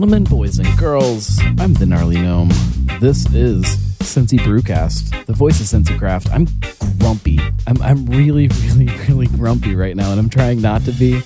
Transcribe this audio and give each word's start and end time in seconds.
gentlemen, 0.00 0.24
boys 0.24 0.58
and 0.58 0.78
girls, 0.78 1.38
I'm 1.58 1.74
the 1.74 1.84
gnarly 1.84 2.16
gnome. 2.16 2.48
This 3.00 3.26
is 3.34 3.66
Cincy 3.98 4.38
Brewcast, 4.38 5.26
the 5.26 5.34
voice 5.34 5.60
of 5.60 5.66
Cincy 5.66 5.98
Craft. 5.98 6.30
I'm 6.32 6.46
grumpy. 6.98 7.38
I'm, 7.66 7.82
I'm 7.82 8.06
really, 8.06 8.48
really, 8.64 8.86
really 9.06 9.26
grumpy 9.26 9.74
right 9.74 9.94
now, 9.94 10.10
and 10.10 10.18
I'm 10.18 10.30
trying 10.30 10.62
not 10.62 10.86
to 10.86 10.92
be. 10.92 11.20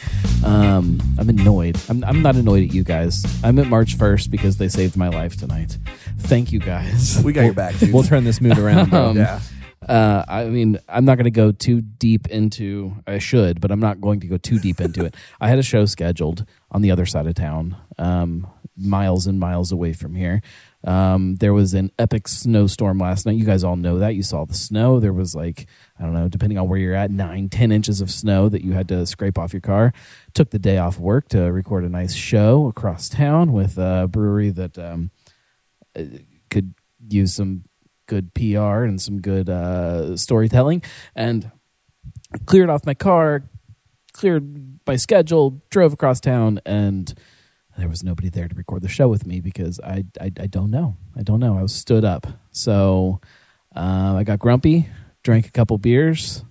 Um, 0.44 1.00
I'm 1.20 1.28
annoyed. 1.28 1.78
I'm, 1.88 2.02
I'm 2.02 2.20
not 2.20 2.34
annoyed 2.34 2.64
at 2.64 2.74
you 2.74 2.82
guys. 2.82 3.24
I'm 3.44 3.60
at 3.60 3.68
March 3.68 3.96
1st 3.96 4.28
because 4.32 4.56
they 4.56 4.66
saved 4.66 4.96
my 4.96 5.08
life 5.08 5.36
tonight. 5.36 5.78
Thank 6.18 6.50
you 6.50 6.58
guys. 6.58 7.22
We 7.22 7.32
got 7.32 7.44
your 7.44 7.54
back, 7.54 7.78
dude. 7.78 7.92
We'll 7.94 8.02
turn 8.02 8.24
this 8.24 8.40
mood 8.40 8.58
around. 8.58 8.90
Bro. 8.90 9.04
Um, 9.10 9.16
yeah. 9.16 9.38
Uh, 9.88 10.24
I 10.26 10.46
mean, 10.46 10.78
I'm 10.88 11.04
not 11.04 11.16
going 11.16 11.24
to 11.24 11.30
go 11.30 11.52
too 11.52 11.80
deep 11.80 12.26
into. 12.28 12.96
I 13.06 13.18
should, 13.18 13.60
but 13.60 13.70
I'm 13.70 13.80
not 13.80 14.00
going 14.00 14.20
to 14.20 14.26
go 14.26 14.36
too 14.36 14.58
deep 14.58 14.80
into 14.80 15.04
it. 15.04 15.14
I 15.40 15.48
had 15.48 15.58
a 15.58 15.62
show 15.62 15.84
scheduled 15.84 16.46
on 16.70 16.82
the 16.82 16.90
other 16.90 17.06
side 17.06 17.26
of 17.26 17.34
town, 17.34 17.76
um, 17.98 18.48
miles 18.76 19.26
and 19.26 19.38
miles 19.38 19.72
away 19.72 19.92
from 19.92 20.14
here. 20.14 20.42
Um, 20.84 21.36
there 21.36 21.54
was 21.54 21.72
an 21.72 21.90
epic 21.98 22.28
snowstorm 22.28 22.98
last 22.98 23.24
night. 23.24 23.36
You 23.36 23.46
guys 23.46 23.64
all 23.64 23.76
know 23.76 23.98
that. 23.98 24.14
You 24.14 24.22
saw 24.22 24.44
the 24.44 24.54
snow. 24.54 25.00
There 25.00 25.12
was 25.12 25.34
like 25.34 25.66
I 25.98 26.02
don't 26.02 26.12
know, 26.12 26.28
depending 26.28 26.58
on 26.58 26.68
where 26.68 26.78
you're 26.78 26.94
at, 26.94 27.10
nine, 27.10 27.48
ten 27.48 27.72
inches 27.72 28.00
of 28.00 28.10
snow 28.10 28.48
that 28.48 28.62
you 28.62 28.72
had 28.72 28.88
to 28.88 29.06
scrape 29.06 29.38
off 29.38 29.52
your 29.52 29.60
car. 29.60 29.92
Took 30.34 30.50
the 30.50 30.58
day 30.58 30.78
off 30.78 30.98
work 30.98 31.28
to 31.28 31.40
record 31.44 31.84
a 31.84 31.88
nice 31.88 32.14
show 32.14 32.66
across 32.66 33.08
town 33.08 33.52
with 33.52 33.78
a 33.78 34.08
brewery 34.10 34.50
that 34.50 34.78
um, 34.78 35.10
could 36.50 36.74
use 37.08 37.34
some 37.34 37.64
good 38.06 38.34
PR 38.34 38.84
and 38.84 39.00
some 39.00 39.20
good 39.20 39.48
uh, 39.48 40.16
storytelling, 40.16 40.82
and 41.14 41.50
cleared 42.44 42.68
off 42.68 42.84
my 42.84 42.94
car, 42.94 43.44
cleared 44.12 44.80
my 44.86 44.96
schedule, 44.96 45.62
drove 45.70 45.92
across 45.94 46.20
town, 46.20 46.60
and 46.66 47.14
there 47.76 47.88
was 47.88 48.02
nobody 48.04 48.28
there 48.28 48.48
to 48.48 48.54
record 48.54 48.82
the 48.82 48.88
show 48.88 49.08
with 49.08 49.26
me 49.26 49.40
because 49.40 49.80
I 49.80 50.04
I, 50.20 50.30
I 50.40 50.46
don't 50.46 50.70
know, 50.70 50.96
I 51.16 51.22
don't 51.22 51.40
know. 51.40 51.58
I 51.58 51.62
was 51.62 51.74
stood 51.74 52.04
up, 52.04 52.26
so 52.50 53.20
uh, 53.74 54.14
I 54.16 54.24
got 54.24 54.38
grumpy, 54.38 54.88
drank 55.22 55.46
a 55.46 55.50
couple 55.50 55.78
beers. 55.78 56.44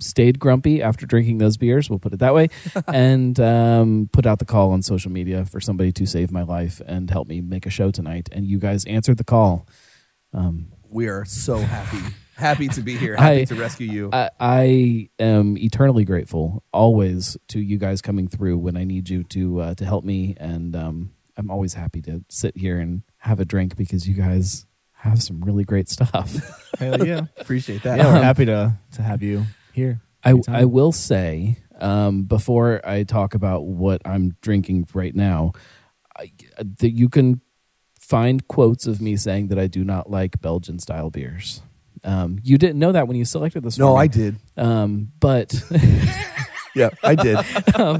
Stayed 0.00 0.38
grumpy 0.38 0.80
after 0.80 1.06
drinking 1.06 1.38
those 1.38 1.56
beers, 1.56 1.90
we'll 1.90 1.98
put 1.98 2.12
it 2.12 2.20
that 2.20 2.32
way, 2.32 2.50
and 2.86 3.38
um, 3.40 4.08
put 4.12 4.26
out 4.26 4.38
the 4.38 4.44
call 4.44 4.70
on 4.70 4.80
social 4.80 5.10
media 5.10 5.44
for 5.44 5.60
somebody 5.60 5.90
to 5.90 6.06
save 6.06 6.30
my 6.30 6.42
life 6.42 6.80
and 6.86 7.10
help 7.10 7.26
me 7.26 7.40
make 7.40 7.66
a 7.66 7.70
show 7.70 7.90
tonight. 7.90 8.28
And 8.30 8.46
you 8.46 8.60
guys 8.60 8.84
answered 8.84 9.16
the 9.16 9.24
call. 9.24 9.66
Um, 10.32 10.68
We 10.88 11.08
are 11.08 11.24
so 11.24 11.58
happy, 11.58 12.14
happy 12.38 12.68
to 12.68 12.80
be 12.80 12.96
here, 12.96 13.16
happy 13.18 13.42
I- 13.42 13.44
to 13.44 13.54
rescue 13.54 13.90
you. 13.90 14.10
I, 14.12 14.30
I 14.40 15.08
am 15.18 15.58
eternally 15.58 16.04
grateful 16.04 16.62
always 16.72 17.36
to 17.48 17.60
you 17.60 17.76
guys 17.78 18.00
coming 18.00 18.28
through 18.28 18.58
when 18.58 18.76
I 18.76 18.84
need 18.84 19.08
you 19.10 19.24
to 19.24 19.60
uh, 19.60 19.74
to 19.74 19.84
help 19.84 20.04
me, 20.04 20.34
and 20.38 20.74
um, 20.74 21.10
I'm 21.36 21.50
always 21.50 21.74
happy 21.74 22.00
to 22.02 22.24
sit 22.28 22.56
here 22.56 22.78
and 22.78 23.02
have 23.18 23.40
a 23.40 23.44
drink 23.44 23.76
because 23.76 24.08
you 24.08 24.14
guys 24.14 24.66
have 24.92 25.22
some 25.22 25.40
really 25.40 25.64
great 25.64 25.88
stuff. 25.88 26.34
Hell 26.78 27.06
yeah. 27.06 27.22
Appreciate 27.38 27.82
that. 27.82 27.98
Yeah, 27.98 28.12
we're 28.14 28.22
happy 28.22 28.46
to 28.46 28.78
to 28.92 29.02
have 29.02 29.22
you 29.22 29.44
here. 29.72 30.00
I 30.24 30.30
Anytime. 30.30 30.54
I 30.54 30.64
will 30.64 30.92
say 30.92 31.58
um, 31.80 32.24
before 32.24 32.80
I 32.84 33.04
talk 33.04 33.34
about 33.34 33.64
what 33.66 34.02
I'm 34.04 34.36
drinking 34.40 34.88
right 34.94 35.14
now, 35.14 35.52
I, 36.18 36.32
that 36.80 36.90
you 36.90 37.08
can 37.08 37.40
find 38.00 38.46
quotes 38.48 38.86
of 38.86 39.00
me 39.00 39.16
saying 39.16 39.48
that 39.48 39.58
I 39.58 39.66
do 39.68 39.84
not 39.84 40.10
like 40.10 40.40
Belgian 40.40 40.78
style 40.80 41.10
beers. 41.10 41.62
Um, 42.04 42.38
you 42.42 42.58
didn't 42.58 42.78
know 42.78 42.92
that 42.92 43.08
when 43.08 43.16
you 43.16 43.24
selected 43.24 43.62
this. 43.62 43.78
No, 43.78 43.94
me. 43.94 44.00
I 44.02 44.06
did. 44.06 44.36
Um, 44.56 45.12
but 45.20 45.54
Yeah, 46.74 46.90
I 47.02 47.14
did. 47.14 47.38
um, 47.74 47.98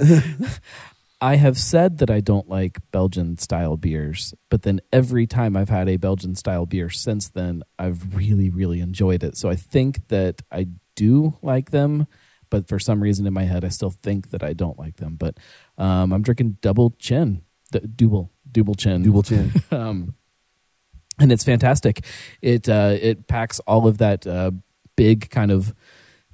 I 1.20 1.34
have 1.36 1.58
said 1.58 1.98
that 1.98 2.10
I 2.10 2.20
don't 2.20 2.48
like 2.48 2.78
Belgian 2.92 3.38
style 3.38 3.76
beers, 3.76 4.34
but 4.50 4.62
then 4.62 4.80
every 4.92 5.26
time 5.26 5.56
I've 5.56 5.68
had 5.68 5.88
a 5.88 5.96
Belgian 5.96 6.36
style 6.36 6.64
beer 6.64 6.90
since 6.90 7.28
then, 7.28 7.64
I've 7.78 8.14
really, 8.14 8.50
really 8.50 8.80
enjoyed 8.80 9.24
it. 9.24 9.36
So 9.36 9.48
I 9.48 9.56
think 9.56 10.06
that 10.08 10.42
I 10.52 10.68
do 10.94 11.36
like 11.42 11.70
them, 11.72 12.06
but 12.50 12.68
for 12.68 12.78
some 12.78 13.02
reason 13.02 13.26
in 13.26 13.32
my 13.32 13.44
head, 13.44 13.64
I 13.64 13.68
still 13.68 13.90
think 13.90 14.30
that 14.30 14.44
I 14.44 14.52
don't 14.52 14.78
like 14.78 14.96
them. 14.98 15.16
But 15.16 15.38
um, 15.76 16.12
I'm 16.12 16.22
drinking 16.22 16.58
double 16.60 16.94
chin, 17.00 17.42
d- 17.72 17.80
double, 17.96 18.30
double 18.50 18.76
chin, 18.76 19.02
Double 19.02 19.24
chin. 19.24 19.50
um, 19.72 20.14
and 21.18 21.32
it's 21.32 21.44
fantastic. 21.44 22.04
It 22.42 22.68
uh, 22.68 22.96
it 23.00 23.26
packs 23.26 23.60
all 23.60 23.86
of 23.86 23.98
that 23.98 24.26
uh, 24.26 24.50
big 24.96 25.30
kind 25.30 25.50
of 25.50 25.74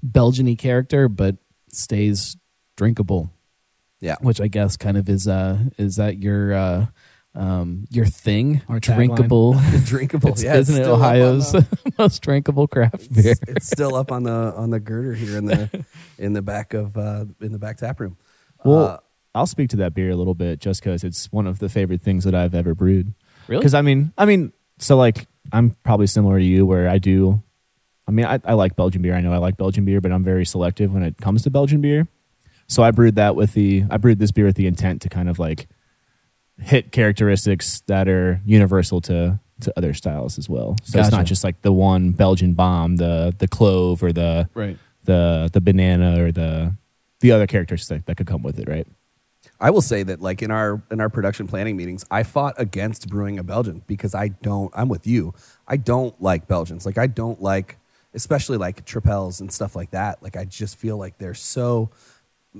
Belgian-y 0.03 0.55
character, 0.57 1.09
but 1.09 1.37
stays 1.73 2.37
drinkable. 2.77 3.31
Yeah. 4.01 4.17
which 4.21 4.39
I 4.39 4.49
guess 4.49 4.77
kind 4.77 4.99
of 4.99 5.09
is 5.09 5.27
uh 5.27 5.59
is 5.79 5.95
that 5.97 6.19
your 6.19 6.53
uh, 6.53 6.87
um, 7.35 7.87
your 7.91 8.05
thing? 8.05 8.61
Our 8.69 8.79
drinkable. 8.79 9.55
Drinkable. 9.87 10.29
It's- 10.29 10.43
yeah, 10.45 10.57
isn't 10.57 10.75
it 10.77 10.85
still 10.85 10.95
up 10.97 11.01
on 11.01 11.07
Ohio's 11.07 11.53
the- 11.53 11.67
most 11.99 12.21
drinkable 12.23 12.69
craft 12.69 13.13
beer? 13.15 13.33
it's, 13.33 13.41
it's 13.49 13.67
still 13.67 13.95
up 13.95 14.13
on 14.13 14.25
the 14.25 14.31
on 14.57 14.69
the 14.71 14.79
girder 14.79 15.15
here 15.15 15.39
in 15.39 15.47
the 15.47 15.85
in 16.19 16.35
the 16.35 16.43
back 16.43 16.75
of 16.75 16.97
uh, 16.99 17.25
in 17.41 17.53
the 17.53 17.59
back 17.59 17.79
tap 17.79 17.99
room. 17.99 18.19
Well, 18.65 18.85
Uh, 18.87 18.99
I'll 19.35 19.47
speak 19.47 19.71
to 19.71 19.77
that 19.79 19.95
beer 19.95 20.11
a 20.11 20.17
little 20.17 20.35
bit 20.35 20.61
just 20.61 20.81
because 20.83 21.03
it's 21.03 21.33
one 21.33 21.47
of 21.47 21.59
the 21.59 21.69
favorite 21.71 22.03
things 22.03 22.25
that 22.25 22.35
I've 22.35 22.55
ever 22.55 22.75
brewed. 22.75 23.15
Really? 23.49 23.61
Because 23.61 23.75
I 23.75 23.81
mean, 23.83 24.13
I 24.19 24.27
mean, 24.27 24.53
so 24.79 24.97
like 24.97 25.27
I'm 25.53 25.77
probably 25.83 26.07
similar 26.07 26.39
to 26.39 26.45
you 26.45 26.67
where 26.67 26.89
I 26.89 26.99
do. 26.99 27.43
I 28.07 28.11
mean, 28.11 28.27
I, 28.27 28.39
I 28.45 28.55
like 28.55 28.77
Belgian 28.77 29.03
beer. 29.03 29.15
I 29.15 29.21
know 29.21 29.33
I 29.33 29.39
like 29.39 29.57
Belgian 29.57 29.85
beer, 29.85 30.01
but 30.01 30.13
I'm 30.13 30.25
very 30.25 30.45
selective 30.45 30.93
when 30.93 31.03
it 31.03 31.17
comes 31.19 31.43
to 31.43 31.51
Belgian 31.51 31.81
beer. 31.81 32.07
So 32.67 32.83
I 32.83 32.91
brewed 32.91 33.17
that 33.17 33.37
with 33.37 33.53
the 33.53 33.85
I 33.91 33.97
brewed 33.97 34.19
this 34.19 34.31
beer 34.31 34.47
with 34.47 34.57
the 34.57 34.67
intent 34.67 35.03
to 35.03 35.09
kind 35.09 35.29
of 35.29 35.39
like 35.39 35.69
hit 36.59 36.93
characteristics 36.93 37.83
that 37.87 38.09
are 38.09 38.41
universal 38.45 39.01
to 39.03 39.41
to 39.61 39.73
other 39.77 39.95
styles 39.95 40.39
as 40.39 40.49
well. 40.49 40.77
So 40.83 40.99
it's 40.99 41.09
Gotcha. 41.09 41.17
not 41.17 41.27
just 41.27 41.45
like 41.45 41.63
the 41.63 41.73
one 41.73 42.13
Belgian 42.13 42.55
bomb, 42.55 42.97
the 42.97 43.35
the 43.39 43.49
clove 43.49 44.03
or 44.03 44.13
the 44.13 44.49
right. 44.55 44.79
the 45.05 45.51
the 45.53 45.61
banana 45.61 46.23
or 46.23 46.33
the 46.33 46.77
the 47.21 47.33
other 47.33 47.47
characteristics 47.47 48.05
that 48.07 48.17
could 48.17 48.27
come 48.27 48.43
with 48.43 48.59
it, 48.59 48.69
right? 48.69 48.87
I 49.65 49.71
will 49.71 49.81
say 49.81 50.03
that 50.03 50.21
like 50.21 50.43
in 50.43 50.51
our 50.51 50.83
in 50.91 51.01
our 51.01 51.09
production 51.09 51.47
planning 51.47 51.75
meetings, 51.75 52.05
I 52.11 52.23
fought 52.23 52.55
against 52.59 53.09
brewing 53.09 53.39
a 53.39 53.43
Belgian 53.43 53.81
because 53.87 54.15
I 54.15 54.29
don't. 54.29 54.71
I'm 54.77 54.91
with 54.91 55.07
you. 55.07 55.33
I 55.67 55.79
don't 55.79 56.15
like 56.21 56.47
Belgians. 56.47 56.85
Like 56.85 56.99
I 56.99 57.07
don't 57.07 57.41
like, 57.41 57.79
especially 58.13 58.59
like 58.59 58.85
tripels 58.85 59.41
and 59.41 59.51
stuff 59.51 59.75
like 59.75 59.93
that. 59.93 60.23
Like 60.23 60.37
I 60.37 60.45
just 60.45 60.77
feel 60.77 60.99
like 60.99 61.17
they're 61.17 61.33
so, 61.33 61.89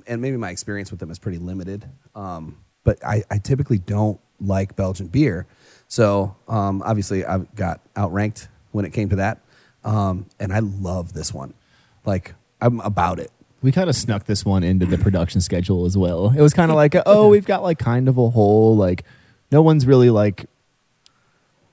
and 0.07 0.23
maybe 0.23 0.39
my 0.39 0.49
experience 0.49 0.91
with 0.91 0.99
them 0.99 1.11
is 1.11 1.19
pretty 1.19 1.37
limited. 1.37 1.87
Um, 2.15 2.65
but 2.85 3.05
I, 3.05 3.23
I 3.31 3.37
typically 3.37 3.79
don't 3.79 4.19
like 4.41 4.75
Belgian 4.75 5.09
beer. 5.09 5.47
So 5.89 6.35
um, 6.49 6.83
obviously 6.87 7.27
I 7.27 7.37
got 7.55 7.83
outranked 7.99 8.49
when 8.73 8.87
it 8.87 8.95
came 8.95 9.11
to 9.11 9.17
that, 9.17 9.43
um, 9.85 10.25
and 10.41 10.55
I 10.55 10.61
love 10.61 11.13
this 11.13 11.35
one. 11.35 11.53
Like 12.07 12.35
I'm 12.63 12.81
about 12.81 13.19
it. 13.19 13.31
We 13.65 13.73
kind 13.73 13.89
of 13.89 13.97
snuck 13.97 14.25
this 14.25 14.45
one 14.45 14.63
into 14.63 14.85
the 14.85 14.99
production 14.99 15.41
schedule 15.49 15.87
as 15.87 15.97
well. 15.97 16.29
It 16.37 16.41
was 16.43 16.53
kind 16.53 16.71
of 16.71 16.77
like, 16.77 16.95
oh, 17.07 17.29
we've 17.29 17.47
got 17.47 17.63
like 17.63 17.79
kind 17.79 18.09
of 18.09 18.19
a 18.19 18.29
whole 18.29 18.77
like, 18.77 19.05
no 19.51 19.63
one's 19.63 19.87
really 19.87 20.11
like 20.11 20.47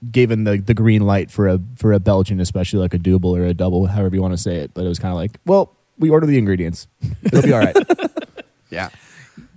given 0.10 0.46
the 0.46 0.58
the 0.58 0.74
green 0.74 1.02
light 1.02 1.30
for 1.30 1.48
a 1.48 1.60
for 1.76 1.92
a 1.94 2.00
Belgian, 2.00 2.40
especially 2.40 2.80
like 2.80 2.94
a 2.94 2.98
double 2.98 3.36
or 3.36 3.46
a 3.46 3.54
double, 3.54 3.88
however 3.88 4.16
you 4.16 4.22
want 4.22 4.34
to 4.34 4.42
say 4.42 4.56
it. 4.56 4.74
But 4.74 4.86
it 4.86 4.88
was 4.88 5.00
kind 5.00 5.12
of 5.12 5.18
like, 5.18 5.38
well, 5.46 5.76
we 6.00 6.10
order 6.10 6.26
the 6.26 6.38
ingredients, 6.38 6.88
it'll 7.24 7.42
be 7.44 7.54
all 7.54 7.60
right. 7.60 7.76
Yeah. 8.70 8.88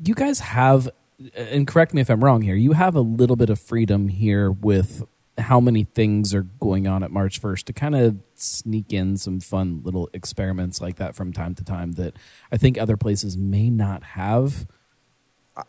you 0.05 0.15
guys 0.15 0.41
have 0.41 0.89
and 1.37 1.69
correct 1.69 1.95
me 1.95 2.01
if 2.01 2.11
i'm 2.11 2.23
wrong 2.25 2.43
here 2.43 2.57
you 2.57 2.73
have 2.73 2.97
a 2.97 3.01
little 3.01 3.37
bit 3.37 3.49
of 3.49 3.61
freedom 3.61 4.09
here 4.09 4.51
with 4.51 5.05
how 5.39 5.61
many 5.61 5.85
things 5.85 6.33
are 6.33 6.43
going 6.43 6.87
on 6.87 7.03
at 7.03 7.11
march 7.11 7.41
1st 7.43 7.65
to 7.65 7.73
kind 7.73 7.95
of 7.95 8.17
sneak 8.35 8.93
in 8.93 9.17
some 9.17 9.41
fun 9.41 9.81
little 9.83 10.09
experiments 10.13 10.81
like 10.81 10.97
that 10.97 11.15
from 11.15 11.33
time 11.33 11.55
to 11.55 11.65
time 11.65 11.93
that 11.93 12.15
i 12.53 12.57
think 12.57 12.79
other 12.79 12.97
places 12.97 13.37
may 13.37 13.71
not 13.71 14.03
have. 14.03 14.67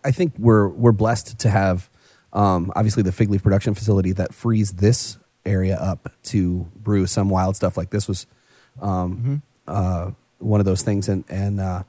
I 0.04 0.12
think 0.12 0.34
we're 0.38 0.68
we're 0.70 0.92
blessed 0.92 1.38
to 1.40 1.50
have 1.50 1.90
um, 2.34 2.72
obviously 2.76 3.04
the 3.04 3.12
fig 3.12 3.30
leaf 3.30 3.44
production 3.44 3.74
facility 3.74 4.12
that 4.14 4.34
frees 4.34 4.72
this 4.74 5.18
area 5.46 5.78
up 5.78 6.12
to 6.24 6.72
brew 6.76 7.06
some 7.06 7.30
wild 7.30 7.56
stuff 7.56 7.78
like 7.78 7.92
this 7.92 8.08
was 8.08 8.26
um, 8.82 9.44
uh, 9.68 10.12
one 10.40 10.60
of 10.60 10.66
those 10.66 10.82
things. 10.82 11.08
And 11.08 11.24
and 11.30 11.60
uh, 11.60 11.84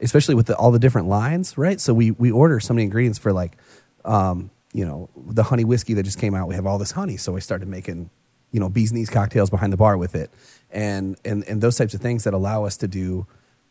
especially 0.00 0.34
with 0.34 0.46
the, 0.46 0.56
all 0.56 0.70
the 0.70 0.78
different 0.78 1.08
lines 1.08 1.58
right? 1.58 1.80
So 1.80 1.92
we 1.92 2.12
we 2.12 2.30
order 2.30 2.58
so 2.60 2.72
many 2.72 2.84
ingredients 2.84 3.18
for 3.18 3.32
like 3.32 3.58
um, 4.04 4.50
you 4.72 4.84
know 4.84 5.08
the 5.16 5.42
honey 5.44 5.64
whiskey 5.64 5.94
that 5.94 6.02
just 6.02 6.18
came 6.18 6.34
out 6.34 6.48
we 6.48 6.54
have 6.54 6.66
all 6.66 6.78
this 6.78 6.92
honey 6.92 7.16
so 7.16 7.36
I 7.36 7.40
started 7.40 7.68
making 7.68 8.10
you 8.50 8.60
know 8.60 8.68
bees 8.68 8.92
knees 8.92 9.10
cocktails 9.10 9.50
behind 9.50 9.72
the 9.72 9.76
bar 9.76 9.96
with 9.96 10.14
it 10.14 10.30
and 10.70 11.16
and 11.24 11.44
and 11.48 11.60
those 11.60 11.76
types 11.76 11.94
of 11.94 12.00
things 12.00 12.24
that 12.24 12.34
allow 12.34 12.64
us 12.64 12.76
to 12.78 12.88
do 12.88 13.26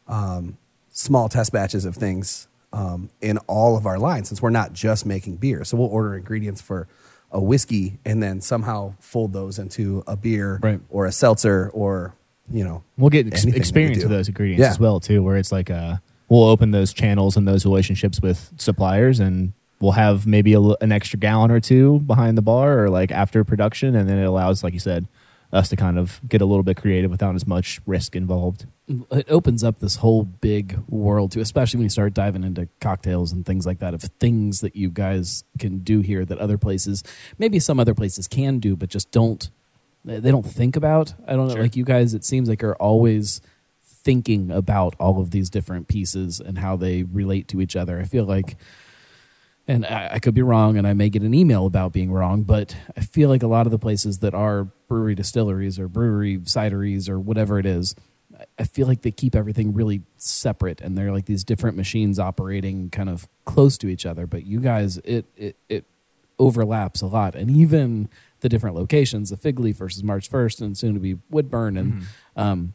um, 0.07 0.57
small 0.89 1.30
test 1.30 1.51
batches 1.51 1.86
of 1.86 1.95
things 1.95 2.48
um, 2.74 3.09
in 3.21 3.38
all 3.48 3.75
of 3.77 3.86
our 3.86 3.98
lines 4.00 4.27
since 4.30 4.42
we're 4.42 4.50
not 4.50 4.74
just 4.74 5.06
making 5.06 5.36
beer. 5.38 5.63
So 5.63 5.77
we'll 5.77 5.88
order 5.88 6.15
ingredients 6.15 6.62
for 6.62 6.88
a 7.31 7.39
whiskey 7.42 7.98
and 8.06 8.21
then 8.21 8.42
somehow 8.42 8.94
fold 9.00 9.33
those 9.33 9.57
into 9.59 10.03
a 10.07 10.15
beer 10.18 10.59
Right. 10.62 10.81
or 10.89 11.06
a 11.06 11.12
seltzer 11.12 11.69
or 11.74 12.13
you 12.51 12.63
know 12.63 12.83
We'll 12.98 13.09
get 13.09 13.27
ex- 13.27 13.45
we 13.45 13.53
experience 13.56 14.00
with 14.03 14.12
those 14.12 14.27
ingredients 14.27 14.62
Yeah. 14.62 14.69
as 14.69 14.80
well 14.80 15.00
too, 15.00 15.24
where 15.24 15.38
it's 15.38 15.51
like 15.51 15.69
uh, 15.69 15.98
we'll 16.30 16.44
open 16.44 16.71
those 16.71 16.92
channels 16.94 17.38
and 17.38 17.48
those 17.48 17.65
relationships 17.65 18.21
with 18.21 18.51
suppliers 18.57 19.19
and 19.19 19.53
we'll 19.81 19.93
have 19.93 20.25
maybe 20.27 20.53
a, 20.53 20.57
l- 20.59 20.77
an 20.81 20.91
extra 20.91 21.19
gallon 21.19 21.51
or 21.51 21.59
two 21.59 21.99
behind 21.99 22.37
the 22.37 22.41
bar 22.41 22.83
or 22.83 22.89
like 22.89 23.11
after 23.11 23.43
production, 23.43 23.95
and 23.95 24.07
then 24.07 24.17
it 24.17 24.25
allows, 24.25 24.63
like 24.63 24.73
you 24.73 24.79
said, 24.79 25.07
us 25.53 25.67
to 25.69 25.75
kind 25.75 25.99
of 25.99 26.21
get 26.29 26.41
a 26.41 26.45
little 26.45 26.63
bit 26.63 26.77
creative 26.77 27.11
without 27.11 27.35
as 27.35 27.45
much 27.45 27.81
risk 27.85 28.15
involved. 28.15 28.67
it 29.11 29.29
opens 29.29 29.63
up 29.63 29.79
this 29.79 29.97
whole 29.97 30.23
big 30.23 30.79
world 30.87 31.31
too, 31.33 31.41
especially 31.41 31.77
when 31.79 31.85
you 31.85 31.89
start 31.89 32.13
diving 32.13 32.43
into 32.43 32.69
cocktails 32.79 33.33
and 33.33 33.45
things 33.45 33.65
like 33.65 33.79
that 33.79 33.93
of 33.93 34.01
things 34.01 34.61
that 34.61 34.75
you 34.75 34.89
guys 34.89 35.43
can 35.59 35.79
do 35.79 35.99
here 35.99 36.23
that 36.23 36.37
other 36.37 36.57
places, 36.57 37.03
maybe 37.37 37.59
some 37.59 37.79
other 37.79 37.93
places 37.93 38.27
can 38.27 38.59
do, 38.59 38.75
but 38.75 38.89
just 38.89 39.11
don't. 39.11 39.49
They 40.03 40.31
don't 40.31 40.45
think 40.45 40.75
about. 40.75 41.13
I 41.27 41.33
don't 41.33 41.47
know. 41.47 41.53
Sure. 41.53 41.61
Like 41.63 41.75
you 41.75 41.83
guys, 41.83 42.15
it 42.15 42.23
seems 42.25 42.49
like 42.49 42.63
are 42.63 42.75
always 42.77 43.39
thinking 43.83 44.49
about 44.49 44.95
all 44.99 45.19
of 45.21 45.29
these 45.29 45.49
different 45.49 45.87
pieces 45.87 46.39
and 46.39 46.57
how 46.57 46.75
they 46.75 47.03
relate 47.03 47.47
to 47.49 47.61
each 47.61 47.75
other. 47.75 47.99
I 47.99 48.05
feel 48.05 48.25
like 48.25 48.57
and 49.71 49.85
I, 49.85 50.09
I 50.13 50.19
could 50.19 50.33
be 50.33 50.41
wrong, 50.41 50.77
and 50.77 50.85
I 50.88 50.94
may 50.94 51.09
get 51.09 51.21
an 51.23 51.33
email 51.33 51.65
about 51.65 51.91
being 51.94 52.12
wrong, 52.12 52.44
but 52.44 52.75
I 52.97 53.01
feel 53.01 53.29
like 53.29 53.44
a 53.44 53.47
lot 53.47 53.65
of 53.68 53.71
the 53.71 53.79
places 53.79 54.19
that 54.19 54.33
are 54.33 54.65
brewery 54.88 55.15
distilleries 55.15 55.79
or 55.79 55.88
brewery 55.88 56.38
cideries 56.39 57.09
or 57.09 57.19
whatever 57.19 57.57
it 57.59 57.65
is, 57.65 57.95
I- 58.59 58.63
feel 58.63 58.88
like 58.88 59.01
they 59.01 59.12
keep 59.12 59.35
everything 59.35 59.73
really 59.73 60.01
separate, 60.18 60.81
and 60.81 60.97
they're 60.97 61.12
like 61.12 61.25
these 61.25 61.44
different 61.44 61.77
machines 61.77 62.19
operating 62.19 62.89
kind 62.89 63.09
of 63.09 63.27
close 63.45 63.77
to 63.79 63.88
each 63.88 64.06
other. 64.06 64.25
But 64.27 64.45
you 64.45 64.59
guys, 64.59 64.97
it 65.03 65.25
it, 65.38 65.56
it 65.69 65.85
overlaps 66.39 67.01
a 67.01 67.07
lot, 67.07 67.35
and 67.35 67.51
even 67.51 68.09
the 68.39 68.50
different 68.50 68.75
locations, 68.75 69.29
the 69.29 69.38
Fig 69.38 69.59
Leaf 69.59 69.77
versus 69.77 70.03
March 70.03 70.27
First, 70.29 70.62
and 70.62 70.75
soon 70.77 70.94
to 70.95 71.00
be 71.00 71.17
Woodburn, 71.29 71.77
and 71.77 72.03
um, 72.35 72.74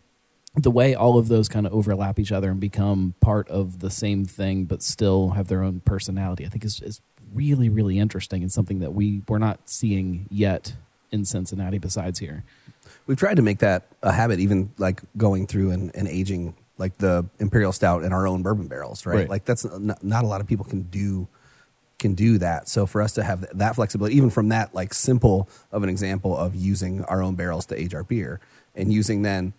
the 0.56 0.70
way 0.70 0.94
all 0.94 1.18
of 1.18 1.28
those 1.28 1.48
kind 1.48 1.66
of 1.66 1.72
overlap 1.72 2.18
each 2.18 2.32
other 2.32 2.50
and 2.50 2.60
become 2.60 3.14
part 3.20 3.48
of 3.48 3.80
the 3.80 3.90
same 3.90 4.24
thing 4.24 4.64
but 4.64 4.82
still 4.82 5.30
have 5.30 5.48
their 5.48 5.62
own 5.62 5.80
personality 5.80 6.44
i 6.46 6.48
think 6.48 6.64
is, 6.64 6.80
is 6.80 7.00
really 7.34 7.68
really 7.68 7.98
interesting 7.98 8.42
and 8.42 8.52
something 8.52 8.78
that 8.78 8.94
we 8.94 9.22
we're 9.28 9.38
not 9.38 9.60
seeing 9.66 10.26
yet 10.30 10.74
in 11.12 11.24
cincinnati 11.24 11.78
besides 11.78 12.18
here 12.18 12.44
We've 13.06 13.18
tried 13.18 13.36
to 13.36 13.42
make 13.42 13.58
that 13.58 13.86
a 14.02 14.12
habit, 14.12 14.40
even 14.40 14.70
like 14.78 15.00
going 15.16 15.46
through 15.46 15.70
and, 15.70 15.94
and 15.94 16.08
aging 16.08 16.54
like 16.78 16.98
the 16.98 17.26
imperial 17.38 17.72
stout 17.72 18.02
in 18.02 18.12
our 18.12 18.26
own 18.26 18.42
bourbon 18.42 18.68
barrels, 18.68 19.06
right? 19.06 19.14
Right. 19.16 19.28
Like 19.28 19.44
that's 19.44 19.64
not, 19.64 20.02
not 20.02 20.24
a 20.24 20.26
lot 20.26 20.40
of 20.40 20.46
people 20.46 20.64
can 20.64 20.82
do 20.82 21.28
can 21.98 22.14
do 22.14 22.36
that. 22.38 22.68
So 22.68 22.84
for 22.84 23.00
us 23.00 23.12
to 23.12 23.22
have 23.22 23.46
that 23.56 23.76
flexibility, 23.76 24.16
even 24.16 24.28
from 24.28 24.50
that 24.50 24.74
like 24.74 24.92
simple 24.92 25.48
of 25.72 25.82
an 25.82 25.88
example 25.88 26.36
of 26.36 26.54
using 26.54 27.02
our 27.04 27.22
own 27.22 27.36
barrels 27.36 27.64
to 27.66 27.80
age 27.80 27.94
our 27.94 28.04
beer 28.04 28.38
and 28.74 28.92
using 28.92 29.22
then 29.22 29.54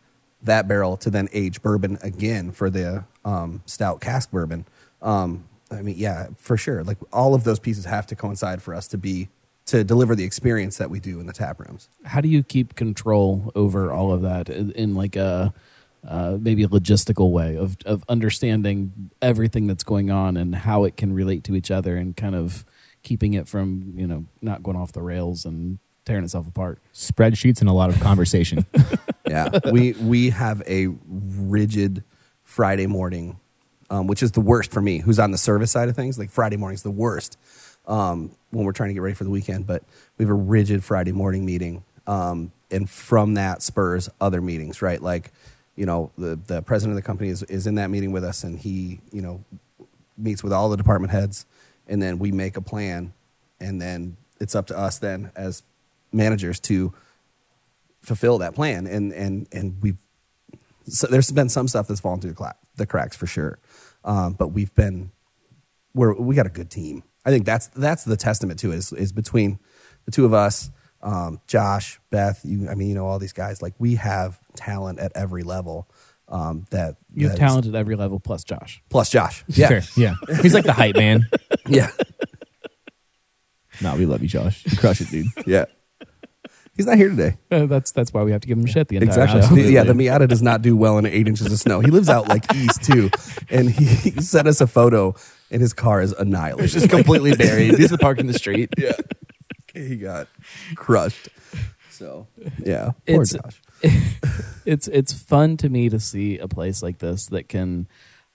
that 0.48 0.68
barrel 0.68 0.98
to 0.98 1.10
then 1.10 1.30
age 1.32 1.62
bourbon 1.62 1.98
again 2.02 2.52
for 2.52 2.70
the 2.70 3.06
um, 3.24 3.62
stout 3.66 4.02
cask 4.02 4.32
bourbon. 4.32 4.66
Um, 5.02 5.48
I 5.72 5.82
mean, 5.82 5.96
yeah, 5.98 6.28
for 6.38 6.58
sure. 6.58 6.84
Like 6.84 6.98
all 7.14 7.34
of 7.34 7.44
those 7.44 7.60
pieces 7.60 7.86
have 7.86 8.08
to 8.08 8.16
coincide 8.16 8.62
for 8.62 8.74
us 8.74 8.88
to 8.90 8.98
be 8.98 9.30
to 9.68 9.84
deliver 9.84 10.16
the 10.16 10.24
experience 10.24 10.78
that 10.78 10.90
we 10.90 11.00
do 11.00 11.20
in 11.20 11.28
the 11.28 11.34
tap 11.34 11.60
rooms. 11.60 11.90
how 12.06 12.22
do 12.22 12.30
you 12.30 12.42
keep 12.42 12.76
control 12.76 13.52
over 13.54 13.92
all 13.92 14.14
of 14.14 14.22
that 14.22 14.50
in, 14.50 14.72
in 14.72 14.96
like 14.96 15.16
a 15.16 15.54
uh, 16.08 16.38
maybe 16.40 16.64
a 16.64 16.70
logistical 16.70 17.32
way 17.32 17.58
of 17.58 17.76
of 17.86 18.04
understanding 18.08 19.12
everything 19.22 19.68
that's 19.68 19.84
going 19.84 20.10
on 20.10 20.38
and 20.38 20.56
how 20.56 20.86
it 20.86 20.96
can 20.96 21.12
relate 21.14 21.44
to 21.44 21.54
each 21.54 21.70
other 21.70 21.98
and 21.98 22.16
kind 22.16 22.34
of 22.34 22.64
keeping 23.04 23.34
it 23.34 23.48
from 23.48 23.94
you 23.98 24.08
know 24.08 24.26
not 24.42 24.64
going 24.64 24.78
off 24.78 24.94
the 24.94 25.02
rails 25.02 25.44
and 25.44 25.80
tearing 26.06 26.24
itself 26.24 26.48
apart 26.48 26.80
Spreadsheets 26.94 27.60
and 27.60 27.70
a 27.70 27.74
lot 27.74 27.90
of 27.90 28.00
conversation. 28.00 28.66
Yeah, 29.30 29.60
we 29.72 29.94
we 29.94 30.30
have 30.32 30.62
a 30.68 30.88
rigid 31.08 32.04
Friday 32.44 32.88
morning, 32.88 33.40
um, 33.90 34.08
which 34.08 34.24
is 34.24 34.32
the 34.32 34.42
worst 34.42 34.72
for 34.72 34.82
me. 34.82 35.00
Who's 35.00 35.20
on 35.20 35.32
the 35.32 35.38
service 35.38 35.72
side 35.72 35.90
of 35.90 35.96
things? 35.96 36.18
Like 36.18 36.32
Friday 36.32 36.58
morning's 36.58 36.84
the 36.84 36.92
worst 36.92 37.38
um, 37.88 38.32
when 38.52 38.66
we're 38.66 38.72
trying 38.72 38.90
to 38.90 38.94
get 38.94 39.02
ready 39.02 39.16
for 39.16 39.24
the 39.24 39.30
weekend. 39.30 39.68
But 39.68 39.84
we 40.18 40.24
have 40.24 40.30
a 40.30 40.36
rigid 40.36 40.84
Friday 40.84 41.12
morning 41.12 41.46
meeting, 41.46 41.84
um, 42.06 42.52
and 42.72 42.90
from 42.90 43.36
that 43.36 43.62
spurs 43.62 44.10
other 44.20 44.42
meetings. 44.42 44.82
Right, 44.82 45.02
like 45.02 45.32
you 45.76 45.86
know 45.86 46.12
the 46.18 46.40
the 46.48 46.62
president 46.62 46.98
of 46.98 47.04
the 47.04 47.08
company 47.08 47.30
is 47.30 47.44
is 47.44 47.68
in 47.68 47.76
that 47.76 47.90
meeting 47.90 48.12
with 48.12 48.24
us, 48.24 48.44
and 48.44 48.58
he 48.58 49.00
you 49.12 49.22
know 49.22 49.44
meets 50.18 50.44
with 50.44 50.54
all 50.54 50.70
the 50.70 50.78
department 50.78 51.12
heads, 51.12 51.46
and 51.88 52.02
then 52.02 52.20
we 52.20 52.32
make 52.32 52.58
a 52.58 52.62
plan, 52.62 53.14
and 53.60 53.82
then 53.82 54.18
it's 54.40 54.56
up 54.56 54.68
to 54.68 54.78
us 54.78 55.00
then 55.00 55.32
as 55.36 55.64
managers 56.12 56.60
to 56.60 56.94
fulfill 58.02 58.38
that 58.40 58.56
plan. 58.56 58.88
And 58.88 59.12
and 59.14 59.48
and 59.52 59.78
we've 59.82 59.98
so 60.88 61.08
there's 61.08 61.32
been 61.32 61.50
some 61.50 61.68
stuff 61.68 61.88
that's 61.88 62.00
fallen 62.00 62.22
through 62.22 62.32
the, 62.32 62.36
cla- 62.38 62.56
the 62.76 62.86
cracks 62.86 63.16
for 63.18 63.28
sure. 63.28 63.60
Um, 64.04 64.34
but 64.34 64.50
we've 64.50 64.74
been 64.74 65.12
we're 65.94 66.14
we 66.14 66.36
got 66.36 66.46
a 66.46 66.50
good 66.52 66.70
team. 66.70 67.04
I 67.26 67.30
think 67.30 67.46
that's 67.46 67.68
that's 67.68 68.04
the 68.06 68.16
testament 68.16 68.60
to 68.60 68.72
it 68.72 68.76
is, 68.78 68.94
is 68.94 69.12
between 69.12 69.60
the 70.06 70.12
two 70.12 70.24
of 70.26 70.34
us 70.34 70.70
um, 71.04 71.40
josh 71.46 72.00
beth 72.10 72.42
you 72.44 72.68
i 72.70 72.74
mean 72.74 72.88
you 72.90 72.96
know 72.96 73.06
all 73.06 73.20
these 73.20 73.34
guys 73.34 73.62
like 73.62 73.74
we 73.78 73.96
have 73.96 74.40
talent 74.56 74.98
at 75.00 75.12
every 75.14 75.44
level 75.44 75.88
um, 76.28 76.66
that 76.72 76.96
you 77.14 77.28
have 77.28 77.38
that 77.38 77.44
is- 77.44 77.50
talent 77.50 77.68
at 77.68 77.76
every 77.76 77.96
level 77.96 78.20
plus 78.20 78.44
josh. 78.44 78.82
Plus 78.90 79.10
josh. 79.12 79.44
Yeah. 79.50 79.80
Sure, 79.82 79.82
yeah. 80.04 80.16
He's 80.42 80.54
like 80.54 80.64
the 80.66 80.74
hype 80.74 80.96
man. 80.96 81.28
yeah. 81.68 81.90
No, 83.82 83.96
we 83.96 84.06
love 84.06 84.22
you, 84.24 84.28
Josh. 84.28 84.66
You 84.66 84.76
crush 84.78 85.02
it, 85.02 85.10
dude. 85.10 85.28
yeah 85.46 85.66
he's 86.78 86.86
not 86.86 86.96
here 86.98 87.10
today 87.10 87.38
Uh, 87.52 87.66
that's 87.66 87.92
that's 87.92 88.14
why 88.14 88.24
we 88.24 88.32
have 88.32 88.42
to 88.42 88.48
give 88.48 88.58
him 88.58 88.66
shit 88.66 88.88
the 88.88 88.96
entire 88.96 89.10
Exactly. 89.10 89.34
show 89.34 89.44
Absolutely. 89.46 89.74
Yeah, 89.74 89.84
the 89.84 89.94
Miata 89.94 90.28
does 90.28 90.42
not 90.42 90.62
do 90.62 90.78
well 90.78 90.98
in 90.98 91.06
eight 91.06 91.28
inches 91.28 91.52
of 91.52 91.60
snow. 91.60 91.82
He 91.82 91.92
lives 91.92 92.08
out 92.10 92.28
like 92.30 92.46
east 92.56 92.84
too, 92.84 93.10
and 93.50 93.70
he, 93.70 93.86
he 94.12 94.22
sent 94.22 94.48
us 94.48 94.62
a 94.62 94.68
photo, 94.68 95.14
and 95.52 95.62
his 95.62 95.74
car 95.74 96.02
is 96.02 96.14
annihilated. 96.14 96.66
It's 96.66 96.74
just 96.74 96.90
completely 96.90 97.36
buried. 97.36 97.78
He's 97.78 97.90
the 97.90 97.98
park 97.98 98.20
in 98.20 98.28
the 98.28 98.34
street. 98.34 98.70
yeah, 98.78 98.94
he 99.74 99.98
got 99.98 100.28
crushed. 100.76 101.30
So 101.90 102.28
yeah, 102.64 102.92
poor 103.08 103.24
It's- 103.24 103.34
Josh. 103.34 103.62
it's 104.66 104.88
it's 104.88 105.14
fun 105.14 105.56
to 105.58 105.70
me 105.70 105.90
to 105.90 106.00
see 106.00 106.38
a 106.40 106.48
place 106.48 106.82
like 106.82 106.98
this 106.98 107.28
that 107.28 107.48
can 107.48 107.88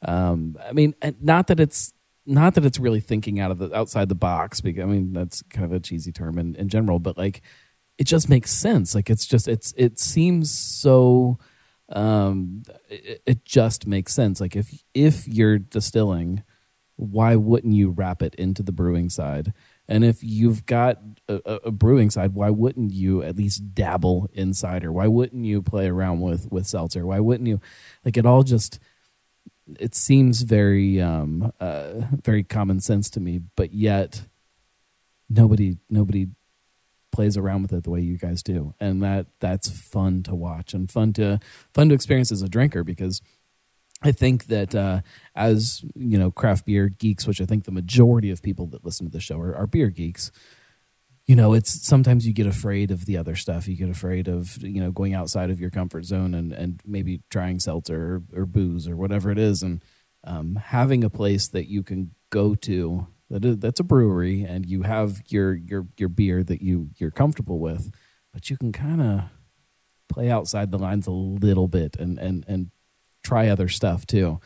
um 0.03 0.57
i 0.69 0.73
mean 0.73 0.95
not 1.21 1.49
that 1.49 1.59
it's 1.59 1.93
not 2.27 2.55
that 2.55 2.65
it's 2.65 2.79
really 2.79 3.01
thinking 3.01 3.41
out 3.41 3.51
of 3.51 3.59
the 3.59 3.73
outside 3.77 4.09
the 4.09 4.15
box 4.15 4.61
because 4.61 4.83
i 4.83 4.87
mean 4.87 5.13
that's 5.13 5.43
kind 5.51 5.65
of 5.65 5.73
a 5.73 5.81
cheesy 5.81 6.13
term 6.13 6.39
in, 6.39 6.55
in 6.55 6.69
general 6.69 7.01
but 7.01 7.19
like 7.19 7.43
it 8.03 8.07
just 8.07 8.29
makes 8.29 8.51
sense. 8.51 8.97
Like 8.97 9.09
it's 9.09 9.25
just 9.25 9.47
it's 9.47 9.73
it 9.77 9.97
seems 10.01 10.51
so 10.51 11.39
um 11.89 12.65
it, 12.89 13.23
it 13.25 13.45
just 13.45 13.87
makes 13.87 14.13
sense. 14.13 14.41
Like 14.41 14.57
if 14.57 14.83
if 14.93 15.29
you're 15.29 15.61
distilling 15.61 16.43
why 16.97 17.37
wouldn't 17.37 17.75
you 17.75 17.91
wrap 17.91 18.21
it 18.21 18.35
into 18.35 18.65
the 18.65 18.73
brewing 18.73 19.09
side? 19.09 19.53
And 19.87 20.05
if 20.05 20.19
you've 20.21 20.67
got 20.67 20.99
a, 21.29 21.61
a- 21.67 21.71
brewing 21.71 22.11
side 22.11 22.35
why 22.35 22.51
wouldn't 22.51 22.93
you 22.93 23.23
at 23.23 23.37
least 23.37 23.73
dabble 23.73 24.29
in 24.33 24.53
cider 24.53 24.91
why 24.91 25.07
wouldn't 25.07 25.45
you 25.45 25.63
play 25.63 25.87
around 25.87 26.23
with 26.23 26.51
with 26.51 26.67
seltzer? 26.67 27.07
Why 27.07 27.21
wouldn't 27.21 27.47
you? 27.47 27.61
Like 28.05 28.17
it 28.17 28.27
all 28.27 28.43
just 28.43 28.81
it 29.79 29.95
seems 29.95 30.43
very 30.43 31.01
um 31.01 31.53
uh 31.61 31.93
very 32.25 32.43
common 32.43 32.81
sense 32.81 33.09
to 33.11 33.21
me 33.21 33.39
but 33.55 33.73
yet 33.73 34.23
nobody 35.31 35.77
nobody 35.89 36.27
plays 37.13 37.37
around 37.37 37.63
with 37.63 37.73
it 37.73 37.85
the 37.85 37.91
way 37.91 38.01
you 38.01 38.17
guys 38.17 38.43
do 38.43 38.75
and 38.81 39.03
that 39.03 39.27
that's 39.39 39.71
fun 39.71 40.23
to 40.23 40.35
watch 40.35 40.75
and 40.75 40.91
fun 40.91 41.13
to 41.13 41.39
fun 41.73 41.89
to 41.89 41.95
experience 41.95 42.33
as 42.33 42.43
a 42.43 42.49
drinker 42.49 42.83
because 42.83 43.21
I 44.03 44.13
think 44.13 44.47
that 44.47 44.75
uh, 44.75 45.03
as 45.35 45.85
you 45.95 46.19
know, 46.19 46.31
craft 46.31 46.67
beer 46.67 46.89
geeks, 46.89 47.27
which 47.27 47.41
I 47.41 47.47
think 47.47 47.65
the 47.65 47.71
majority 47.71 48.31
of 48.31 48.43
people 48.43 48.67
that 48.69 48.85
listen 48.85 49.07
to 49.07 49.13
the 49.13 49.21
show 49.21 49.39
are, 49.39 49.55
are 49.55 49.67
beer 49.67 49.91
geeks. 49.91 50.31
You 51.27 51.37
know, 51.37 51.53
it's 51.53 51.87
sometimes 51.87 52.27
you 52.27 52.33
get 52.33 52.47
afraid 52.47 52.91
of 52.91 53.07
the 53.07 53.17
other 53.17 53.37
stuff. 53.37 53.69
You 53.69 53.77
get 53.77 53.89
afraid 53.89 54.27
of 54.27 54.61
you 54.63 54.81
know 54.81 54.91
going 54.91 55.15
outside 55.15 55.51
of 55.51 55.61
your 55.61 55.71
comfort 55.71 56.05
zone 56.05 56.35
and 56.35 56.53
and 56.53 56.81
maybe 56.85 57.23
trying 57.31 57.61
seltzer 57.61 58.23
or, 58.35 58.43
or 58.43 58.47
booze 58.47 58.89
or 58.89 58.97
whatever 58.97 59.31
it 59.31 59.39
is, 59.39 59.63
and 59.63 59.85
um, 60.25 60.57
having 60.57 61.05
a 61.05 61.11
place 61.11 61.49
that 61.49 61.69
you 61.69 61.83
can 61.83 62.13
go 62.31 62.55
to 62.57 63.07
that 63.33 63.45
is, 63.47 63.59
that's 63.59 63.81
a 63.81 63.85
brewery 63.85 64.43
and 64.43 64.67
you 64.67 64.83
have 64.83 65.23
your 65.29 65.55
your 65.55 65.87
your 65.97 66.11
beer 66.11 66.45
that 66.45 66.61
you 66.61 66.91
you're 66.99 67.11
comfortable 67.11 67.59
with, 67.59 67.91
but 68.33 68.51
you 68.51 68.59
can 68.59 68.73
kind 68.73 69.01
of 69.01 69.23
play 70.09 70.31
outside 70.31 70.71
the 70.71 70.79
lines 70.79 71.07
a 71.07 71.11
little 71.11 71.67
bit 71.67 71.97
and 71.97 72.19
and 72.19 72.45
and 72.47 72.71
try 73.25 73.49
other 73.49 73.69
stuff 73.69 74.07
too. 74.07 74.39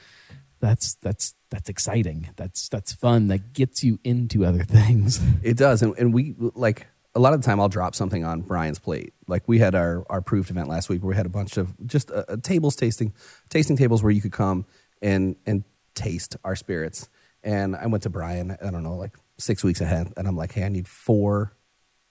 That's 0.60 0.94
that's 0.94 1.34
that's 1.50 1.68
exciting. 1.68 2.28
That's 2.36 2.68
that's 2.68 2.92
fun. 2.92 3.26
That 3.26 3.52
gets 3.52 3.82
you 3.82 3.98
into 4.04 4.44
other 4.44 4.62
things. 4.64 5.20
It 5.42 5.56
does, 5.56 5.82
and, 5.82 5.92
and 5.98 6.14
we 6.14 6.36
like 6.38 6.86
a 7.16 7.18
lot 7.18 7.32
of 7.32 7.42
the 7.42 7.46
time. 7.46 7.58
I'll 7.58 7.68
drop 7.68 7.96
something 7.96 8.24
on 8.24 8.42
Brian's 8.42 8.78
plate. 8.78 9.14
Like 9.26 9.42
we 9.48 9.58
had 9.58 9.74
our 9.74 10.04
our 10.08 10.20
proved 10.20 10.48
event 10.50 10.68
last 10.68 10.88
week, 10.88 11.02
where 11.02 11.10
we 11.10 11.16
had 11.16 11.26
a 11.26 11.30
bunch 11.30 11.56
of 11.56 11.74
just 11.88 12.12
uh, 12.12 12.24
uh, 12.28 12.36
tables 12.40 12.76
tasting, 12.76 13.14
tasting 13.48 13.76
tables 13.76 14.00
where 14.00 14.12
you 14.12 14.20
could 14.20 14.32
come 14.32 14.64
and 15.02 15.34
and 15.44 15.64
taste 15.96 16.36
our 16.44 16.54
spirits. 16.54 17.08
And 17.46 17.76
I 17.76 17.86
went 17.86 18.02
to 18.02 18.10
Brian. 18.10 18.56
I 18.60 18.70
don't 18.70 18.82
know, 18.82 18.96
like 18.96 19.16
six 19.38 19.62
weeks 19.62 19.80
ahead, 19.80 20.12
and 20.16 20.26
I'm 20.26 20.36
like, 20.36 20.52
hey, 20.52 20.64
I 20.64 20.68
need 20.68 20.88
four 20.88 21.56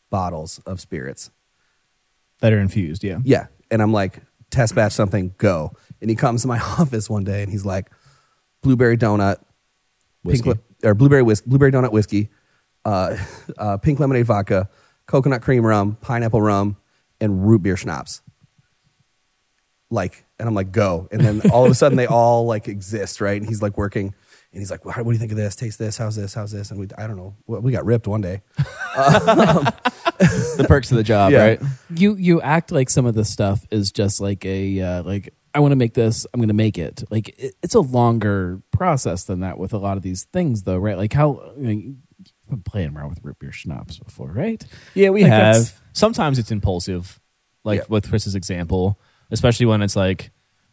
bottles 0.09 0.59
of 0.65 0.79
spirits. 0.79 1.29
That 2.39 2.53
are 2.53 2.59
infused, 2.59 3.03
yeah. 3.03 3.19
Yeah, 3.23 3.47
and 3.69 3.81
I'm 3.81 3.91
like, 3.91 4.21
test 4.49 4.75
batch 4.75 4.93
something, 4.93 5.35
go. 5.37 5.73
And 5.99 6.09
he 6.09 6.15
comes 6.15 6.43
to 6.43 6.47
my 6.47 6.59
office 6.79 7.09
one 7.09 7.25
day, 7.25 7.43
and 7.43 7.51
he's 7.51 7.65
like, 7.65 7.91
blueberry 8.63 8.97
donut, 8.97 9.43
Whiskey. 10.23 10.53
pink 10.53 10.59
or 10.83 10.95
blueberry 10.95 11.21
whis- 11.21 11.41
blueberry 11.41 11.71
donut 11.71 11.91
whiskey, 11.91 12.29
uh, 12.85 13.17
uh, 13.57 13.77
pink 13.77 13.99
lemonade 13.99 14.25
vodka, 14.25 14.69
coconut 15.05 15.41
cream 15.41 15.65
rum, 15.65 15.97
pineapple 15.99 16.41
rum, 16.41 16.77
and 17.19 17.45
root 17.45 17.61
beer 17.61 17.75
schnapps. 17.75 18.21
Like, 19.89 20.25
and 20.39 20.47
I'm 20.47 20.55
like, 20.55 20.71
go. 20.71 21.07
And 21.11 21.21
then 21.21 21.41
all 21.51 21.65
of 21.65 21.71
a 21.71 21.75
sudden 21.75 21.97
they 21.97 22.07
all 22.07 22.45
like 22.45 22.67
exist, 22.67 23.21
right? 23.21 23.39
And 23.39 23.47
he's 23.47 23.61
like 23.61 23.77
working 23.77 24.15
and 24.55 24.61
he's 24.61 24.71
like, 24.71 24.85
what, 24.85 24.95
what 24.97 25.03
do 25.05 25.11
you 25.11 25.19
think 25.19 25.31
of 25.33 25.37
this? 25.37 25.55
Taste 25.55 25.77
this. 25.77 25.97
How's 25.97 26.15
this? 26.15 26.33
How's 26.33 26.51
this? 26.51 26.71
And 26.71 26.79
we, 26.79 26.87
I 26.97 27.07
don't 27.07 27.17
know. 27.17 27.35
We 27.45 27.59
we 27.59 27.71
got 27.73 27.85
ripped 27.85 28.07
one 28.07 28.21
day. 28.21 28.41
the 29.37 30.65
perks 30.67 30.91
of 30.91 30.97
the 30.97 31.03
job, 31.03 31.31
Yeah. 31.31 31.39
right? 31.43 31.61
you 31.93 32.15
you 32.15 32.41
act 32.41 32.71
like 32.71 32.89
some 32.89 33.05
of 33.05 33.15
the 33.15 33.25
stuff 33.25 33.65
is 33.71 33.91
just 33.91 34.21
like 34.21 34.45
a 34.45 34.79
uh, 34.81 35.03
like 35.03 35.33
I 35.53 35.59
want 35.59 35.71
to 35.71 35.77
make 35.77 35.93
this, 35.93 36.25
I'm 36.33 36.39
going 36.39 36.49
to 36.49 36.53
make 36.53 36.77
it. 36.77 37.03
Like 37.09 37.29
it, 37.37 37.55
it's 37.63 37.75
a 37.75 37.79
longer 37.79 38.61
process 38.71 39.23
than 39.23 39.39
that 39.41 39.57
with 39.57 39.71
a 39.73 39.77
lot 39.77 39.95
of 39.97 40.03
these 40.03 40.23
things, 40.23 40.63
though, 40.63 40.77
right? 40.77 40.97
Like 40.97 41.13
how 41.13 41.41
I 41.55 41.59
mean, 41.59 42.01
you've 42.17 42.49
been 42.49 42.61
playing 42.61 42.95
around 42.95 43.09
with 43.09 43.19
root 43.23 43.39
beer 43.39 43.51
schnapps 43.51 43.97
before, 43.99 44.31
right? 44.31 44.63
Yeah, 44.93 45.09
we 45.09 45.23
Like, 45.23 45.31
have. 45.31 45.79
Sometimes 45.93 46.39
it's 46.39 46.51
impulsive, 46.51 47.19
like 47.63 47.79
Yeah. 47.79 47.85
with 47.89 48.09
Chris's 48.09 48.35
example, 48.35 48.99
especially 49.31 49.65
when 49.65 49.81
it's 49.81 49.95
like 49.95 50.31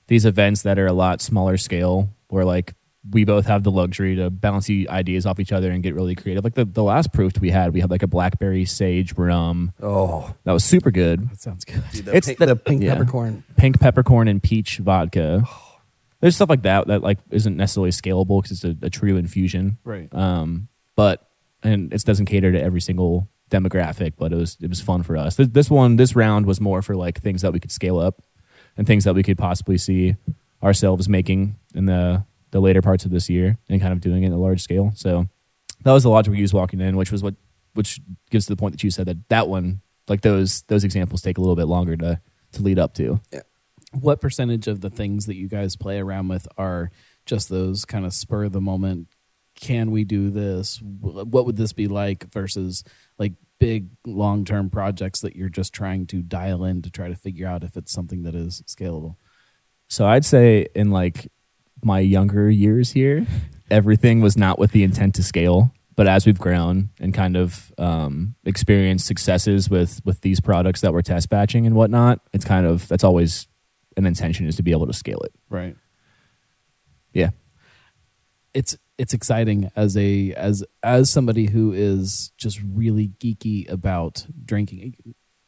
these 0.09 0.25
events 0.25 0.63
that 0.63 0.79
are 0.81 0.87
a 0.87 0.93
lot 0.93 1.21
smaller 1.21 1.57
scale, 1.57 2.09
where 2.29 2.45
like 2.45 2.75
we 3.11 3.25
both 3.25 3.47
have 3.47 3.65
the 3.65 3.71
luxury 3.71 4.15
to 4.17 4.31
bounce 4.31 4.67
the 4.67 4.89
ideas 4.89 5.27
off 5.27 5.41
each 5.41 5.51
other 5.53 5.71
and 5.73 5.83
get 5.83 5.95
really 5.95 6.15
creative. 6.15 6.45
Like 6.45 6.55
the, 6.55 6.65
the 6.65 6.85
last 6.85 7.13
proof 7.13 7.33
we 7.41 7.51
had, 7.51 7.75
we 7.75 7.81
had 7.81 7.91
like 7.91 8.03
a 8.05 8.07
blackberry 8.07 8.65
sage 8.65 9.13
rum 9.17 9.73
Oh, 9.83 10.33
that 10.45 10.53
was 10.53 10.65
super 10.65 10.91
good. 10.93 11.29
That 11.31 11.41
sounds 11.41 11.65
good. 11.65 11.83
dude, 11.93 12.05
the, 12.05 12.17
It's 12.17 12.29
pink, 12.29 12.39
the- 12.39 12.47
the, 12.47 12.57
pink 12.57 12.83
yeah. 12.83 12.95
peppercorn. 12.95 13.43
Pink 13.57 13.81
peppercorn 13.81 14.29
and 14.29 14.41
peach 14.43 14.79
vodka. 14.79 15.43
There's 16.21 16.37
stuff 16.37 16.49
like 16.49 16.63
that 16.63 16.87
that 16.87 17.03
like 17.03 17.19
isn't 17.33 17.57
necessarily 17.57 17.91
scalable 17.91 18.41
because 18.43 18.63
it's 18.65 18.83
a, 18.83 18.87
a 18.87 18.91
true 18.91 19.17
infusion. 19.17 19.79
Right. 19.85 20.09
um, 20.15 20.69
but 20.95 21.29
and 21.65 21.93
it 21.93 22.05
doesn't 22.05 22.27
cater 22.27 22.53
to 22.53 22.63
every 22.63 22.81
single 22.81 23.29
demographic. 23.51 24.13
But 24.17 24.33
it 24.33 24.37
was 24.37 24.57
it 24.61 24.69
was 24.69 24.81
fun 24.81 25.03
for 25.03 25.17
us. 25.17 25.35
This, 25.35 25.49
this 25.49 25.71
one, 25.71 25.97
this 25.97 26.15
round 26.15 26.47
was 26.47 26.61
more 26.61 26.83
for 26.83 26.95
like 26.95 27.21
things 27.21 27.43
that 27.43 27.53
we 27.53 27.59
could 27.59 27.73
scale 27.73 27.99
up 27.99 28.23
and 28.77 28.87
things 28.87 29.03
that 29.05 29.15
we 29.17 29.25
could 29.25 29.39
possibly 29.39 29.77
see 29.79 30.15
ourselves 30.63 31.09
making 31.09 31.57
in 31.75 31.87
the 31.87 32.25
the 32.53 32.61
later 32.61 32.81
parts 32.81 33.05
of 33.05 33.11
this 33.11 33.29
year 33.29 33.59
and 33.69 33.81
kind 33.81 33.93
of 33.93 34.01
doing 34.01 34.23
it 34.23 34.29
at 34.29 34.33
a 34.33 34.37
large 34.37 34.63
scale. 34.63 34.93
So 34.95 35.27
that 35.83 35.93
was 35.93 36.05
the 36.05 36.11
logic 36.11 36.31
we 36.31 36.39
used 36.39 36.55
walking 36.55 36.81
in, 36.81 36.97
which 36.97 37.11
was 37.11 37.23
what 37.23 37.35
which 37.75 38.01
gives 38.31 38.47
to 38.47 38.53
the 38.53 38.57
point 38.57 38.75
that 38.75 38.85
you 38.85 38.91
said 38.91 39.07
that 39.07 39.29
that 39.29 39.49
one 39.49 39.81
like 40.09 40.21
those 40.21 40.63
those 40.63 40.85
examples 40.85 41.23
take 41.23 41.39
a 41.39 41.41
little 41.41 41.57
bit 41.57 41.67
longer 41.67 41.97
to 41.97 42.21
to 42.53 42.63
lead 42.63 42.79
up 42.79 42.95
to. 42.95 43.21
Yeah. 43.33 43.41
What 43.93 44.21
percentage 44.21 44.69
of 44.69 44.81
the 44.81 44.91
things 44.91 45.27
that 45.27 45.37
you 45.37 45.49
guys 45.49 45.77
play 45.77 45.99
around 45.99 46.29
with 46.29 46.47
are 46.57 46.91
just 47.27 47.49
those 47.49 47.85
kind 47.85 48.07
of 48.07 48.15
spur 48.15 48.45
of 48.45 48.53
the 48.53 48.61
moment? 48.61 49.09
Can 49.55 49.91
we 49.91 50.05
do 50.05 50.31
this? 50.31 50.81
What 50.81 51.47
would 51.47 51.57
this 51.57 51.73
be 51.73 51.89
like 51.89 52.31
versus 52.33 52.85
like 53.19 53.35
big 53.59 53.89
long 54.07 54.45
term 54.45 54.71
projects 54.71 55.21
that 55.21 55.37
you're 55.37 55.49
just 55.49 55.73
trying 55.73 56.07
to 56.09 56.23
dial 56.23 56.65
in 56.65 56.83
to 56.83 56.91
try 56.91 57.09
to 57.09 57.15
figure 57.15 57.47
out 57.47 57.65
if 57.65 57.77
it's 57.77 57.93
something 57.93 58.23
that 58.23 58.35
is 58.35 58.63
scalable? 58.67 59.17
So 59.89 60.07
I'd 60.07 60.25
say 60.25 60.69
in 60.75 60.91
like 60.91 61.31
my 61.83 62.01
younger 62.01 62.51
years 62.51 62.93
here, 62.93 63.27
everything 63.71 64.21
was 64.21 64.37
not 64.37 64.59
with 64.59 64.73
the 64.73 64.83
intent 64.83 65.15
to 65.17 65.23
scale. 65.23 65.73
But 65.95 66.09
as 66.09 66.25
we've 66.25 66.39
grown 66.39 66.89
and 67.01 67.13
kind 67.13 67.37
of 67.37 67.71
um, 67.77 68.35
experienced 68.45 69.07
successes 69.07 69.69
with 69.69 70.01
with 70.05 70.23
these 70.23 70.41
products 70.41 70.81
that 70.81 70.93
we're 70.93 71.03
test 71.03 71.29
batching 71.29 71.67
and 71.67 71.75
whatnot, 71.75 72.21
it's 72.33 72.47
kind 72.47 72.67
of 72.67 72.89
that's 72.89 73.05
always 73.05 73.47
an 73.97 74.07
intention 74.07 74.47
is 74.47 74.57
to 74.57 74.63
be 74.63 74.71
able 74.71 74.87
to 74.87 74.95
scale 74.95 75.21
it. 75.21 75.33
Right. 75.51 75.77
Yeah, 77.13 77.31
it's 78.55 78.77
it's 78.97 79.13
exciting 79.13 79.71
as 79.77 79.97
a 79.97 80.33
as 80.33 80.65
as 80.83 81.11
somebody 81.11 81.47
who 81.47 81.73
is 81.73 82.33
just 82.39 82.61
really 82.63 83.09
geeky 83.21 83.71
about 83.71 84.27
drinking 84.45 84.95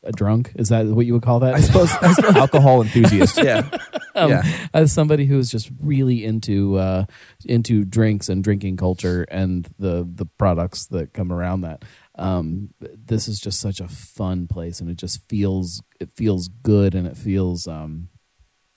a 0.04 0.12
drunk 0.12 0.52
is 0.56 0.68
that 0.68 0.86
what 0.86 1.06
you 1.06 1.14
would 1.14 1.22
call 1.22 1.40
that 1.40 1.54
I 1.54 1.60
suppose. 1.60 1.90
I 2.00 2.12
suppose 2.12 2.36
alcohol 2.36 2.82
enthusiast. 2.82 3.42
yeah. 3.42 3.68
um, 4.14 4.30
yeah. 4.30 4.42
as 4.72 4.92
somebody 4.92 5.26
who 5.26 5.38
is 5.38 5.50
just 5.50 5.70
really 5.80 6.24
into 6.24 6.76
uh 6.76 7.04
into 7.44 7.84
drinks 7.84 8.28
and 8.28 8.44
drinking 8.44 8.76
culture 8.76 9.26
and 9.30 9.68
the 9.78 10.08
the 10.08 10.26
products 10.38 10.86
that 10.86 11.12
come 11.12 11.32
around 11.32 11.62
that 11.62 11.84
um 12.16 12.70
this 12.80 13.28
is 13.28 13.40
just 13.40 13.60
such 13.60 13.80
a 13.80 13.88
fun 13.88 14.46
place 14.46 14.80
and 14.80 14.88
it 14.88 14.96
just 14.96 15.28
feels 15.28 15.82
it 16.00 16.10
feels 16.12 16.48
good 16.48 16.94
and 16.94 17.06
it 17.06 17.16
feels 17.16 17.66
um 17.66 18.08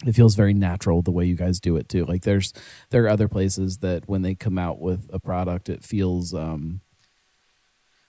it 0.05 0.13
feels 0.13 0.36
very 0.36 0.53
natural 0.53 1.01
the 1.01 1.12
way 1.12 1.25
you 1.25 1.36
guys 1.36 1.60
do 1.60 1.75
it 1.75 1.89
too 1.89 2.05
like 2.05 2.24
there's 2.24 2.53
there 2.89 3.03
are 3.05 3.10
other 3.10 3.27
places 3.27 3.77
that 3.77 4.07
when 4.07 4.22
they 4.22 4.36
come 4.36 4.57
out 4.57 4.79
with 4.79 5.10
a 5.12 5.19
product 5.19 5.69
it 5.69 5.84
feels 5.84 6.34
um 6.34 6.81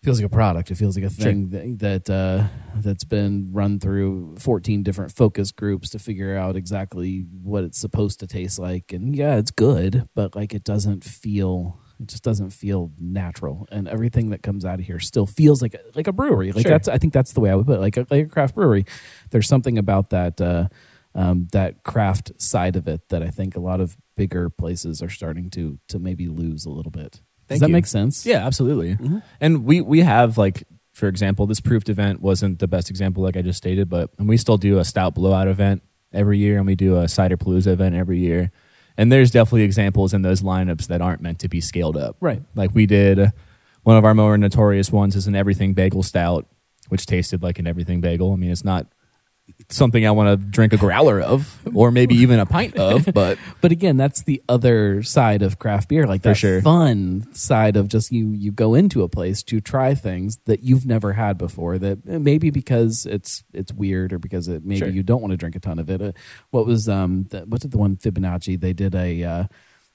feels 0.03 0.19
like 0.21 0.27
a 0.27 0.35
product. 0.35 0.71
It 0.71 0.77
feels 0.77 0.97
like 0.97 1.05
a 1.05 1.11
thing 1.11 1.49
that, 1.51 2.05
that 2.07 2.11
uh 2.11 2.47
that's 2.77 3.05
been 3.05 3.51
run 3.53 3.81
through 3.81 4.37
14 4.39 4.83
different 4.83 5.13
focus 5.13 5.51
groups 5.51 5.91
to 5.91 5.99
figure 5.99 6.37
out 6.37 6.55
exactly 6.57 7.27
what 7.43 7.65
it's 7.65 7.79
supposed 7.79 8.21
to 8.21 8.27
taste 8.27 8.59
like. 8.59 8.93
And 8.93 9.15
yeah 9.17 9.37
it's 9.37 9.51
good 9.51 10.09
but 10.15 10.37
like 10.37 10.55
it 10.55 10.65
doesn't 10.65 11.05
feel 11.05 11.81
it 12.01 12.07
just 12.07 12.23
doesn't 12.23 12.51
feel 12.51 12.93
natural. 13.01 13.67
And 13.73 13.89
everything 13.89 14.31
that 14.31 14.43
comes 14.43 14.65
out 14.65 14.79
of 14.79 14.87
here 14.87 15.01
still 15.01 15.27
feels 15.27 15.61
like 15.61 15.75
a, 15.75 15.81
like 15.97 16.07
a 16.07 16.13
brewery. 16.13 16.53
Like 16.53 16.63
Sure. 16.63 16.71
that's 16.71 16.89
i 16.89 16.99
think 16.99 17.13
that's 17.13 17.33
the 17.33 17.41
way 17.41 17.51
i 17.51 17.55
would 17.57 17.67
put 17.67 17.77
it 17.77 17.81
like 17.81 17.97
a, 17.97 18.07
like 18.11 18.27
a 18.27 18.29
craft 18.29 18.55
brewery. 18.55 18.85
There's 19.31 19.49
something 19.49 19.79
about 19.79 20.11
that 20.11 20.41
uh 20.41 20.69
um, 21.15 21.49
that 21.53 21.83
craft 21.83 22.33
side 22.41 22.77
of 22.77 22.87
it 22.87 23.09
that 23.09 23.23
I 23.25 23.31
think 23.31 23.57
a 23.57 23.61
lot 23.61 23.81
of 23.81 23.97
bigger 24.15 24.51
places 24.51 25.03
are 25.03 25.09
starting 25.09 25.51
to 25.51 25.79
to 25.89 25.99
maybe 25.99 26.29
lose 26.29 26.65
a 26.65 26.71
little 26.71 26.93
bit. 26.93 27.23
Does 27.49 27.61
that 27.61 27.69
you. 27.69 27.73
make 27.73 27.87
sense? 27.87 28.27
Yeah, 28.27 28.47
absolutely. 28.47 28.95
Mm-hmm. 28.95 29.19
And 29.41 29.65
we 29.65 29.81
we 29.81 30.01
have 30.01 30.39
like 30.39 30.65
for 30.93 31.07
example, 31.07 31.47
this 31.47 31.61
proofed 31.61 31.89
event 31.89 32.21
wasn't 32.21 32.59
the 32.59 32.67
best 32.67 32.91
example 32.91 33.23
like 33.23 33.37
I 33.37 33.43
just 33.43 33.59
stated, 33.59 33.89
but 33.89 34.11
and 34.19 34.29
we 34.29 34.37
still 34.37 34.57
do 34.57 34.79
a 34.79 34.85
stout 34.85 35.15
blowout 35.15 35.47
event 35.47 35.83
every 36.13 36.39
year 36.39 36.59
and 36.59 36.67
we 36.67 36.75
do 36.75 36.97
a 36.97 37.09
cider 37.09 37.37
palooza 37.37 37.69
event 37.69 37.95
every 37.95 38.19
year. 38.19 38.51
And 38.97 39.13
there's 39.13 39.31
definitely 39.31 39.63
examples 39.63 40.13
in 40.13 40.23
those 40.23 40.43
lineups 40.43 40.89
that 40.89 41.01
aren't 41.01 41.23
meant 41.23 41.39
to 41.41 41.49
be 41.49 41.61
scaled 41.61 41.97
up. 41.97 42.17
Right. 42.21 42.43
Like 42.57 42.75
we 42.75 42.87
did 42.87 43.33
one 43.85 43.97
of 43.97 44.05
our 44.05 44.13
more 44.13 44.37
notorious 44.37 44.91
ones 44.91 45.15
is 45.15 45.29
an 45.29 45.37
everything 45.37 45.73
bagel 45.73 46.03
stout, 46.03 46.47
which 46.89 47.07
tasted 47.07 47.45
like 47.45 47.61
an 47.61 47.69
everything 47.69 48.01
bagel. 48.01 48.33
I 48.33 48.37
mean, 48.37 48.51
it's 48.51 48.65
not 48.65 48.89
something 49.71 50.07
I 50.07 50.11
want 50.13 50.41
to 50.41 50.47
drink 50.47 50.73
a 50.73 50.77
growler 50.77 51.21
of 51.21 51.61
or 51.75 51.91
maybe 51.91 52.15
even 52.17 52.39
a 52.39 52.47
pint 52.47 52.77
of, 52.77 53.07
but 53.15 53.39
But 53.61 53.73
again, 53.73 53.97
that's 53.97 54.23
the 54.23 54.43
other 54.49 55.03
side 55.03 55.43
of 55.43 55.59
craft 55.59 55.89
beer, 55.89 56.07
like 56.07 56.23
that 56.23 56.37
sure. 56.37 56.63
fun 56.63 57.27
side 57.35 57.77
of 57.77 57.89
just 57.89 58.11
you 58.13 58.31
you 58.31 58.51
go 58.53 58.75
into 58.75 59.03
a 59.03 59.09
place 59.09 59.43
to 59.45 59.61
try 59.61 59.95
things 59.95 60.39
that 60.47 60.63
you've 60.63 60.87
never 60.87 61.13
had 61.13 61.37
before. 61.39 61.79
That 61.79 61.99
eh, 62.09 62.19
maybe 62.19 62.51
because 62.51 63.05
it's 63.05 63.45
it's 63.53 63.73
weird 63.73 64.13
or 64.13 64.19
because 64.19 64.49
it 64.49 64.65
maybe 64.65 64.79
Sure. 64.79 64.89
you 64.89 65.03
don't 65.03 65.21
want 65.21 65.33
to 65.33 65.37
drink 65.37 65.57
a 65.57 65.61
ton 65.61 65.79
of 65.79 65.91
it. 65.91 66.01
Uh, 66.01 66.13
what 66.51 66.65
was 66.67 66.89
um 66.89 67.27
the, 67.31 67.41
what's 67.41 67.65
it 67.65 67.71
the 67.71 67.79
one 67.79 67.97
Fibonacci? 67.97 68.59
They 68.59 68.73
did 68.73 68.95
a 68.95 69.23
uh, 69.25 69.45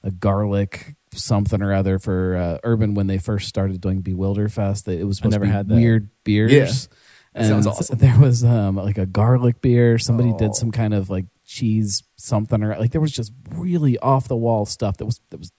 a 0.03 0.11
garlic 0.11 0.95
something 1.13 1.61
or 1.61 1.73
other 1.73 1.99
for 1.99 2.35
uh, 2.35 2.57
Urban 2.63 2.93
when 2.95 3.07
they 3.07 3.17
first 3.17 3.47
started 3.47 3.79
doing 3.79 4.01
Bewilder 4.01 4.49
Fest. 4.49 4.85
That 4.85 4.99
it 4.99 5.05
was 5.05 5.17
supposed 5.17 5.31
never 5.33 5.45
to 5.45 5.49
be 5.51 5.55
had 5.55 5.67
that. 5.69 5.75
weird 5.75 6.09
beers. 6.23 6.51
Yeah. 6.51 6.97
That 7.35 7.45
sounds 7.45 7.65
And 7.65 7.75
awesome. 7.75 7.97
There 7.97 8.19
was 8.19 8.43
um 8.43 8.75
like 8.75 8.97
a 8.97 9.05
garlic 9.05 9.61
beer. 9.61 9.97
Somebody 9.97 10.31
Oh. 10.31 10.37
did 10.37 10.55
some 10.55 10.71
kind 10.71 10.93
of 10.93 11.09
like 11.09 11.25
cheese 11.45 12.03
something 12.15 12.63
or 12.63 12.77
like 12.79 12.91
there 12.91 13.01
was 13.01 13.11
just 13.11 13.33
really 13.51 13.97
off 13.99 14.27
the 14.27 14.35
wall 14.35 14.65
stuff 14.65 14.97
that 14.97 15.05
was 15.05 15.19
that 15.29 15.37
was 15.37 15.51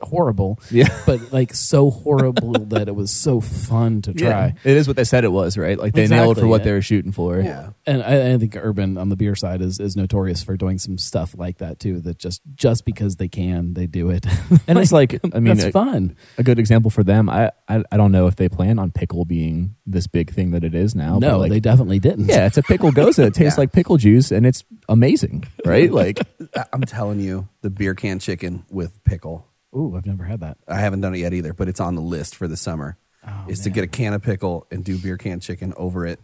horrible. 0.00 0.58
Yeah. 0.70 0.88
But 1.06 1.32
like 1.32 1.54
so 1.54 1.90
horrible 1.90 2.52
that 2.68 2.88
it 2.88 2.94
was 2.94 3.10
so 3.10 3.40
fun 3.40 4.02
to 4.02 4.12
try. 4.14 4.54
It 4.64 4.76
is 4.76 4.86
what 4.86 4.96
they 4.96 5.04
said 5.04 5.24
it 5.24 5.32
was, 5.32 5.56
right? 5.56 5.78
Like 5.78 5.94
they 5.94 6.06
nailed 6.06 6.38
for 6.38 6.46
what 6.46 6.60
yeah. 6.60 6.64
they 6.66 6.72
were 6.72 6.82
shooting 6.82 7.12
for. 7.12 7.40
Yeah. 7.40 7.70
And 7.86 8.02
I, 8.02 8.34
I 8.34 8.38
think 8.38 8.56
Urban 8.56 8.98
on 8.98 9.08
the 9.08 9.16
beer 9.16 9.34
side 9.34 9.60
is, 9.60 9.80
is 9.80 9.96
notorious 9.96 10.42
for 10.42 10.56
doing 10.56 10.78
some 10.78 10.98
stuff 10.98 11.34
like 11.36 11.58
that 11.58 11.78
too. 11.78 12.00
That 12.00 12.18
just 12.18 12.42
just 12.54 12.84
because 12.84 13.16
they 13.16 13.28
can, 13.28 13.74
they 13.74 13.86
do 13.86 14.10
it. 14.10 14.26
And 14.68 14.78
it's 14.78 14.90
like, 14.90 15.20
I 15.32 15.38
mean, 15.38 15.58
it's 15.58 15.68
fun. 15.68 16.16
a 16.38 16.42
good 16.42 16.58
example 16.58 16.90
for 16.90 17.04
them. 17.04 17.28
I, 17.28 17.52
I 17.68 17.84
I 17.92 17.96
don't 17.96 18.10
know 18.10 18.26
if 18.26 18.34
they 18.36 18.48
plan 18.48 18.78
on 18.78 18.90
pickle 18.90 19.24
being 19.24 19.76
this 19.86 20.06
big 20.08 20.32
thing 20.32 20.50
that 20.52 20.64
it 20.64 20.74
is 20.74 20.94
now. 20.94 21.20
but, 21.20 21.26
No, 21.28 21.38
like, 21.38 21.50
they 21.50 21.60
definitely 21.60 22.00
didn't. 22.00 22.26
yeah, 22.28 22.46
it's 22.46 22.56
a 22.56 22.62
pickle 22.62 22.90
gose. 22.90 23.18
It 23.18 23.34
tastes 23.34 23.56
Yeah. 23.56 23.60
like 23.62 23.72
pickle 23.72 23.96
juice, 23.96 24.32
and 24.32 24.44
it's 24.44 24.64
amazing, 24.88 25.44
right? 25.64 25.92
Like, 25.92 26.20
I- 26.20 26.35
I'm 26.72 26.82
telling 26.82 27.20
you, 27.20 27.48
the 27.62 27.70
beer 27.70 27.94
can 27.94 28.18
chicken 28.18 28.64
with 28.70 29.02
pickle. 29.04 29.46
Ooh, 29.74 29.94
I've 29.96 30.06
never 30.06 30.24
had 30.24 30.40
that. 30.40 30.56
I 30.66 30.76
haven't 30.80 31.00
done 31.02 31.14
it 31.14 31.18
yet 31.18 31.32
either, 31.34 31.52
but 31.52 31.68
it's 31.68 31.80
on 31.80 31.94
the 31.94 32.00
list 32.02 32.34
for 32.34 32.48
the 32.48 32.56
summer. 32.56 32.96
Oh, 33.26 33.44
is 33.48 33.60
to 33.60 33.68
man. 33.70 33.74
get 33.74 33.84
a 33.84 33.88
can 33.88 34.12
of 34.14 34.22
pickle 34.22 34.66
and 34.70 34.84
do 34.84 34.96
beer 34.98 35.16
can 35.16 35.40
chicken 35.40 35.74
over 35.76 36.06
it. 36.06 36.20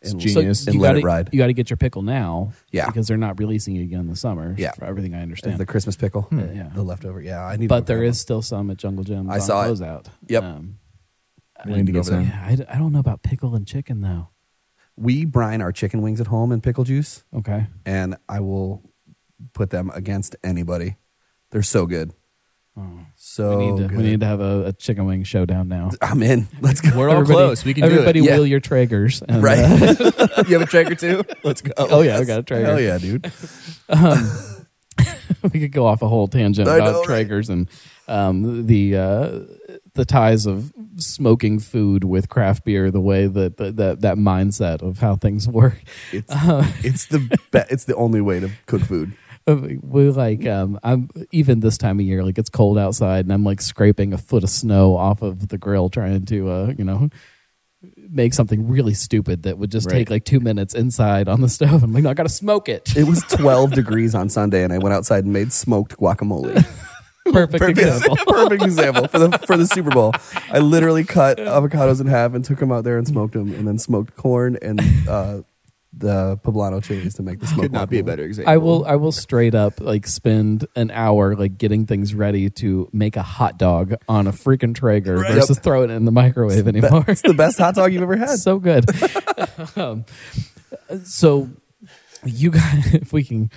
It's 0.00 0.12
And, 0.12 0.20
genius. 0.20 0.66
and 0.66 0.74
you 0.76 0.80
let 0.80 0.90
gotta, 0.90 0.98
it 1.00 1.04
ride. 1.04 1.28
You 1.32 1.38
got 1.38 1.48
to 1.48 1.52
get 1.52 1.68
your 1.68 1.76
pickle 1.76 2.00
now, 2.02 2.52
Yeah. 2.70 2.86
because 2.86 3.06
they're 3.08 3.16
not 3.18 3.38
releasing 3.38 3.76
it 3.76 3.82
again 3.82 4.00
in 4.00 4.06
the 4.06 4.16
summer. 4.16 4.54
Yeah. 4.56 4.72
for 4.72 4.84
everything 4.86 5.14
I 5.14 5.20
understand. 5.22 5.58
the 5.58 5.66
Christmas 5.66 5.96
pickle, 5.96 6.26
yeah. 6.32 6.70
the 6.74 6.82
leftover. 6.82 7.20
Yeah, 7.20 7.44
I 7.44 7.56
need. 7.56 7.68
but 7.68 7.86
there 7.86 8.02
is 8.02 8.18
still 8.18 8.40
some 8.40 8.70
at 8.70 8.78
Jungle 8.78 9.04
Jim. 9.04 9.28
I 9.28 9.40
saw 9.40 9.68
it. 9.70 9.82
out. 9.82 10.08
Yep. 10.28 10.42
Um, 10.42 10.78
we 11.66 11.74
need 11.74 11.86
to 11.86 11.92
get 11.92 12.06
some. 12.06 12.22
yeah, 12.22 12.56
I 12.70 12.78
don't 12.78 12.92
know 12.92 13.00
about 13.00 13.22
pickle 13.22 13.54
and 13.54 13.66
chicken 13.66 14.00
though. 14.00 14.28
We 14.96 15.24
brine 15.26 15.60
our 15.60 15.72
chicken 15.72 16.00
wings 16.00 16.20
at 16.20 16.28
home 16.28 16.52
in 16.52 16.60
pickle 16.62 16.84
juice, 16.84 17.24
Okay. 17.34 17.66
and 17.84 18.16
I 18.28 18.40
will 18.40 18.82
put 19.52 19.70
them 19.70 19.90
against 19.94 20.36
anybody. 20.44 20.96
They're 21.50 21.62
so 21.62 21.86
good. 21.86 22.12
So 23.16 23.58
we 23.58 23.66
need 23.66 23.88
to, 23.90 23.96
we 23.96 24.02
need 24.02 24.20
to 24.20 24.26
have 24.26 24.40
a, 24.40 24.66
a 24.66 24.72
chicken 24.72 25.04
wing 25.04 25.22
showdown 25.24 25.68
now. 25.68 25.90
I'm 26.00 26.22
in. 26.22 26.48
Let's 26.62 26.80
go. 26.80 26.96
We're 26.96 27.10
all 27.10 27.16
Everybody- 27.16 27.34
close. 27.34 27.64
We 27.64 27.74
can 27.74 27.82
do 27.84 27.90
Everybody 27.90 28.20
it. 28.20 28.24
Yeah. 28.24 28.36
wheel 28.36 28.46
your 28.46 28.60
Traegers. 28.60 29.20
And, 29.28 29.42
Right. 29.42 29.58
uh, 29.58 30.44
you 30.48 30.58
have 30.58 30.62
a 30.62 30.70
Traeger 30.70 30.94
too? 30.94 31.22
Let's 31.44 31.60
go. 31.60 31.72
Oh, 31.76 32.00
yeah, 32.00 32.16
I 32.16 32.24
got 32.24 32.38
a 32.38 32.42
Traeger. 32.42 32.64
Hell 32.64 32.80
yeah, 32.80 32.96
dude. 32.96 33.30
we 35.52 35.60
could 35.60 35.72
go 35.72 35.86
off 35.86 36.00
a 36.02 36.08
whole 36.08 36.28
tangent 36.28 36.68
I 36.68 36.76
about 36.76 36.92
know, 36.92 37.00
right? 37.04 37.26
Traegers 37.28 37.50
and 37.50 37.68
um, 38.08 38.66
the 38.66 38.96
uh, 38.96 39.40
the 39.94 40.04
ties 40.06 40.46
of 40.46 40.72
smoking 40.96 41.58
food 41.58 42.04
with 42.04 42.28
craft 42.28 42.64
beer, 42.64 42.90
the 42.90 43.00
way 43.00 43.26
that 43.26 43.56
that 43.58 43.76
that, 43.76 44.00
that 44.00 44.16
mindset 44.16 44.82
of 44.82 44.98
how 45.00 45.16
things 45.16 45.46
work. 45.48 45.82
It's 46.12 46.32
it's 46.84 47.06
the 47.06 47.18
be- 47.50 47.60
it's 47.70 47.84
the 47.84 47.94
only 47.96 48.20
way 48.20 48.40
to 48.40 48.50
cook 48.66 48.82
food. 48.82 49.12
we 49.82 50.08
like 50.10 50.46
um 50.46 50.78
i'm 50.82 51.08
even 51.32 51.60
this 51.60 51.76
time 51.78 51.98
of 51.98 52.06
year 52.06 52.22
like 52.22 52.38
it's 52.38 52.50
cold 52.50 52.78
outside 52.78 53.24
and 53.24 53.32
i'm 53.32 53.44
like 53.44 53.60
scraping 53.60 54.12
a 54.12 54.18
foot 54.18 54.44
of 54.44 54.50
snow 54.50 54.96
off 54.96 55.22
of 55.22 55.48
the 55.48 55.58
grill 55.58 55.88
trying 55.88 56.24
to 56.26 56.48
uh 56.50 56.72
you 56.78 56.84
know 56.84 57.08
make 58.10 58.34
something 58.34 58.68
really 58.68 58.92
stupid 58.94 59.44
that 59.44 59.56
would 59.56 59.70
just 59.70 59.86
Right. 59.86 59.98
take 60.00 60.10
like 60.10 60.24
two 60.24 60.40
minutes 60.40 60.74
inside 60.74 61.28
on 61.28 61.40
the 61.40 61.48
stove 61.48 61.82
i'm 61.82 61.92
like 61.92 62.02
no 62.04 62.10
i 62.10 62.14
gotta 62.14 62.28
smoke 62.28 62.68
it 62.68 62.94
It 62.96 63.04
was 63.04 63.22
12 63.30 63.72
degrees 63.72 64.14
on 64.14 64.28
Sunday, 64.28 64.62
and 64.64 64.72
I 64.72 64.78
went 64.78 64.92
outside 64.94 65.24
and 65.24 65.32
made 65.32 65.52
smoked 65.52 65.96
guacamole. 65.96 66.54
perfect 67.32 67.68
example 67.78 68.16
Perfect 68.26 68.62
example 68.62 69.06
for 69.08 69.18
the 69.18 69.30
for 69.46 69.56
the 69.56 69.66
Super 69.66 69.90
Bowl. 69.90 70.12
I 70.50 70.58
literally 70.58 71.04
cut 71.04 71.38
avocados 71.38 72.00
in 72.00 72.06
half 72.08 72.34
and 72.34 72.44
took 72.44 72.58
them 72.58 72.72
out 72.72 72.82
there 72.84 72.98
and 72.98 73.06
smoked 73.06 73.34
them, 73.34 73.52
and 73.54 73.66
then 73.68 73.78
smoked 73.78 74.16
corn 74.16 74.58
and 74.60 74.80
uh, 75.08 75.40
the 75.92 76.38
poblano 76.44 76.82
chilies 76.82 77.14
to 77.14 77.22
make 77.22 77.40
the 77.40 77.46
smoked. 77.46 77.62
Could 77.62 77.72
not 77.72 77.90
be 77.90 77.98
a 77.98 78.04
better 78.04 78.22
example. 78.24 78.52
I 78.52 78.56
will 78.58 78.84
I 78.84 78.94
will 78.96 79.10
straight 79.12 79.54
up 79.56 79.80
like 79.80 80.06
spend 80.06 80.66
an 80.76 80.90
hour 80.92 81.34
like 81.34 81.58
getting 81.58 81.84
things 81.86 82.14
ready 82.14 82.48
to 82.50 82.88
make 82.92 83.16
a 83.16 83.22
hot 83.22 83.58
dog 83.58 83.94
on 84.08 84.26
a 84.28 84.32
freaking 84.32 84.74
Traeger 84.74 85.16
Right. 85.16 85.34
versus 85.34 85.58
throw 85.58 85.82
it 85.82 85.90
in 85.90 86.04
the 86.04 86.12
microwave 86.12 86.68
anymore. 86.68 87.04
It's 87.08 87.22
the 87.22 87.34
best 87.34 87.58
hot 87.58 87.74
dog 87.74 87.92
you've 87.92 88.02
ever 88.02 88.16
had. 88.26 88.38
so 88.38 88.58
good. 88.60 88.84
um, 89.76 90.04
so 91.04 91.48
you 92.24 92.50
guys, 92.50 92.94
if 92.94 93.12
we 93.12 93.24
can 93.24 93.50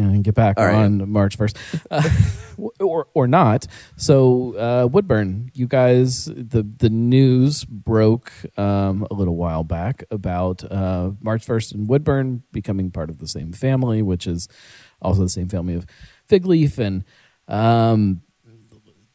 get, 0.00 0.22
get 0.22 0.34
back 0.34 0.58
All 0.58 0.66
right. 0.66 0.74
on 0.74 1.10
March 1.10 1.36
first, 1.36 1.56
uh, 1.90 2.08
or 2.80 3.08
or 3.14 3.26
not. 3.26 3.66
So 3.96 4.56
uh, 4.56 4.88
Woodburn, 4.90 5.50
you 5.54 5.66
guys, 5.66 6.26
the 6.26 6.62
the 6.62 6.90
news 6.90 7.64
broke 7.64 8.32
um, 8.58 9.06
a 9.10 9.14
little 9.14 9.36
while 9.36 9.64
back 9.64 10.04
about 10.10 10.70
uh, 10.70 11.12
March 11.20 11.44
first 11.44 11.72
and 11.72 11.88
Woodburn 11.88 12.42
becoming 12.52 12.90
part 12.90 13.10
of 13.10 13.18
the 13.18 13.28
same 13.28 13.52
family, 13.52 14.02
which 14.02 14.26
is 14.26 14.48
also 15.00 15.22
the 15.22 15.28
same 15.28 15.48
family 15.48 15.74
of 15.74 15.86
Fig 16.26 16.46
Leaf 16.46 16.78
and. 16.78 17.04
Um, 17.46 18.22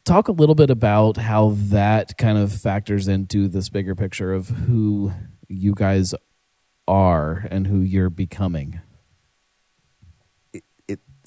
talk 0.04 0.28
a 0.28 0.32
little 0.32 0.54
bit 0.54 0.70
about 0.70 1.16
how 1.16 1.50
that 1.56 2.16
kind 2.16 2.38
of 2.38 2.52
factors 2.52 3.06
into 3.06 3.48
this 3.48 3.68
bigger 3.68 3.94
picture 3.94 4.32
of 4.32 4.48
who 4.48 5.12
you 5.48 5.74
guys 5.74 6.14
are 6.88 7.46
and 7.50 7.66
who 7.66 7.80
you're 7.80 8.10
becoming. 8.10 8.80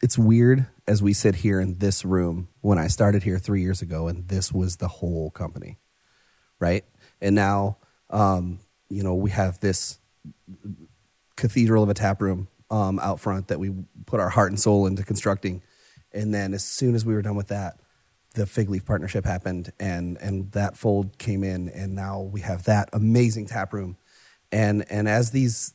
It, 0.04 0.06
it's 0.06 0.18
weird 0.18 0.68
as 0.88 1.02
we 1.02 1.14
sit 1.14 1.36
here 1.36 1.60
in 1.60 1.80
this 1.80 2.04
room 2.04 2.50
when 2.62 2.78
I 2.78 2.88
started 2.88 3.24
here 3.24 3.40
three 3.40 3.62
years 3.62 3.82
ago, 3.82 4.08
and 4.08 4.28
this 4.28 4.52
was 4.52 4.78
the 4.78 4.88
whole 4.88 5.32
company, 5.32 5.80
right? 6.60 6.84
And 7.22 7.36
now, 7.36 7.78
um, 8.10 8.60
you 8.90 9.04
know, 9.04 9.16
we 9.16 9.32
have 9.32 9.60
this 9.60 10.00
cathedral 11.36 11.84
of 11.84 11.90
a 11.90 11.94
tap 11.94 12.22
room 12.22 12.48
um, 12.70 13.00
out 13.00 13.20
front 13.20 13.48
that 13.48 13.60
we 13.60 13.72
put 14.06 14.20
our 14.20 14.30
heart 14.30 14.52
and 14.52 14.60
soul 14.60 14.86
into 14.86 15.04
constructing, 15.04 15.64
and 16.12 16.34
then 16.34 16.54
as 16.54 16.64
soon 16.64 16.96
as 16.96 17.06
we 17.06 17.14
were 17.14 17.22
done 17.22 17.36
with 17.36 17.48
that, 17.48 17.80
the 18.36 18.46
Fig 18.46 18.70
Leaf 18.70 18.86
partnership 18.86 19.26
happened, 19.26 19.72
and 19.80 20.18
and 20.18 20.52
that 20.52 20.78
fold 20.78 21.18
came 21.18 21.44
in, 21.44 21.70
and 21.70 21.96
now 21.96 22.22
we 22.22 22.42
have 22.42 22.64
that 22.66 22.90
amazing 22.94 23.48
tap 23.48 23.74
room. 23.74 23.98
And 24.52 24.86
and 24.92 25.08
as 25.08 25.32
these, 25.32 25.74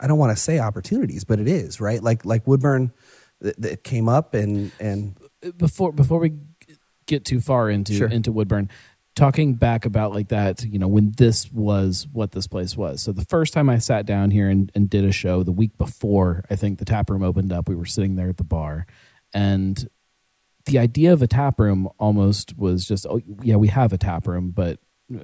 I 0.00 0.06
don't 0.06 0.18
want 0.18 0.36
to 0.36 0.40
say 0.40 0.60
opportunities, 0.60 1.24
but 1.24 1.40
it 1.40 1.48
is 1.48 1.80
right. 1.80 2.02
Like 2.02 2.24
like 2.24 2.46
Woodburn, 2.46 2.92
th- 3.42 3.56
th- 3.56 3.72
it 3.74 3.84
came 3.84 4.08
up, 4.08 4.34
and 4.34 4.70
and 4.80 5.16
Before 5.58 5.92
before 5.92 6.18
we 6.20 6.34
get 7.06 7.24
too 7.24 7.40
far 7.40 7.68
into 7.70 7.94
Sure. 7.94 8.08
into 8.08 8.30
Woodburn, 8.32 8.68
talking 9.16 9.54
back 9.54 9.84
about 9.84 10.12
like 10.12 10.28
that, 10.28 10.64
you 10.64 10.78
know, 10.78 10.88
when 10.88 11.12
this 11.16 11.50
was 11.52 12.06
what 12.12 12.32
this 12.32 12.46
place 12.46 12.76
was. 12.76 13.02
So 13.02 13.12
the 13.12 13.24
first 13.24 13.52
time 13.52 13.68
I 13.68 13.78
sat 13.78 14.06
down 14.06 14.30
here 14.30 14.48
and, 14.48 14.70
and 14.74 14.88
did 14.88 15.04
a 15.04 15.12
show, 15.12 15.42
the 15.42 15.52
week 15.52 15.76
before 15.76 16.44
I 16.48 16.56
think 16.56 16.78
the 16.78 16.84
tap 16.84 17.10
room 17.10 17.22
opened 17.22 17.52
up, 17.52 17.68
we 17.68 17.74
were 17.74 17.84
sitting 17.86 18.14
there 18.16 18.28
at 18.28 18.36
the 18.36 18.44
bar, 18.44 18.86
and 19.34 19.88
the 20.66 20.78
idea 20.78 21.12
of 21.12 21.22
a 21.22 21.26
tap 21.26 21.58
room 21.58 21.88
almost 21.98 22.56
was 22.56 22.86
just, 22.86 23.04
oh 23.10 23.20
yeah, 23.42 23.56
we 23.56 23.66
have 23.68 23.92
a 23.92 23.98
tap 23.98 24.28
room, 24.28 24.52
but 24.52 24.78
uh, 25.12 25.18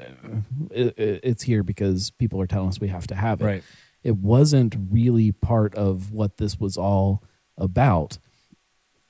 it- 0.73 0.95
it's 1.23 1.45
here 1.45 1.63
because 1.63 2.11
people 2.11 2.41
are 2.41 2.47
telling 2.49 2.69
us 2.71 2.81
we 2.81 2.89
have 2.89 3.07
to 3.07 3.15
have 3.15 3.41
it. 3.41 3.45
Right. 3.45 3.63
It 4.03 4.17
wasn't 4.17 4.77
really 4.91 5.31
part 5.33 5.75
of 5.77 6.11
what 6.11 6.39
this 6.39 6.59
was 6.59 6.77
all 6.77 7.23
about. 7.59 8.19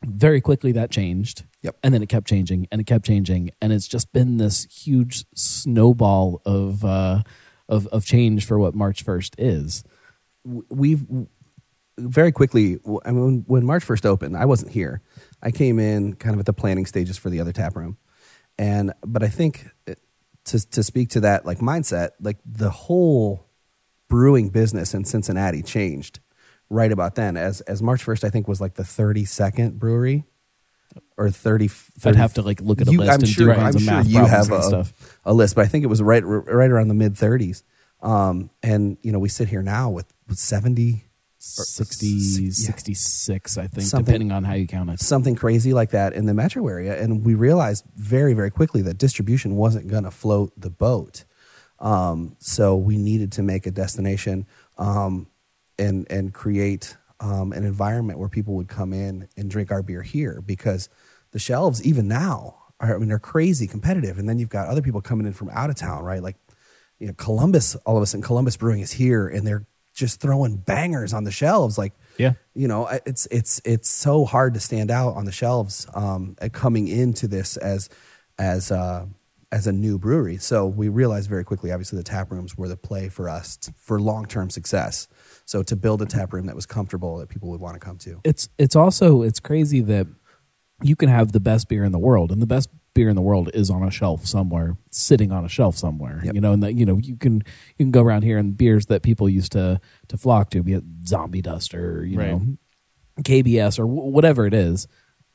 Very 0.05 0.41
quickly 0.41 0.73
that 0.73 0.91
changed. 0.91 1.45
Yep. 1.63 1.77
And 1.83 1.95
then 1.95 2.03
it 2.03 2.09
kept 2.09 2.27
changing 2.27 2.69
and 2.71 2.81
it 2.81 2.87
kept 2.87 3.05
changing. 3.05 3.51
And 3.61 3.73
it's 3.73 3.89
just 3.89 4.13
been 4.13 4.37
this 4.37 4.65
huge 4.65 5.25
snowball 5.35 6.41
of 6.45 6.85
uh 6.85 7.23
of, 7.69 7.87
of 7.89 8.05
change 8.05 8.47
for 8.47 8.59
what 8.59 8.75
March 8.75 9.03
first 9.03 9.35
is. 9.39 9.85
we've 10.71 11.07
very 11.99 12.33
quickly 12.33 12.79
I 13.05 13.11
mean, 13.11 13.45
when 13.47 13.67
March 13.67 13.85
first 13.85 14.07
opened, 14.07 14.37
I 14.37 14.45
wasn't 14.45 14.73
here. 14.73 15.03
I 15.43 15.51
came 15.51 15.79
in 15.79 16.15
kind 16.15 16.35
of 16.35 16.41
at 16.41 16.47
the 16.47 16.53
planning 16.53 16.87
stages 16.87 17.19
for 17.19 17.31
the 17.31 17.41
other 17.41 17.53
tap 17.53 17.77
room, 17.77 17.99
and 18.57 18.93
but 19.05 19.23
I 19.23 19.29
think 19.29 19.69
uh, 19.89 19.95
to 20.47 20.71
to 20.71 20.83
speak 20.83 21.11
to 21.11 21.21
that 21.21 21.45
like 21.45 21.59
mindset, 21.59 22.11
like 22.21 22.39
the 22.47 22.71
whole 22.71 23.47
brewing 24.09 24.49
business 24.49 24.95
in 24.95 25.05
Cincinnati 25.05 25.63
changed 25.63 26.21
right 26.71 26.91
about 26.93 27.15
then. 27.15 27.37
As 27.37 27.61
as 27.63 27.83
March 27.83 28.03
first, 28.03 28.25
I 28.25 28.31
think 28.31 28.49
was 28.49 28.61
like 28.61 28.75
the 28.75 28.85
thirty 28.85 29.25
second 29.25 29.79
brewery 29.79 30.25
or 31.19 31.31
30, 31.31 31.69
I'd 32.07 32.17
have 32.17 32.35
to 32.35 32.43
like 32.43 32.61
look 32.63 32.81
at 32.81 32.89
a 32.89 32.93
you- 32.93 32.99
list 32.99 33.11
I'm 33.11 33.15
and 33.17 33.25
do 33.25 33.31
sure, 33.33 33.55
kinds 33.55 33.77
I'm 33.77 33.81
of 33.81 33.83
sure 33.85 33.93
math 33.93 34.07
you 34.07 34.25
have 34.25 34.51
a, 34.51 34.63
stuff. 34.63 35.19
a 35.25 35.35
list, 35.35 35.55
but 35.55 35.65
I 35.65 35.69
think 35.69 35.85
it 35.85 35.89
was 35.89 36.01
right 36.01 36.23
right 36.25 36.71
around 36.71 36.89
the 36.89 36.95
mid 36.95 37.15
30s. 37.15 37.63
Um, 38.01 38.51
and 38.63 38.97
you 39.03 39.13
know, 39.13 39.19
we 39.19 39.29
sit 39.29 39.49
here 39.49 39.63
now 39.63 39.91
with, 39.91 40.07
with 40.29 40.39
70 40.39 41.05
60, 41.41 42.07
yeah. 42.07 42.51
66, 42.53 43.59
I 43.59 43.67
think, 43.67 43.87
Something- 43.87 44.05
depending 44.07 44.33
on 44.33 44.45
how 44.45 44.55
you 44.55 44.67
count 44.67 44.91
it. 44.91 45.01
something 45.01 45.35
crazy 45.37 45.73
like 45.73 45.91
that 45.91 46.13
in 46.15 46.27
the 46.27 46.35
metro 46.35 46.67
area, 46.67 47.01
and 47.01 47.25
we 47.25 47.35
realized 47.35 47.85
very 47.97 48.33
very 48.35 48.51
quickly 48.51 48.83
that 48.83 48.99
distribution 48.99 49.55
wasn't 49.57 49.89
going 49.89 50.05
to 50.05 50.11
float 50.11 50.53
the 50.57 50.71
boat. 50.71 51.25
Um, 51.81 52.37
so 52.41 52.77
we 52.77 52.97
needed 52.99 53.31
to 53.33 53.43
make 53.43 53.67
a 53.67 53.71
destination 53.71 54.47
um, 54.79 55.29
and 55.79 56.07
and 56.11 56.33
create 56.35 56.97
um, 57.21 57.53
an 57.53 57.65
environment 57.65 58.19
where 58.19 58.29
people 58.29 58.55
would 58.55 58.69
come 58.69 58.93
in 58.93 59.29
and 59.37 59.51
drink 59.51 59.71
our 59.71 59.83
beer 59.83 60.03
here 60.03 60.41
because 60.45 60.89
the 61.33 61.39
shelves 61.39 61.83
even 61.85 62.09
now 62.09 62.57
are 62.81 62.95
I 62.95 62.99
mean 62.99 63.09
they're 63.09 63.19
crazy 63.19 63.67
competitive, 63.67 64.19
and 64.19 64.29
then 64.29 64.39
you've 64.39 64.49
got 64.49 64.69
other 64.69 64.83
people 64.83 65.01
coming 65.01 65.27
in 65.27 65.33
from 65.33 65.51
out 65.51 65.71
of 65.71 65.77
town, 65.77 66.05
right? 66.05 66.23
Like 66.23 66.37
you 66.99 67.07
know 67.09 67.15
Columbus, 67.15 67.75
all 67.87 67.97
of 67.97 68.03
a 68.03 68.07
sudden 68.07 68.23
Columbus 68.23 68.57
Brewing 68.57 68.81
is 68.81 68.93
here, 68.93 69.27
and 69.29 69.47
they're 69.47 69.67
just 69.95 70.21
throwing 70.21 70.57
bangers 70.59 71.13
on 71.13 71.25
the 71.25 71.33
shelves, 71.33 71.77
like 71.77 71.93
Yeah. 72.19 72.35
you 72.55 72.69
know 72.69 72.87
it's 73.05 73.27
it's 73.33 73.61
it's 73.65 73.89
so 73.91 74.25
hard 74.25 74.55
to 74.55 74.61
stand 74.61 74.91
out 74.91 75.15
on 75.15 75.25
the 75.25 75.33
shelves 75.33 75.87
um, 75.95 76.37
coming 76.53 76.87
into 76.87 77.27
this 77.27 77.57
as 77.57 77.91
as 78.39 78.71
uh, 78.71 79.07
as 79.51 79.67
a 79.67 79.73
new 79.73 79.99
brewery. 79.99 80.37
So 80.37 80.67
we 80.67 80.89
realized 80.89 81.29
very 81.29 81.43
quickly, 81.43 81.73
obviously, 81.73 81.97
the 81.99 82.05
tap 82.05 82.31
rooms 82.31 82.57
were 82.57 82.69
the 82.69 82.77
play 82.77 83.09
for 83.09 83.29
us 83.29 83.59
for 83.77 84.01
long 84.01 84.27
term 84.27 84.51
success. 84.51 85.09
So 85.49 85.63
to 85.63 85.77
build 85.77 86.03
a 86.03 86.07
tap 86.07 86.35
room 86.35 86.45
that 86.45 86.55
was 86.55 86.67
comfortable 86.67 87.17
that 87.19 87.31
people 87.31 87.49
would 87.49 87.61
want 87.61 87.73
to 87.75 87.81
come 87.81 87.97
to. 87.99 88.21
it's 88.23 88.51
it's 88.59 88.77
also 88.77 89.23
it's 89.23 89.41
crazy 89.41 89.81
that 89.81 90.07
you 90.83 90.95
can 90.95 91.09
have 91.09 91.33
the 91.33 91.41
best 91.41 91.69
beer 91.71 91.85
in 91.85 91.91
the 91.93 91.99
world 91.99 92.31
and 92.31 92.43
the 92.43 92.47
best 92.47 92.69
beer 92.95 93.09
in 93.09 93.17
the 93.17 93.23
world 93.23 93.49
is 93.55 93.71
on 93.71 93.83
a 93.83 93.91
shelf 93.91 94.27
somewhere 94.27 94.77
sitting 94.91 95.33
on 95.33 95.47
a 95.47 95.49
shelf 95.49 95.75
somewhere 95.79 96.21
Yep. 96.23 96.35
you 96.35 96.41
know 96.43 96.53
and 96.53 96.63
that 96.63 96.75
you 96.75 96.85
know 96.85 96.99
you 96.99 97.17
can 97.17 97.37
you 97.77 97.85
can 97.87 97.91
go 97.91 98.03
around 98.03 98.23
here 98.25 98.37
and 98.37 98.57
beers 98.59 98.87
that 98.87 99.03
people 99.03 99.27
used 99.27 99.53
to 99.53 99.81
to 100.09 100.17
flock 100.19 100.51
to 100.51 100.63
be 100.63 100.75
it 100.75 100.85
zombie 101.07 101.41
dust 101.41 101.75
or 101.75 102.05
you 102.05 102.19
Right. 102.19 102.31
know 102.33 102.43
kbs 103.23 103.79
or 103.79 103.83
w- 103.85 104.11
whatever 104.13 104.47
it 104.47 104.53
is 104.55 104.87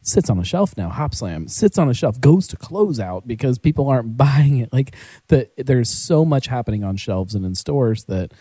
sits 0.03 0.29
on 0.29 0.37
a 0.37 0.43
shelf 0.43 0.75
now 0.77 0.89
Hopslam 0.91 1.49
sits 1.49 1.77
on 1.79 1.89
a 1.89 1.93
shelf 1.93 2.19
goes 2.21 2.47
to 2.49 2.57
close 2.57 2.99
out 2.99 3.25
because 3.27 3.57
people 3.57 3.87
aren't 3.89 4.15
buying 4.25 4.57
it 4.59 4.71
like 4.71 4.95
the 5.29 5.49
there's 5.57 5.89
so 5.89 6.23
much 6.23 6.45
happening 6.47 6.83
on 6.83 6.97
shelves 6.97 7.33
and 7.33 7.45
in 7.45 7.55
stores 7.55 8.03
that 8.05 8.31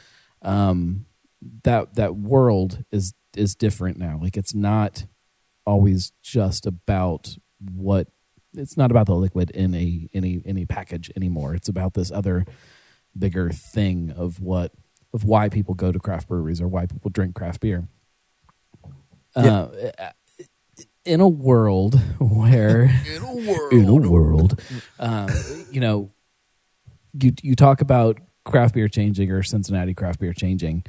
um 0.42 1.06
that 1.64 1.94
that 1.94 2.16
world 2.16 2.84
is 2.90 3.14
is 3.36 3.54
different 3.54 3.96
now 3.98 4.18
like 4.20 4.36
it's 4.36 4.54
not 4.54 5.06
always 5.66 6.12
just 6.22 6.66
about 6.66 7.36
what 7.74 8.08
it's 8.54 8.76
not 8.76 8.90
about 8.90 9.06
the 9.06 9.14
liquid 9.14 9.50
in 9.50 9.74
a 9.74 10.08
in 10.12 10.24
a 10.24 10.42
in 10.44 10.58
a 10.58 10.64
package 10.66 11.10
anymore 11.16 11.54
it's 11.54 11.68
about 11.68 11.94
this 11.94 12.10
other 12.10 12.44
bigger 13.18 13.50
thing 13.50 14.10
of 14.16 14.40
what 14.40 14.72
of 15.14 15.24
why 15.24 15.48
people 15.48 15.74
go 15.74 15.90
to 15.92 15.98
craft 15.98 16.28
breweries 16.28 16.60
or 16.60 16.68
why 16.68 16.86
people 16.86 17.10
drink 17.10 17.34
craft 17.34 17.60
beer 17.60 17.88
uh, 19.34 19.68
in 21.04 21.20
a 21.20 21.28
world 21.28 21.98
where 22.20 22.82
In 23.06 23.22
a 23.22 23.34
world. 23.34 23.72
in 23.72 23.88
a 23.88 24.10
world, 24.10 24.60
um, 24.98 25.30
you 25.70 25.80
know, 25.80 26.10
you 27.12 27.32
you 27.42 27.54
talk 27.54 27.80
about 27.80 28.18
craft 28.44 28.74
beer 28.74 28.88
changing 28.88 29.30
or 29.30 29.42
Cincinnati 29.42 29.94
craft 29.94 30.20
beer 30.20 30.32
changing. 30.32 30.84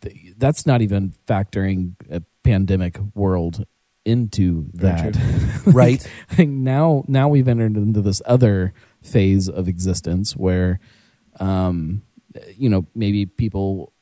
Th- 0.00 0.34
That's 0.36 0.66
not 0.66 0.82
even 0.82 1.14
factoring 1.26 1.94
a 2.10 2.22
pandemic 2.42 2.98
world 3.14 3.64
into 4.04 4.66
that. 4.74 5.16
Right. 5.66 6.06
I 6.30 6.34
think 6.34 6.50
now 6.50 7.04
now 7.08 7.28
we've 7.28 7.48
entered 7.48 7.78
into 7.78 8.02
this 8.02 8.20
other 8.26 8.74
phase 9.02 9.48
of 9.48 9.66
existence 9.66 10.36
where, 10.36 10.78
um, 11.40 12.02
you 12.54 12.68
know, 12.68 12.86
maybe 12.94 13.24
people 13.24 13.94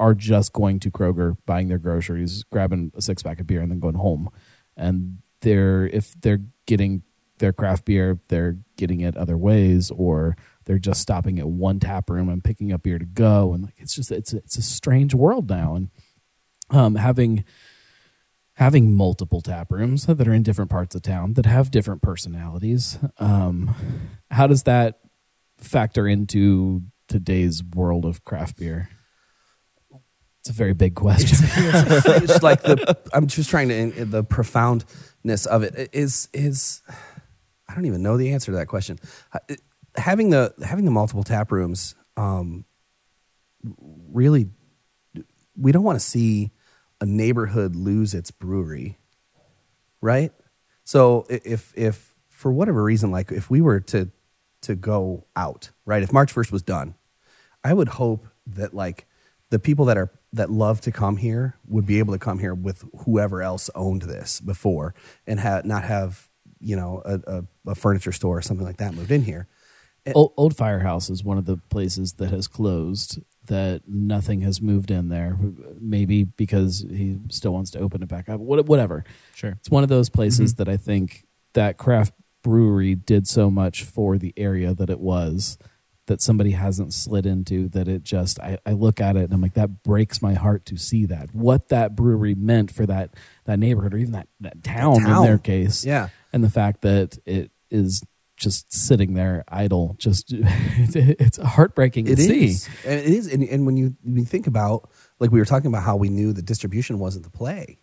are 0.00 0.14
just 0.14 0.52
going 0.52 0.80
to 0.80 0.90
Kroger, 0.90 1.36
buying 1.46 1.68
their 1.68 1.78
groceries, 1.78 2.42
grabbing 2.50 2.90
a 2.96 3.00
six 3.00 3.22
pack 3.22 3.38
of 3.38 3.46
beer, 3.46 3.60
and 3.60 3.70
then 3.70 3.78
going 3.78 3.94
home. 3.94 4.30
And 4.76 5.18
they're 5.42 5.86
if 5.86 6.20
they're 6.20 6.42
getting 6.66 7.02
their 7.38 7.52
craft 7.52 7.84
beer, 7.84 8.18
they're 8.28 8.58
getting 8.76 9.00
it 9.00 9.16
other 9.16 9.36
ways, 9.36 9.92
or 9.92 10.36
they're 10.64 10.78
just 10.78 11.00
stopping 11.00 11.38
at 11.38 11.48
one 11.48 11.80
tap 11.80 12.10
room 12.10 12.28
and 12.28 12.42
picking 12.42 12.72
up 12.72 12.82
beer 12.82 12.98
to 12.98 13.04
go. 13.04 13.52
And 13.52 13.64
like 13.64 13.74
it's 13.78 13.94
just 13.94 14.10
it's 14.10 14.32
it's 14.32 14.56
a 14.56 14.62
strange 14.62 15.14
world 15.14 15.48
now, 15.48 15.74
and 15.74 15.90
um, 16.70 16.94
having 16.96 17.44
having 18.54 18.94
multiple 18.94 19.40
tap 19.40 19.72
rooms 19.72 20.06
that 20.06 20.28
are 20.28 20.32
in 20.32 20.42
different 20.42 20.70
parts 20.70 20.94
of 20.94 21.02
town 21.02 21.34
that 21.34 21.46
have 21.46 21.70
different 21.70 22.02
personalities. 22.02 22.98
Um, 23.18 23.74
how 24.30 24.46
does 24.46 24.62
that 24.62 25.00
factor 25.58 26.06
into 26.06 26.82
today's 27.08 27.62
world 27.62 28.04
of 28.04 28.24
craft 28.24 28.58
beer? 28.58 28.88
It's 30.40 30.50
a 30.50 30.52
very 30.52 30.74
big 30.74 30.94
question. 30.94 31.38
it's 31.42 32.42
like 32.42 32.62
the 32.62 32.98
I'm 33.12 33.26
just 33.26 33.50
trying 33.50 33.68
to 33.68 34.04
the 34.04 34.22
profoundness 34.22 35.46
of 35.46 35.62
it 35.62 35.90
is 35.92 36.28
is 36.32 36.82
I 37.68 37.74
don't 37.74 37.86
even 37.86 38.02
know 38.02 38.16
the 38.16 38.32
answer 38.32 38.52
to 38.52 38.58
that 38.58 38.68
question. 38.68 38.98
Having 39.96 40.30
the 40.30 40.54
having 40.64 40.84
the 40.84 40.90
multiple 40.90 41.22
tap 41.22 41.52
rooms, 41.52 41.94
um, 42.16 42.64
really, 44.12 44.50
we 45.56 45.72
don't 45.72 45.84
want 45.84 45.98
to 45.98 46.04
see 46.04 46.50
a 47.00 47.06
neighborhood 47.06 47.76
lose 47.76 48.14
its 48.14 48.30
brewery, 48.30 48.98
right? 50.00 50.32
So 50.84 51.26
if 51.28 51.72
if 51.76 52.14
for 52.28 52.52
whatever 52.52 52.82
reason, 52.82 53.10
like 53.10 53.30
if 53.30 53.50
we 53.50 53.60
were 53.60 53.80
to 53.80 54.10
to 54.62 54.74
go 54.74 55.26
out, 55.36 55.70
right? 55.84 56.02
If 56.02 56.12
March 56.12 56.32
first 56.32 56.50
was 56.50 56.62
done, 56.62 56.94
I 57.62 57.72
would 57.72 57.88
hope 57.88 58.26
that 58.46 58.74
like 58.74 59.06
the 59.50 59.58
people 59.58 59.84
that 59.86 59.96
are 59.96 60.10
that 60.32 60.50
love 60.50 60.80
to 60.80 60.90
come 60.90 61.16
here 61.16 61.56
would 61.68 61.86
be 61.86 62.00
able 62.00 62.12
to 62.12 62.18
come 62.18 62.40
here 62.40 62.54
with 62.54 62.84
whoever 63.04 63.40
else 63.40 63.70
owned 63.74 64.02
this 64.02 64.40
before 64.40 64.94
and 65.26 65.38
ha- 65.38 65.62
not 65.64 65.84
have 65.84 66.28
you 66.60 66.76
know 66.76 67.02
a, 67.04 67.20
a, 67.26 67.70
a 67.70 67.74
furniture 67.74 68.12
store 68.12 68.38
or 68.38 68.42
something 68.42 68.66
like 68.66 68.78
that 68.78 68.94
moved 68.94 69.12
in 69.12 69.22
here. 69.22 69.46
Old, 70.14 70.32
old 70.36 70.56
Firehouse 70.56 71.10
is 71.10 71.24
one 71.24 71.38
of 71.38 71.46
the 71.46 71.56
places 71.70 72.14
that 72.14 72.30
has 72.30 72.46
closed. 72.46 73.20
That 73.46 73.82
nothing 73.86 74.40
has 74.40 74.62
moved 74.62 74.90
in 74.90 75.10
there. 75.10 75.36
Maybe 75.78 76.24
because 76.24 76.86
he 76.88 77.18
still 77.28 77.52
wants 77.52 77.70
to 77.72 77.78
open 77.78 78.02
it 78.02 78.08
back 78.08 78.28
up. 78.28 78.40
What- 78.40 78.64
Whatever. 78.66 79.04
Sure. 79.34 79.50
It's 79.50 79.70
one 79.70 79.82
of 79.82 79.90
those 79.90 80.08
places 80.08 80.54
mm-hmm. 80.54 80.64
that 80.64 80.72
I 80.72 80.78
think 80.78 81.26
that 81.52 81.76
craft 81.76 82.14
brewery 82.42 82.94
did 82.94 83.26
so 83.26 83.50
much 83.50 83.84
for 83.84 84.18
the 84.18 84.32
area 84.36 84.74
that 84.74 84.90
it 84.90 85.00
was 85.00 85.58
that 86.06 86.20
somebody 86.20 86.50
hasn't 86.50 86.92
slid 86.92 87.24
into 87.24 87.68
that 87.70 87.88
it 87.88 88.02
just 88.02 88.38
I, 88.40 88.58
I 88.66 88.72
look 88.72 89.00
at 89.00 89.16
it 89.16 89.24
and 89.24 89.32
I'm 89.32 89.40
like 89.40 89.54
that 89.54 89.82
breaks 89.82 90.20
my 90.20 90.34
heart 90.34 90.66
to 90.66 90.76
see 90.76 91.06
that 91.06 91.34
what 91.34 91.70
that 91.70 91.96
brewery 91.96 92.34
meant 92.34 92.70
for 92.70 92.84
that 92.86 93.14
that 93.46 93.58
neighborhood 93.58 93.94
or 93.94 93.98
even 93.98 94.12
that, 94.12 94.28
that 94.40 94.62
town, 94.62 95.00
town. 95.00 95.16
in 95.16 95.22
their 95.22 95.38
case 95.38 95.84
Yeah. 95.84 96.08
and 96.32 96.44
the 96.44 96.50
fact 96.50 96.82
that 96.82 97.18
it 97.24 97.50
is 97.70 98.02
just 98.36 98.72
sitting 98.72 99.14
there 99.14 99.44
idle 99.48 99.94
just 99.98 100.26
it's 100.32 101.38
heartbreaking 101.38 102.06
It 102.06 102.16
to 102.16 102.22
is, 102.22 102.64
see 102.64 102.70
and 102.84 103.00
it 103.00 103.06
is, 103.06 103.32
and, 103.32 103.42
and 103.44 103.64
when 103.66 103.76
you 103.76 103.94
when 104.02 104.16
you 104.16 104.24
think 104.24 104.46
about 104.46 104.90
like 105.20 105.30
we 105.30 105.38
were 105.38 105.44
talking 105.44 105.68
about 105.68 105.84
how 105.84 105.96
we 105.96 106.08
knew 106.08 106.32
the 106.32 106.42
distribution 106.42 106.98
wasn't 106.98 107.24
the 107.24 107.30
play, 107.30 107.78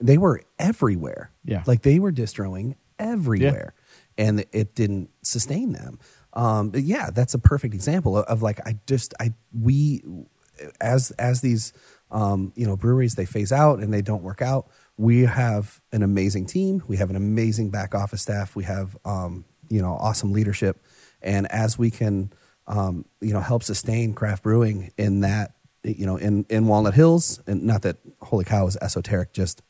they 0.00 0.18
were 0.18 0.42
everywhere. 0.58 1.32
Yeah. 1.44 1.62
like 1.66 1.82
they 1.82 1.98
were 1.98 2.12
distroing 2.12 2.76
everywhere, 2.98 3.74
and 4.16 4.44
it 4.52 4.74
didn't 4.74 5.10
sustain 5.22 5.72
them. 5.72 5.98
Um, 6.32 6.70
but 6.70 6.82
yeah, 6.82 7.10
that's 7.10 7.34
a 7.34 7.38
perfect 7.38 7.74
example 7.74 8.18
of, 8.18 8.24
of 8.26 8.42
like 8.42 8.60
I 8.66 8.78
just 8.86 9.14
I 9.18 9.32
we 9.52 10.02
as 10.80 11.10
as 11.12 11.40
these 11.40 11.72
um, 12.10 12.52
you 12.54 12.66
know 12.66 12.76
breweries 12.76 13.14
they 13.14 13.26
phase 13.26 13.52
out 13.52 13.80
and 13.80 13.92
they 13.92 14.02
don't 14.02 14.22
work 14.22 14.42
out. 14.42 14.68
We 14.98 15.22
have 15.22 15.80
an 15.92 16.02
amazing 16.02 16.46
team. 16.46 16.82
We 16.86 16.96
have 16.98 17.10
an 17.10 17.16
amazing 17.16 17.70
back 17.70 17.94
office 17.94 18.22
staff. 18.22 18.54
We 18.56 18.64
have 18.64 18.96
um, 19.04 19.44
you 19.68 19.80
know 19.82 19.92
awesome 20.00 20.32
leadership, 20.32 20.82
and 21.22 21.50
as 21.50 21.78
we 21.78 21.90
can 21.90 22.32
um, 22.66 23.04
you 23.20 23.32
know 23.32 23.40
help 23.40 23.62
sustain 23.62 24.14
craft 24.14 24.42
brewing 24.42 24.90
in 24.96 25.20
that 25.20 25.54
you 25.84 26.06
know 26.06 26.16
in 26.16 26.44
in 26.50 26.66
Walnut 26.66 26.94
Hills, 26.94 27.40
and 27.46 27.62
not 27.64 27.82
that 27.82 27.96
Holy 28.20 28.44
Cow 28.44 28.66
is 28.66 28.76
esoteric, 28.80 29.32
just 29.32 29.62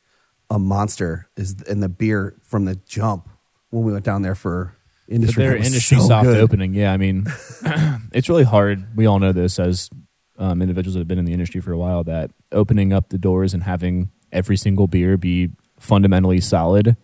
a 0.51 0.59
monster 0.59 1.29
is 1.37 1.61
in 1.63 1.81
the 1.81 1.89
beer 1.89 2.37
from 2.43 2.65
the 2.67 2.77
jump 2.87 3.29
when 3.71 3.83
we 3.85 3.93
went 3.93 4.05
down 4.05 4.23
there 4.23 4.35
for 4.37 4.77
But 5.09 5.15
industry. 5.15 5.43
their 5.45 5.57
industry 5.57 5.99
so 5.99 6.07
soft 6.07 6.27
good. 6.27 6.41
opening, 6.41 6.73
yeah. 6.73 6.93
I 6.93 6.97
mean, 6.97 7.27
it's 8.13 8.29
really 8.29 8.45
hard. 8.45 8.97
We 8.97 9.07
all 9.07 9.19
know 9.19 9.33
this 9.33 9.59
as 9.59 9.91
um, 10.39 10.63
individuals 10.63 10.95
that 10.95 11.01
have 11.01 11.09
been 11.09 11.19
in 11.19 11.25
the 11.25 11.33
industry 11.33 11.61
for 11.61 11.73
a 11.73 11.79
while. 11.79 12.05
That 12.05 12.31
opening 12.53 12.93
up 12.93 13.09
the 13.09 13.19
doors 13.19 13.55
and 13.55 13.63
having 13.63 14.11
every 14.33 14.57
single 14.57 14.87
beer 14.87 15.17
be 15.17 15.51
fundamentally 15.81 16.41
solid 16.41 16.97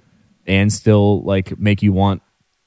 and 0.46 0.72
still 0.72 1.22
like 1.22 1.58
make 1.58 1.82
you 1.82 1.92
want 1.92 2.22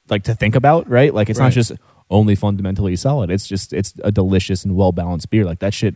like 0.09 0.23
to 0.23 0.35
think 0.35 0.55
about, 0.55 0.89
right? 0.89 1.13
Like 1.13 1.29
it's 1.29 1.39
Right. 1.39 1.47
not 1.47 1.53
just 1.53 1.71
only 2.09 2.35
fundamentally 2.35 2.95
solid. 2.95 3.29
It's 3.31 3.47
just 3.47 3.73
it's 3.73 3.93
a 4.03 4.11
delicious 4.11 4.63
and 4.65 4.75
well 4.75 4.91
balanced 4.91 5.29
beer. 5.29 5.45
Like 5.45 5.59
that 5.59 5.73
shit 5.73 5.95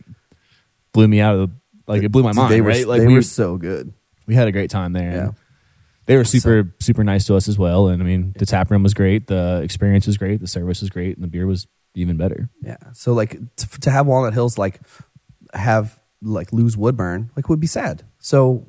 blew 0.92 1.06
me 1.08 1.20
out 1.20 1.36
of 1.36 1.50
the 1.50 1.56
like 1.86 2.02
it 2.02 2.10
blew 2.12 2.22
my 2.22 2.32
mind. 2.32 2.52
They 2.52 2.60
were 2.60 2.68
right? 2.68 2.86
Like 2.86 3.00
they 3.00 3.06
we 3.06 3.14
were 3.14 3.22
so 3.22 3.56
good. 3.56 3.92
we 4.26 4.34
had 4.34 4.48
a 4.48 4.52
great 4.52 4.70
time 4.70 4.92
there. 4.92 5.12
Yeah. 5.12 5.30
They 6.06 6.16
were 6.16 6.24
super, 6.24 6.74
super 6.80 7.04
nice 7.04 7.26
to 7.26 7.36
us 7.36 7.46
as 7.46 7.56
well. 7.56 7.86
And 7.86 8.02
I 8.02 8.04
mean, 8.04 8.34
the 8.36 8.46
tap 8.46 8.70
room 8.72 8.82
was 8.82 8.94
great. 8.94 9.28
The 9.28 9.60
experience 9.62 10.08
was 10.08 10.16
great. 10.16 10.40
The 10.40 10.48
service 10.48 10.80
was 10.80 10.90
great. 10.90 11.14
And 11.16 11.22
the 11.22 11.28
beer 11.28 11.46
was 11.46 11.68
even 11.94 12.16
better. 12.16 12.48
Yeah. 12.62 12.78
So 12.94 13.12
like 13.12 13.38
to, 13.56 13.80
to 13.82 13.90
have 13.92 14.06
Walnut 14.08 14.32
Hills 14.32 14.58
like 14.58 14.80
have 15.54 16.00
like 16.20 16.52
lose 16.52 16.76
Woodburn 16.76 17.30
like 17.36 17.48
would 17.48 17.60
be 17.60 17.66
sad. 17.68 18.02
So 18.18 18.66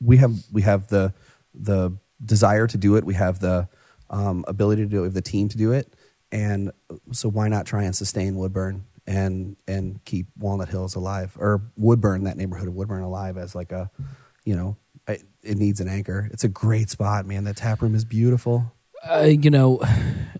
we 0.00 0.18
have 0.18 0.32
we 0.52 0.62
have 0.62 0.86
the 0.88 1.12
the 1.54 1.96
desire 2.24 2.66
to 2.68 2.78
do 2.78 2.94
it. 2.96 3.04
We 3.04 3.14
have 3.14 3.40
the 3.40 3.68
um, 4.10 4.44
ability 4.48 4.82
to 4.82 4.88
do 4.88 4.98
it. 4.98 5.00
We 5.02 5.06
have 5.06 5.14
the 5.14 5.22
team 5.22 5.48
to 5.48 5.56
do 5.56 5.72
it. 5.72 5.92
And 6.32 6.72
so 7.12 7.28
why 7.28 7.48
not 7.48 7.66
try 7.66 7.84
and 7.84 7.94
sustain 7.94 8.36
Woodburn 8.36 8.84
and 9.06 9.56
and 9.68 10.04
keep 10.04 10.26
Walnut 10.36 10.68
Hills 10.68 10.94
alive 10.96 11.36
or 11.38 11.62
Woodburn 11.76 12.24
that 12.24 12.36
neighborhood 12.36 12.66
of 12.68 12.74
Woodburn 12.74 13.02
alive 13.04 13.36
as 13.38 13.54
like 13.54 13.70
a 13.70 13.90
you 14.44 14.56
know 14.56 14.76
it, 15.06 15.22
it 15.42 15.56
needs 15.56 15.80
an 15.80 15.88
anchor. 15.88 16.28
It's 16.32 16.42
a 16.42 16.48
great 16.48 16.90
spot, 16.90 17.26
man. 17.26 17.44
That 17.44 17.56
tap 17.56 17.80
room 17.80 17.94
is 17.94 18.04
beautiful. 18.04 18.72
uh, 19.08 19.20
you 19.20 19.50
know, 19.50 19.80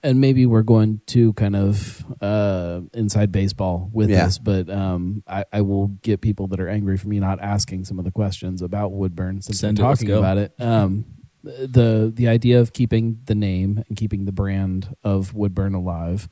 and 0.03 0.21
maybe 0.21 0.45
we're 0.45 0.65
going 0.65 1.01
to 1.07 1.33
kind 1.35 1.55
of 1.55 2.05
uh, 2.21 2.81
inside 2.95 3.31
baseball 3.31 3.89
with 3.93 4.11
Yeah. 4.11 4.25
this, 4.25 4.39
but 4.39 4.69
um, 4.69 5.23
I, 5.29 5.45
I 5.53 5.61
will 5.61 5.89
get 6.03 6.21
people 6.21 6.49
that 6.49 6.59
are 6.59 6.69
angry 6.69 6.97
for 6.97 7.07
me 7.07 7.21
not 7.21 7.39
asking 7.41 7.85
some 7.85 8.01
of 8.01 8.05
the 8.05 8.11
questions 8.11 8.61
about 8.63 8.91
Woodburn 8.91 9.41
since 9.43 9.61
Send 9.61 9.79
we're 9.79 9.85
it, 9.85 9.89
talking 9.89 10.09
go. 10.09 10.19
about 10.19 10.39
it. 10.39 10.53
Um, 10.59 11.05
the 11.47 12.13
the 12.15 12.29
idea 12.29 12.61
of 12.61 12.73
keeping 12.73 13.21
the 13.27 13.35
name 13.35 13.83
and 13.89 13.97
keeping 13.97 14.25
the 14.25 14.33
brand 14.33 14.95
of 15.03 15.35
Woodburn 15.35 15.75
alive. 15.75 16.29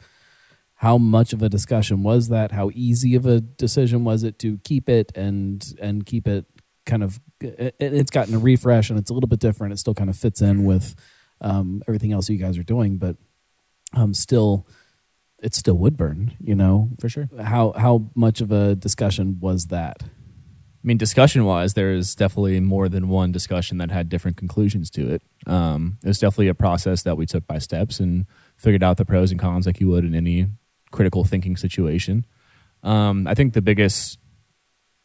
How 0.77 0.98
much 0.98 1.33
of 1.33 1.42
a 1.42 1.48
discussion 1.48 2.03
was 2.03 2.29
that? 2.29 2.50
How 2.53 2.70
easy 2.74 3.14
of 3.14 3.27
a 3.27 3.40
decision 3.40 4.05
was 4.05 4.22
it 4.24 4.38
to 4.40 4.59
keep 4.64 4.88
it 4.88 5.12
and 5.16 5.64
and 5.81 6.05
keep 6.05 6.27
it 6.27 6.44
kind 6.85 7.03
of? 7.03 7.20
it- 7.40 7.77
It's 7.79 8.11
gotten 8.11 8.35
a 8.35 8.38
refresh 8.38 8.90
and 8.90 8.98
it's 8.98 9.11
a 9.11 9.14
little 9.14 9.29
bit 9.29 9.40
different. 9.40 9.72
It 9.72 9.79
still 9.79 9.94
kind 9.94 10.11
of 10.11 10.16
fits 10.16 10.42
in 10.42 10.64
with 10.64 10.94
um, 11.40 11.83
everything 11.88 12.12
else 12.12 12.29
you 12.29 12.37
guys 12.38 12.59
are 12.59 12.62
doing, 12.64 12.96
but 12.98 13.16
um, 13.94 14.14
still, 14.14 14.66
it's 15.42 15.57
still 15.59 15.77
Woodburn. 15.79 16.33
You 16.40 16.55
know, 16.55 16.90
For 17.00 17.09
sure. 17.09 17.29
how 17.40 17.72
how 17.77 18.11
much 18.14 18.40
of 18.40 18.50
a 18.50 18.74
discussion 18.74 19.38
was 19.40 19.66
that? 19.66 20.03
I 20.85 20.87
mean, 20.87 20.99
discussion 20.99 21.47
wise, 21.47 21.73
there 21.73 21.94
is 21.94 22.14
definitely 22.14 22.61
more 22.61 22.90
than 22.90 23.09
one 23.09 23.33
discussion 23.33 23.79
that 23.79 23.90
had 23.90 24.11
different 24.11 24.37
conclusions 24.37 24.90
to 24.90 25.14
it. 25.14 25.23
Um, 25.47 25.97
it 26.05 26.09
was 26.09 26.18
definitely 26.18 26.49
a 26.49 26.55
process 26.55 27.03
that 27.05 27.16
we 27.16 27.25
took 27.25 27.47
by 27.47 27.57
steps 27.57 28.01
and 28.01 28.27
figured 28.59 28.83
out 28.83 28.99
the 28.99 29.07
pros 29.07 29.31
and 29.31 29.40
cons 29.40 29.64
like 29.64 29.81
you 29.81 29.88
would 29.88 30.05
in 30.05 30.14
any 30.14 30.49
critical 30.90 31.25
thinking 31.25 31.57
situation. 31.57 32.27
Um, 32.83 33.27
I 33.27 33.33
think 33.33 33.55
the 33.55 33.62
biggest, 33.62 34.18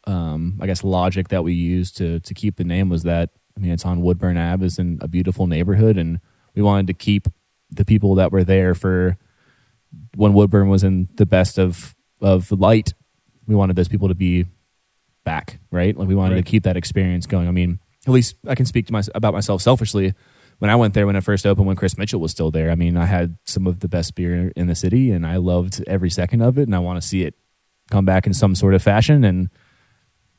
um, 0.06 0.58
I 0.60 0.66
guess, 0.66 0.84
logic 0.84 1.28
that 1.28 1.44
we 1.44 1.54
used 1.54 1.96
to 1.96 2.20
to 2.20 2.34
keep 2.34 2.56
the 2.56 2.64
name 2.64 2.90
was 2.90 3.04
that 3.04 3.30
I 3.56 3.60
mean, 3.60 3.70
it's 3.70 3.86
on 3.86 4.02
Woodburn 4.02 4.36
Ave, 4.36 4.66
it's 4.66 4.78
in 4.78 4.98
a 5.00 5.08
beautiful 5.08 5.46
neighborhood, 5.46 5.96
and 5.96 6.20
we 6.54 6.60
wanted 6.60 6.88
to 6.88 6.94
keep 6.94 7.26
the 7.70 7.86
people 7.86 8.16
that 8.16 8.32
were 8.32 8.44
there 8.44 8.74
for 8.74 9.16
when 10.14 10.34
Woodburn 10.34 10.68
was 10.68 10.84
in 10.84 11.08
the 11.14 11.24
best 11.24 11.58
of 11.58 11.94
of 12.20 12.52
light. 12.52 12.92
We 13.46 13.54
wanted 13.54 13.76
those 13.76 13.88
people 13.88 14.08
to 14.08 14.14
be 14.14 14.44
back, 15.24 15.58
right? 15.70 15.96
Like 15.96 16.08
we 16.08 16.14
wanted 16.14 16.34
Right. 16.36 16.44
to 16.44 16.50
keep 16.50 16.62
that 16.64 16.76
experience 16.76 17.26
going. 17.26 17.48
I 17.48 17.50
mean, 17.50 17.78
at 18.06 18.12
least 18.12 18.36
I 18.46 18.54
can 18.54 18.66
speak 18.66 18.86
to 18.86 18.92
my, 18.92 19.02
about 19.14 19.34
myself 19.34 19.62
selfishly. 19.62 20.14
When 20.58 20.70
I 20.70 20.76
went 20.76 20.94
there 20.94 21.06
when 21.06 21.16
it 21.16 21.24
first 21.24 21.46
opened, 21.46 21.66
when 21.66 21.76
Chris 21.76 21.96
Mitchell 21.96 22.20
was 22.20 22.30
still 22.32 22.50
there, 22.50 22.70
I 22.70 22.74
mean, 22.74 22.96
I 22.96 23.06
had 23.06 23.36
some 23.46 23.66
of 23.66 23.80
the 23.80 23.88
best 23.88 24.14
beer 24.14 24.52
in 24.56 24.66
the 24.66 24.74
city, 24.74 25.10
and 25.10 25.26
I 25.26 25.36
loved 25.36 25.82
every 25.86 26.10
second 26.10 26.42
of 26.42 26.58
it, 26.58 26.62
and 26.64 26.74
I 26.74 26.78
want 26.80 27.00
to 27.00 27.06
see 27.06 27.22
it 27.22 27.34
come 27.90 28.04
back 28.04 28.26
in 28.26 28.34
some 28.34 28.54
sort 28.54 28.74
of 28.74 28.82
fashion, 28.82 29.24
and 29.24 29.48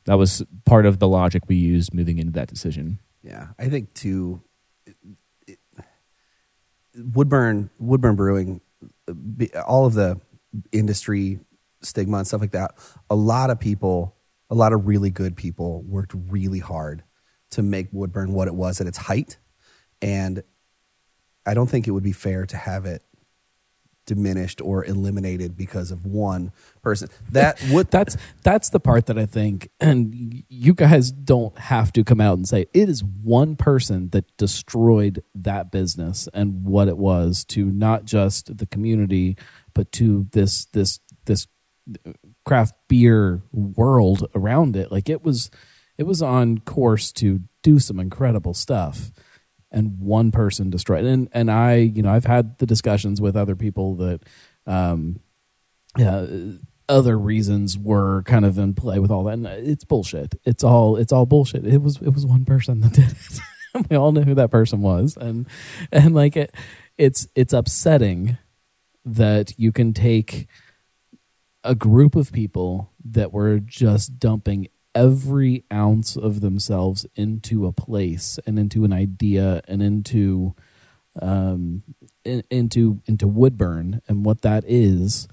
that 0.04 0.14
was 0.18 0.42
part 0.64 0.86
of 0.86 0.98
the 1.00 1.08
logic 1.08 1.42
we 1.48 1.56
used 1.56 1.92
moving 1.92 2.18
into 2.18 2.32
that 2.32 2.48
decision. 2.48 2.98
Yeah, 3.22 3.48
I 3.58 3.68
think 3.68 3.94
too. 3.94 4.42
it- 4.86 4.96
it- 5.46 5.58
Woodburn, 7.14 7.70
Woodburn 7.78 8.16
Brewing, 8.16 8.60
all 9.66 9.86
of 9.86 9.94
the 9.94 10.20
industry 10.72 11.40
stigma 11.82 12.18
and 12.18 12.26
stuff 12.26 12.40
like 12.40 12.52
that. 12.52 12.72
A 13.10 13.14
lot 13.16 13.50
of 13.50 13.58
people, 13.58 14.14
a 14.52 14.54
lot 14.54 14.74
of 14.74 14.86
really 14.86 15.08
good 15.08 15.34
people, 15.34 15.82
worked 15.84 16.12
really 16.28 16.58
hard 16.58 17.02
to 17.52 17.62
make 17.62 17.88
Woodburn 17.90 18.34
what 18.34 18.48
it 18.48 18.54
was 18.54 18.82
at 18.82 18.86
its 18.86 18.98
height, 18.98 19.38
and 20.02 20.42
I 21.46 21.54
don't 21.54 21.68
think 21.68 21.88
it 21.88 21.92
would 21.92 22.02
be 22.02 22.12
fair 22.12 22.44
to 22.44 22.56
have 22.58 22.84
it 22.84 23.02
diminished 24.04 24.60
or 24.60 24.84
eliminated 24.84 25.56
because 25.56 25.90
of 25.90 26.04
one 26.04 26.52
person. 26.82 27.08
That 27.30 27.64
would 27.70 27.90
that's 27.90 28.18
that's 28.42 28.68
the 28.68 28.78
part 28.78 29.06
that 29.06 29.18
I 29.18 29.24
think, 29.24 29.70
and 29.80 30.44
you 30.50 30.74
guys 30.74 31.10
don't 31.10 31.58
have 31.58 31.90
to 31.94 32.04
come 32.04 32.20
out 32.20 32.36
and 32.36 32.46
say 32.46 32.66
it 32.74 32.90
is 32.90 33.02
one 33.02 33.56
person 33.56 34.10
that 34.10 34.36
destroyed 34.36 35.24
that 35.34 35.72
business 35.72 36.28
and 36.34 36.66
what 36.66 36.88
it 36.88 36.98
was 36.98 37.46
to 37.46 37.64
not 37.64 38.04
just 38.04 38.58
the 38.58 38.66
community, 38.66 39.38
but 39.72 39.92
to 39.92 40.26
this 40.32 40.66
this 40.66 41.00
this 41.24 41.46
craft 42.44 42.74
beer 42.88 43.42
world 43.52 44.28
around 44.34 44.76
it. 44.76 44.90
Like 44.90 45.08
it 45.08 45.22
was, 45.22 45.50
it 45.98 46.04
was 46.04 46.22
on 46.22 46.58
course 46.58 47.12
to 47.12 47.40
do 47.62 47.78
some 47.78 48.00
incredible 48.00 48.54
stuff. 48.54 49.10
And 49.70 49.98
one 49.98 50.32
person 50.32 50.68
destroyed 50.68 51.06
and 51.06 51.30
and 51.32 51.50
I 51.50 51.76
you 51.76 52.02
know 52.02 52.12
I've 52.12 52.26
had 52.26 52.58
the 52.58 52.66
discussions 52.66 53.22
with 53.22 53.36
other 53.36 53.56
people 53.56 53.94
that 53.96 54.20
um 54.66 55.20
yeah 55.96 56.26
other 56.88 57.18
reasons 57.18 57.78
were 57.78 58.22
kind 58.24 58.44
of 58.44 58.58
in 58.58 58.74
play 58.74 58.98
with 58.98 59.10
all 59.10 59.24
that. 59.24 59.34
And 59.34 59.46
it's 59.46 59.84
bullshit. 59.84 60.34
It's 60.44 60.62
all 60.62 60.96
it's 60.96 61.12
all 61.12 61.26
bullshit. 61.26 61.66
It 61.66 61.80
was 61.80 61.96
it 62.02 62.10
was 62.10 62.26
one 62.26 62.44
person 62.44 62.80
that 62.80 62.92
did 62.92 63.10
it. 63.10 63.88
We 63.90 63.96
all 63.96 64.12
knew 64.12 64.22
who 64.22 64.34
that 64.34 64.50
person 64.50 64.82
was. 64.82 65.16
And 65.16 65.46
and 65.90 66.14
like 66.14 66.36
it 66.36 66.54
it's 66.98 67.26
it's 67.34 67.54
upsetting 67.54 68.36
that 69.04 69.58
you 69.58 69.72
can 69.72 69.94
take 69.94 70.46
a 71.64 71.74
group 71.74 72.16
of 72.16 72.32
people 72.32 72.90
that 73.04 73.32
were 73.32 73.58
just 73.58 74.18
dumping 74.18 74.68
every 74.94 75.64
ounce 75.72 76.16
of 76.16 76.40
themselves 76.40 77.06
into 77.14 77.66
a 77.66 77.72
place 77.72 78.38
and 78.46 78.58
into 78.58 78.84
an 78.84 78.92
idea 78.92 79.62
and 79.66 79.82
into 79.82 80.54
um 81.20 81.82
in, 82.24 82.42
into 82.50 83.00
into 83.06 83.26
woodburn 83.26 84.00
and 84.08 84.24
what 84.24 84.42
that 84.42 84.64
is 84.66 85.28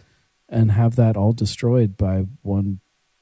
and 0.47 0.71
have 0.71 0.95
that 0.95 1.15
all 1.15 1.33
destroyed 1.33 1.95
by 1.97 2.25
one 2.41 2.79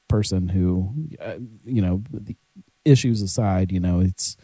person 0.08 0.48
who 0.48 0.92
uh, 1.20 1.38
you 1.64 1.82
know 1.82 2.02
the 2.10 2.36
issues 2.84 3.20
aside 3.20 3.70
you 3.70 3.80
know 3.80 4.00
it's 4.00 4.36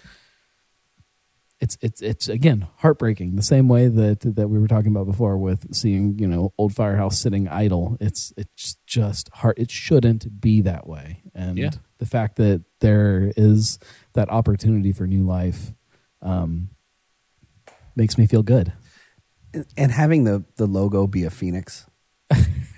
it's 1.64 1.78
it's 1.80 2.02
it's 2.02 2.28
again 2.28 2.66
heartbreaking. 2.76 3.36
The 3.36 3.42
same 3.42 3.68
way 3.68 3.88
that 3.88 4.20
that 4.36 4.48
we 4.48 4.58
were 4.58 4.68
talking 4.68 4.90
about 4.90 5.06
before 5.06 5.38
with 5.38 5.74
seeing 5.74 6.18
you 6.18 6.26
know 6.28 6.52
old 6.58 6.74
firehouse 6.74 7.18
sitting 7.18 7.48
idle. 7.48 7.96
It's 8.00 8.32
it's 8.36 8.76
just 8.86 9.30
heart 9.32 9.58
it 9.58 9.70
shouldn't 9.70 10.40
be 10.42 10.60
that 10.60 10.86
way. 10.86 11.22
And 11.34 11.56
Yeah. 11.56 11.70
the 11.98 12.06
fact 12.06 12.36
that 12.36 12.64
there 12.80 13.32
is 13.36 13.78
that 14.12 14.28
opportunity 14.28 14.92
for 14.92 15.06
new 15.06 15.24
life 15.24 15.72
um 16.20 16.68
makes 17.96 18.18
me 18.18 18.26
feel 18.26 18.42
good. 18.42 18.72
And 19.76 19.90
having 19.92 20.24
the 20.24 20.44
the 20.56 20.66
logo 20.66 21.06
be 21.06 21.24
a 21.24 21.30
phoenix 21.30 21.86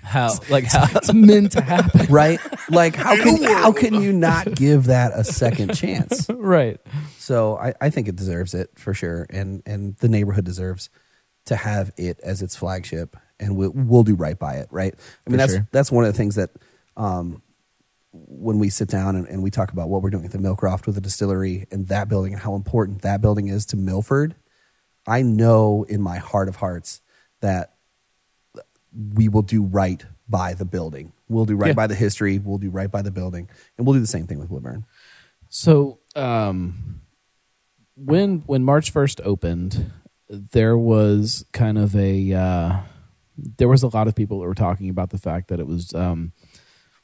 How 0.07 0.31
like 0.49 0.65
how? 0.65 0.87
it's 0.95 1.13
meant 1.13 1.51
to 1.53 1.61
happen. 1.61 2.07
Right? 2.09 2.39
Like 2.69 2.95
how 2.95 3.15
can 3.15 3.43
how 3.43 3.71
can 3.71 3.93
you 3.95 4.13
not 4.13 4.55
give 4.55 4.85
that 4.85 5.11
a 5.13 5.23
second 5.23 5.75
chance? 5.75 6.27
Right. 6.33 6.79
So 7.17 7.57
I, 7.57 7.73
I 7.81 7.89
think 7.89 8.07
it 8.07 8.15
deserves 8.15 8.53
it 8.53 8.71
for 8.77 8.93
sure 8.93 9.27
and 9.29 9.61
and 9.65 9.97
the 9.97 10.07
neighborhood 10.07 10.45
deserves 10.45 10.89
to 11.47 11.55
have 11.55 11.91
it 11.97 12.19
as 12.23 12.41
its 12.41 12.55
flagship 12.55 13.15
and 13.39 13.55
we'll, 13.55 13.71
we'll 13.73 14.03
do 14.03 14.15
right 14.15 14.37
by 14.39 14.55
it 14.55 14.67
right? 14.71 14.93
I 14.95 15.29
mean 15.29 15.33
For 15.33 15.37
that's 15.37 15.53
sure. 15.53 15.67
that's 15.71 15.91
one 15.91 16.05
of 16.05 16.13
the 16.13 16.17
things 16.17 16.35
that 16.35 16.51
um 16.95 17.41
when 18.13 18.57
we 18.59 18.69
sit 18.69 18.87
down 18.87 19.15
and, 19.15 19.27
and 19.27 19.43
we 19.43 19.51
talk 19.51 19.71
about 19.71 19.89
what 19.89 20.01
we're 20.01 20.09
doing 20.09 20.25
at 20.25 20.31
the 20.31 20.37
millcroft 20.39 20.85
with 20.85 20.95
the 20.95 21.01
distillery 21.01 21.67
and 21.71 21.87
that 21.89 22.07
building 22.09 22.33
and 22.33 22.41
how 22.41 22.55
important 22.55 23.01
that 23.01 23.21
building 23.21 23.47
is 23.47 23.65
to 23.67 23.77
milford 23.77 24.35
i 25.05 25.21
know 25.21 25.83
in 25.89 26.01
my 26.01 26.17
heart 26.17 26.47
of 26.47 26.55
hearts 26.55 27.01
that 27.41 27.73
we 28.93 29.27
will 29.27 29.41
do 29.41 29.63
right 29.63 30.03
by 30.29 30.53
the 30.53 30.65
building. 30.65 31.13
We'll 31.29 31.45
do 31.45 31.55
right 31.55 31.69
Yeah. 31.69 31.73
by 31.73 31.87
the 31.87 31.95
history. 31.95 32.39
We'll 32.39 32.57
do 32.57 32.69
right 32.69 32.89
by 32.91 33.01
the 33.01 33.11
building, 33.11 33.47
and 33.77 33.85
we'll 33.85 33.93
do 33.93 33.99
the 33.99 34.07
same 34.07 34.27
thing 34.27 34.39
with 34.39 34.49
Woodburn. 34.49 34.85
So, 35.49 35.99
um, 36.15 37.01
when 37.95 38.39
when 38.45 38.63
March 38.63 38.91
first 38.91 39.21
opened, 39.23 39.91
there 40.29 40.77
was 40.77 41.45
kind 41.53 41.77
of 41.77 41.95
a 41.95 42.33
uh, 42.33 42.79
there 43.57 43.67
was 43.67 43.83
a 43.83 43.87
lot 43.87 44.07
of 44.07 44.15
people 44.15 44.39
that 44.39 44.47
were 44.47 44.55
talking 44.55 44.89
about 44.89 45.09
the 45.09 45.17
fact 45.17 45.47
that 45.49 45.59
it 45.59 45.67
was 45.67 45.93
um, 45.93 46.31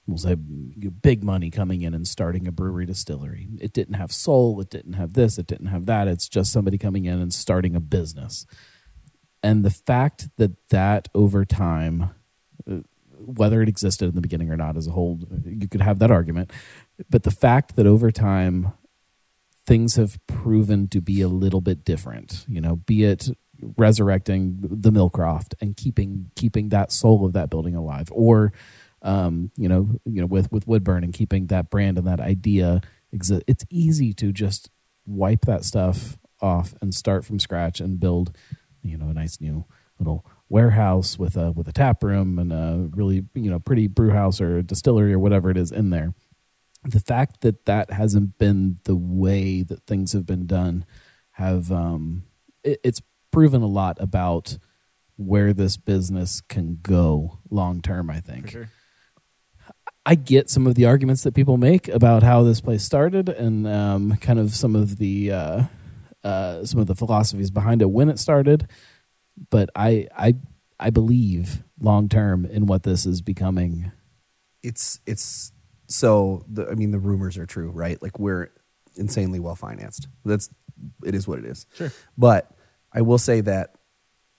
we'll 0.08 0.18
say 0.18 0.36
big 0.36 1.24
money 1.24 1.50
coming 1.50 1.82
in 1.82 1.94
and 1.94 2.08
starting 2.08 2.48
a 2.48 2.52
brewery 2.52 2.86
distillery. 2.86 3.48
It 3.60 3.74
didn't 3.74 3.96
have 3.96 4.12
soul. 4.12 4.60
It 4.62 4.70
didn't 4.70 4.94
have 4.94 5.14
this. 5.14 5.38
It 5.38 5.48
didn't 5.48 5.68
have 5.68 5.86
that. 5.86 6.08
It's 6.08 6.28
just 6.28 6.52
somebody 6.52 6.78
coming 6.78 7.06
in 7.06 7.20
and 7.22 7.34
starting 7.34 7.76
a 7.76 7.80
business. 7.80 8.46
And 9.44 9.64
the 9.66 9.70
fact 9.70 10.30
that 10.38 10.52
that 10.70 11.10
over 11.14 11.44
time, 11.44 12.12
uh, 12.70 12.78
whether 13.20 13.62
it 13.62 13.70
existed 13.70 14.08
in 14.08 14.16
the 14.16 14.22
beginning 14.22 14.50
or 14.50 14.58
not 14.58 14.78
as 14.78 14.88
a 14.88 14.92
whole, 14.92 15.20
you 15.46 15.68
could 15.68 15.82
have 15.82 16.00
that 16.00 16.12
argument. 16.12 16.52
But 17.10 17.24
the 17.24 17.32
fact 17.32 17.76
that 17.76 17.86
over 17.86 18.10
time, 18.10 18.72
things 19.66 19.96
have 19.96 20.20
proven 20.28 20.88
to 20.90 21.02
be 21.02 21.22
a 21.22 21.28
little 21.28 21.62
bit 21.62 21.86
different, 21.86 22.46
you 22.48 22.62
know, 22.62 22.78
be 22.78 23.04
it 23.04 23.30
resurrecting 23.78 24.58
the 24.62 24.92
Millcroft 24.92 25.54
and 25.62 25.76
keeping 25.78 26.32
keeping 26.36 26.70
that 26.70 26.92
soul 26.92 27.26
of 27.26 27.34
that 27.34 27.50
building 27.50 27.76
alive, 27.76 28.08
or 28.12 28.54
um, 29.02 29.52
you 29.58 29.68
know, 29.68 30.00
you 30.06 30.22
know, 30.22 30.28
with 30.28 30.52
with 30.52 30.68
Woodburn 30.68 31.04
and 31.04 31.14
keeping 31.14 31.48
that 31.48 31.70
brand 31.70 31.98
and 31.98 32.08
that 32.08 32.20
idea 32.20 32.82
exist. 33.12 33.44
It's 33.48 33.66
easy 33.70 34.14
to 34.14 34.32
just 34.32 34.70
wipe 35.06 35.46
that 35.46 35.64
stuff 35.66 36.18
off 36.42 36.74
and 36.82 36.94
start 36.94 37.26
from 37.26 37.40
scratch 37.40 37.80
and 37.80 38.00
build, 38.00 38.36
you 38.84 38.98
know, 38.98 39.10
a 39.10 39.14
nice 39.14 39.42
new 39.42 39.66
little 40.00 40.26
warehouse 40.50 41.18
with 41.18 41.36
a 41.36 41.52
with 41.52 41.68
a 41.68 41.72
tap 41.72 42.04
room 42.04 42.38
and 42.38 42.52
a 42.52 42.90
really 42.96 43.26
you 43.34 43.50
know 43.50 43.60
pretty 43.60 43.88
brew 43.88 44.12
house 44.12 44.42
or 44.42 44.62
distillery 44.62 45.14
or 45.14 45.20
whatever 45.20 45.50
it 45.50 45.58
is 45.58 45.72
in 45.72 45.90
there. 45.90 46.14
The 46.84 47.00
fact 47.00 47.42
that 47.42 47.66
that 47.66 47.92
hasn't 47.92 48.38
been 48.38 48.78
the 48.84 48.96
way 48.96 49.64
that 49.64 49.86
things 49.88 50.12
have 50.14 50.26
been 50.26 50.46
done 50.46 50.86
have 51.32 51.72
um, 51.72 52.24
it, 52.64 52.80
it's 52.84 53.02
proven 53.32 53.62
a 53.62 53.68
lot 53.68 53.98
about 54.00 54.58
where 55.16 55.54
this 55.54 55.78
business 55.78 56.42
can 56.42 56.80
go 56.82 57.40
long 57.50 57.82
term. 57.82 58.10
I 58.10 58.20
think. 58.20 58.56
I 60.06 60.16
get 60.16 60.50
some 60.50 60.68
of 60.68 60.76
the 60.76 60.86
arguments 60.86 61.24
that 61.24 61.34
people 61.34 61.56
make 61.56 61.88
about 61.88 62.24
how 62.24 62.44
this 62.44 62.60
place 62.60 62.84
started 62.84 63.30
and 63.30 63.66
um, 63.66 64.18
kind 64.18 64.38
of 64.38 64.54
some 64.54 64.76
of 64.76 64.98
the 64.98 65.32
uh, 65.32 65.64
uh, 66.24 66.64
some 66.66 66.80
of 66.80 66.88
the 66.88 66.96
philosophies 66.96 67.52
behind 67.52 67.82
it 67.82 67.90
when 67.92 68.10
it 68.10 68.20
started, 68.20 68.68
but 69.50 69.70
I 69.76 70.08
I 70.18 70.36
I 70.80 70.90
believe 70.90 71.64
long 71.80 72.10
term 72.10 72.46
in 72.46 72.66
what 72.66 72.84
this 72.84 73.06
is 73.06 73.22
becoming. 73.22 73.92
It's 74.62 75.00
it's 75.06 75.52
so. 75.88 76.46
The, 76.48 76.70
I 76.70 76.76
mean, 76.76 76.92
the 76.92 77.00
rumors 77.00 77.38
are 77.38 77.46
true, 77.46 77.70
right? 77.70 78.02
Like 78.02 78.20
we're 78.20 78.52
insanely 78.96 79.40
well 79.40 79.56
financed. 79.56 80.08
That's 80.24 80.50
it 81.06 81.16
is 81.16 81.28
what 81.28 81.40
it 81.40 81.46
is. 81.46 81.66
Sure. 81.74 81.92
But 82.18 82.52
I 82.92 83.02
will 83.02 83.18
say 83.18 83.42
that 83.42 83.76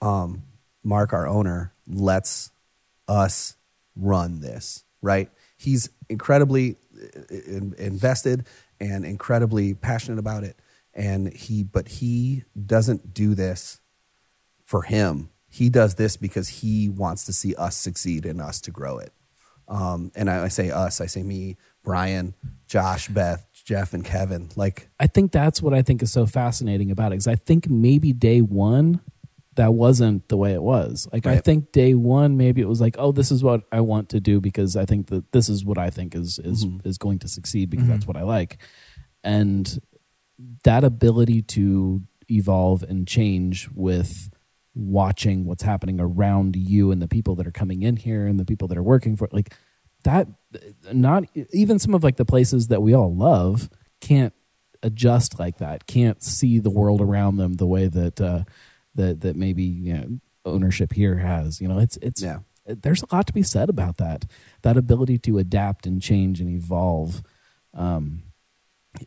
um, 0.01 0.43
Mark, 0.83 1.13
our 1.13 1.27
owner, 1.27 1.73
lets 1.87 2.51
us 3.09 3.57
run 3.97 4.41
this. 4.41 4.85
Right? 5.03 5.31
He's 5.59 5.91
incredibly 6.09 6.77
uh, 6.97 7.21
in- 7.31 7.75
invested 7.79 8.47
and 8.81 9.05
incredibly 9.05 9.75
passionate 9.75 10.19
about 10.19 10.45
it, 10.45 10.59
and 10.95 11.33
he 11.35 11.63
but 11.65 11.89
he 11.89 12.45
doesn't 12.67 13.13
do 13.13 13.35
this 13.35 13.81
for 14.65 14.83
him. 14.83 15.31
He 15.49 15.69
does 15.69 15.95
this 15.95 16.17
because 16.17 16.49
he 16.49 16.89
wants 16.89 17.25
to 17.27 17.33
see 17.33 17.55
us 17.55 17.77
succeed 17.77 18.27
and 18.27 18.41
us 18.41 18.61
to 18.63 18.71
grow 18.71 18.99
it. 18.99 19.13
Um, 19.69 20.11
and 20.15 20.29
I, 20.29 20.45
I 20.45 20.49
say 20.49 20.71
us, 20.71 21.01
I 21.01 21.07
say 21.07 21.23
me, 21.23 21.57
Brian, 21.83 22.35
Josh, 22.67 23.09
Beth, 23.09 23.47
Jeff, 23.53 23.95
and 23.95 24.05
Kevin. 24.05 24.51
Like, 24.57 24.89
I 24.99 25.07
think 25.07 25.33
that's 25.33 25.63
what 25.63 25.73
I 25.73 25.83
think 25.83 26.03
is 26.03 26.13
so 26.13 26.27
fascinating 26.27 26.91
about 26.91 27.09
it 27.09 27.17
because 27.17 27.29
I 27.29 27.37
think 27.37 27.71
maybe 27.71 28.13
day 28.13 28.41
one 28.41 29.01
that 29.57 29.75
wasn't 29.75 30.29
the 30.29 30.37
way 30.37 30.53
it 30.53 30.63
was. 30.63 31.09
Like 31.13 31.27
I 31.27 31.39
think 31.39 31.71
day 31.71 31.95
one 31.95 32.37
maybe 32.37 32.61
it 32.61 32.69
was 32.69 32.81
like, 32.81 32.97
oh, 32.99 33.13
this 33.13 33.31
is 33.31 33.45
what 33.45 33.63
I 33.71 33.81
want 33.81 34.09
to 34.11 34.21
do 34.21 34.41
because 34.41 34.77
I 34.77 34.85
think 34.85 35.07
that 35.09 35.31
this 35.33 35.49
is 35.49 35.65
what 35.65 35.79
I 35.79 35.91
think 35.91 36.15
is 36.15 36.41
is 36.41 36.67
is 36.85 36.99
going 36.99 37.21
to 37.21 37.29
succeed 37.29 37.71
because 37.71 37.87
that's 37.87 38.07
what 38.07 38.17
I 38.17 38.23
like. 38.23 38.59
And 39.23 39.81
that 40.65 40.85
ability 40.85 41.43
to 41.43 42.03
evolve 42.31 42.83
and 42.83 43.07
change 43.07 43.69
with 43.75 44.31
watching 44.75 45.45
what's 45.45 45.63
happening 45.63 46.01
around 46.01 46.57
you 46.57 46.91
and 46.91 47.01
the 47.01 47.09
people 47.09 47.37
that 47.37 47.47
are 47.47 47.53
coming 47.53 47.83
in 47.83 47.97
here 47.97 48.27
and 48.27 48.41
the 48.41 48.45
people 48.45 48.67
that 48.69 48.77
are 48.79 48.83
working 48.83 49.17
for 49.17 49.25
it, 49.25 49.33
like 49.33 49.55
that 50.03 50.27
not 50.93 51.25
even 51.53 51.79
some 51.79 51.95
of 51.95 52.03
like 52.03 52.17
the 52.17 52.25
places 52.25 52.69
that 52.69 52.83
we 52.83 52.93
all 52.95 53.15
love 53.15 53.71
can't 54.01 54.35
adjust 54.83 55.39
like 55.39 55.59
that 55.59 55.87
can't 55.87 56.23
see 56.23 56.59
the 56.59 56.71
world 56.71 57.01
around 57.01 57.37
them 57.37 57.55
the 57.55 57.67
way 57.67 57.87
that 57.87 58.21
uh 58.21 58.45
that 58.95 59.21
that 59.23 59.37
maybe 59.37 59.63
you 59.63 59.95
know 59.95 60.19
ownership 60.45 60.93
here 60.93 61.17
has 61.19 61.61
you 61.61 61.69
know 61.69 61.79
it's 61.79 61.97
it's 62.03 62.23
Yeah. 62.23 62.41
there's 62.67 63.03
a 63.03 63.15
lot 63.15 63.27
to 63.29 63.33
be 63.33 63.43
said 63.43 63.71
about 63.71 63.97
that 63.99 64.27
that 64.63 64.77
ability 64.77 65.19
to 65.19 65.39
adapt 65.39 65.87
and 65.87 66.03
change 66.03 66.41
and 66.41 66.51
evolve 66.51 67.23
um 67.73 68.25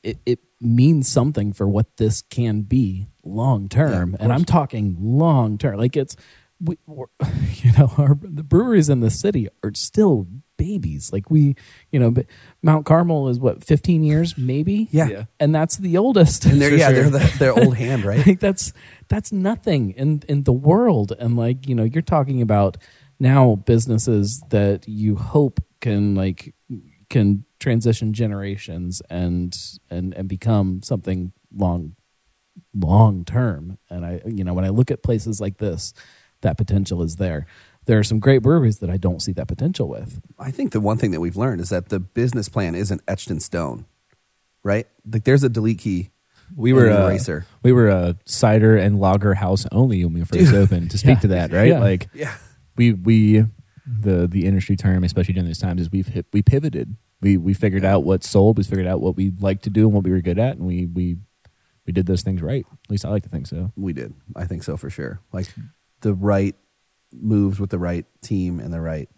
it, 0.02 0.18
it 0.26 0.40
means 0.60 1.08
something 1.08 1.54
for 1.54 1.68
what 1.68 1.98
this 1.98 2.22
can 2.24 2.62
be 2.62 3.08
long 3.24 3.70
term 3.70 4.12
Yeah, 4.12 4.18
and 4.24 4.34
i'm 4.34 4.46
talking 4.46 4.96
long 5.00 5.58
term 5.58 5.78
like 5.78 5.96
it's 5.96 6.16
we, 6.60 6.78
we're, 6.88 7.06
you 7.54 7.72
know 7.74 7.92
our 7.98 8.18
the 8.22 8.44
breweries 8.44 8.90
in 8.90 9.00
the 9.02 9.12
city 9.12 9.48
are 9.64 9.72
still 9.76 10.28
babies 10.58 11.14
like 11.14 11.30
we 11.30 11.56
you 11.92 12.00
know 12.00 12.10
but 12.10 12.26
mount 12.64 12.84
carmel 12.88 13.28
is 13.30 13.40
what 13.40 13.64
15 13.64 14.04
years 14.04 14.36
maybe 14.40 14.88
Yeah. 14.90 15.08
Yeah. 15.08 15.24
and 15.40 15.54
that's 15.54 15.78
the 15.78 15.98
oldest 15.98 16.46
And 16.46 16.60
they're 16.60 16.74
yeah, 16.76 16.90
sure. 16.90 17.10
they're 17.12 17.20
the, 17.30 17.36
their 17.38 17.54
old 17.54 17.78
hand, 17.78 18.04
right? 18.06 18.26
like 18.28 18.40
that's 18.40 18.74
that's 19.08 19.32
nothing 19.32 19.92
in 19.92 20.24
in 20.28 20.44
the 20.44 20.54
world 20.54 21.14
and 21.20 21.38
like 21.38 21.68
you 21.70 21.76
know 21.76 21.84
you're 21.84 22.02
talking 22.02 22.42
about 22.42 22.78
now 23.20 23.56
businesses 23.68 24.42
that 24.50 24.88
you 24.88 25.16
hope 25.16 25.60
can 25.80 26.16
like 26.16 26.56
can 27.12 27.46
transition 27.60 28.14
generations 28.14 29.02
and 29.10 29.58
and 29.90 30.14
and 30.14 30.28
become 30.28 30.82
something 30.84 31.32
long 31.56 31.96
long 32.74 33.24
term 33.26 33.78
and 33.90 34.06
i 34.06 34.22
you 34.26 34.44
know 34.44 34.54
when 34.54 34.66
i 34.66 34.70
look 34.70 34.90
at 34.92 35.04
places 35.04 35.40
like 35.40 35.58
this 35.58 35.94
that 36.42 36.58
potential 36.58 37.02
is 37.04 37.16
there 37.18 37.46
there 37.86 37.98
are 38.00 38.04
some 38.04 38.20
great 38.20 38.40
breweries 38.44 38.80
that 38.80 38.90
i 38.90 38.98
don't 38.98 39.22
see 39.22 39.32
that 39.32 39.48
potential 39.48 39.88
with 39.88 40.20
I 40.40 40.52
think 40.52 40.72
the 40.72 40.80
one 40.82 40.98
thing 40.98 41.12
that 41.12 41.20
we've 41.20 41.36
learned 41.38 41.62
is 41.62 41.70
that 41.70 41.90
the 41.90 42.00
business 42.00 42.48
plan 42.50 42.76
isn't 42.76 43.02
etched 43.08 43.32
in 43.32 43.40
stone, 43.40 43.86
right? 44.64 44.86
Like 45.12 45.24
there's 45.24 45.44
a 45.44 45.50
delete 45.50 45.80
key. 45.80 46.12
We 46.56 46.74
were 46.74 46.86
in 46.86 46.96
an 46.96 47.02
uh, 47.02 47.06
eraser. 47.08 47.48
we 47.64 47.72
were 47.72 47.90
a 47.90 48.16
cider 48.26 48.78
and 48.78 49.00
lager 49.00 49.34
house 49.34 49.66
only 49.72 50.06
when 50.06 50.14
we 50.14 50.24
first 50.24 50.54
opened. 50.54 50.92
To 50.92 50.98
speak 51.00 51.10
Yeah. 51.18 51.20
to 51.22 51.28
that, 51.30 51.52
right? 51.54 51.70
Yeah. 51.70 51.80
Like 51.80 52.08
Yeah. 52.14 52.36
we 52.76 52.94
we 52.94 53.46
the 53.86 54.28
the 54.28 54.46
industry 54.46 54.76
term, 54.76 55.04
especially 55.04 55.34
during 55.34 55.48
these 55.48 55.58
times, 55.58 55.82
is 55.82 55.92
we've 55.92 56.08
hit, 56.08 56.28
we 56.32 56.44
pivoted. 56.44 56.96
We 57.22 57.38
we 57.38 57.54
figured 57.54 57.84
out 57.86 58.04
what 58.04 58.24
sold. 58.24 58.58
We 58.58 58.64
figured 58.64 58.88
out 58.88 59.02
what 59.02 59.16
we 59.16 59.32
like 59.40 59.62
to 59.64 59.70
do 59.70 59.86
and 59.86 59.94
what 59.94 60.04
we 60.04 60.12
were 60.12 60.22
good 60.22 60.40
at, 60.40 60.58
and 60.58 60.68
we 60.68 60.86
we 60.86 61.18
we 61.86 61.94
did 61.94 62.06
those 62.06 62.22
things 62.22 62.42
right. 62.42 62.66
At 62.72 62.92
least 62.92 63.06
I 63.06 63.10
like 63.10 63.24
to 63.24 63.30
think 63.30 63.48
so. 63.48 63.72
We 63.76 63.94
did. 63.94 64.14
I 64.36 64.46
think 64.46 64.64
so 64.64 64.78
for 64.78 64.90
sure. 64.90 65.22
Like 65.32 65.48
the 66.02 66.14
right 66.14 66.56
moves 67.12 67.60
with 67.60 67.70
the 67.70 67.80
right 67.80 68.06
team 68.22 68.60
and 68.60 68.74
the 68.74 68.82
right 68.82 69.10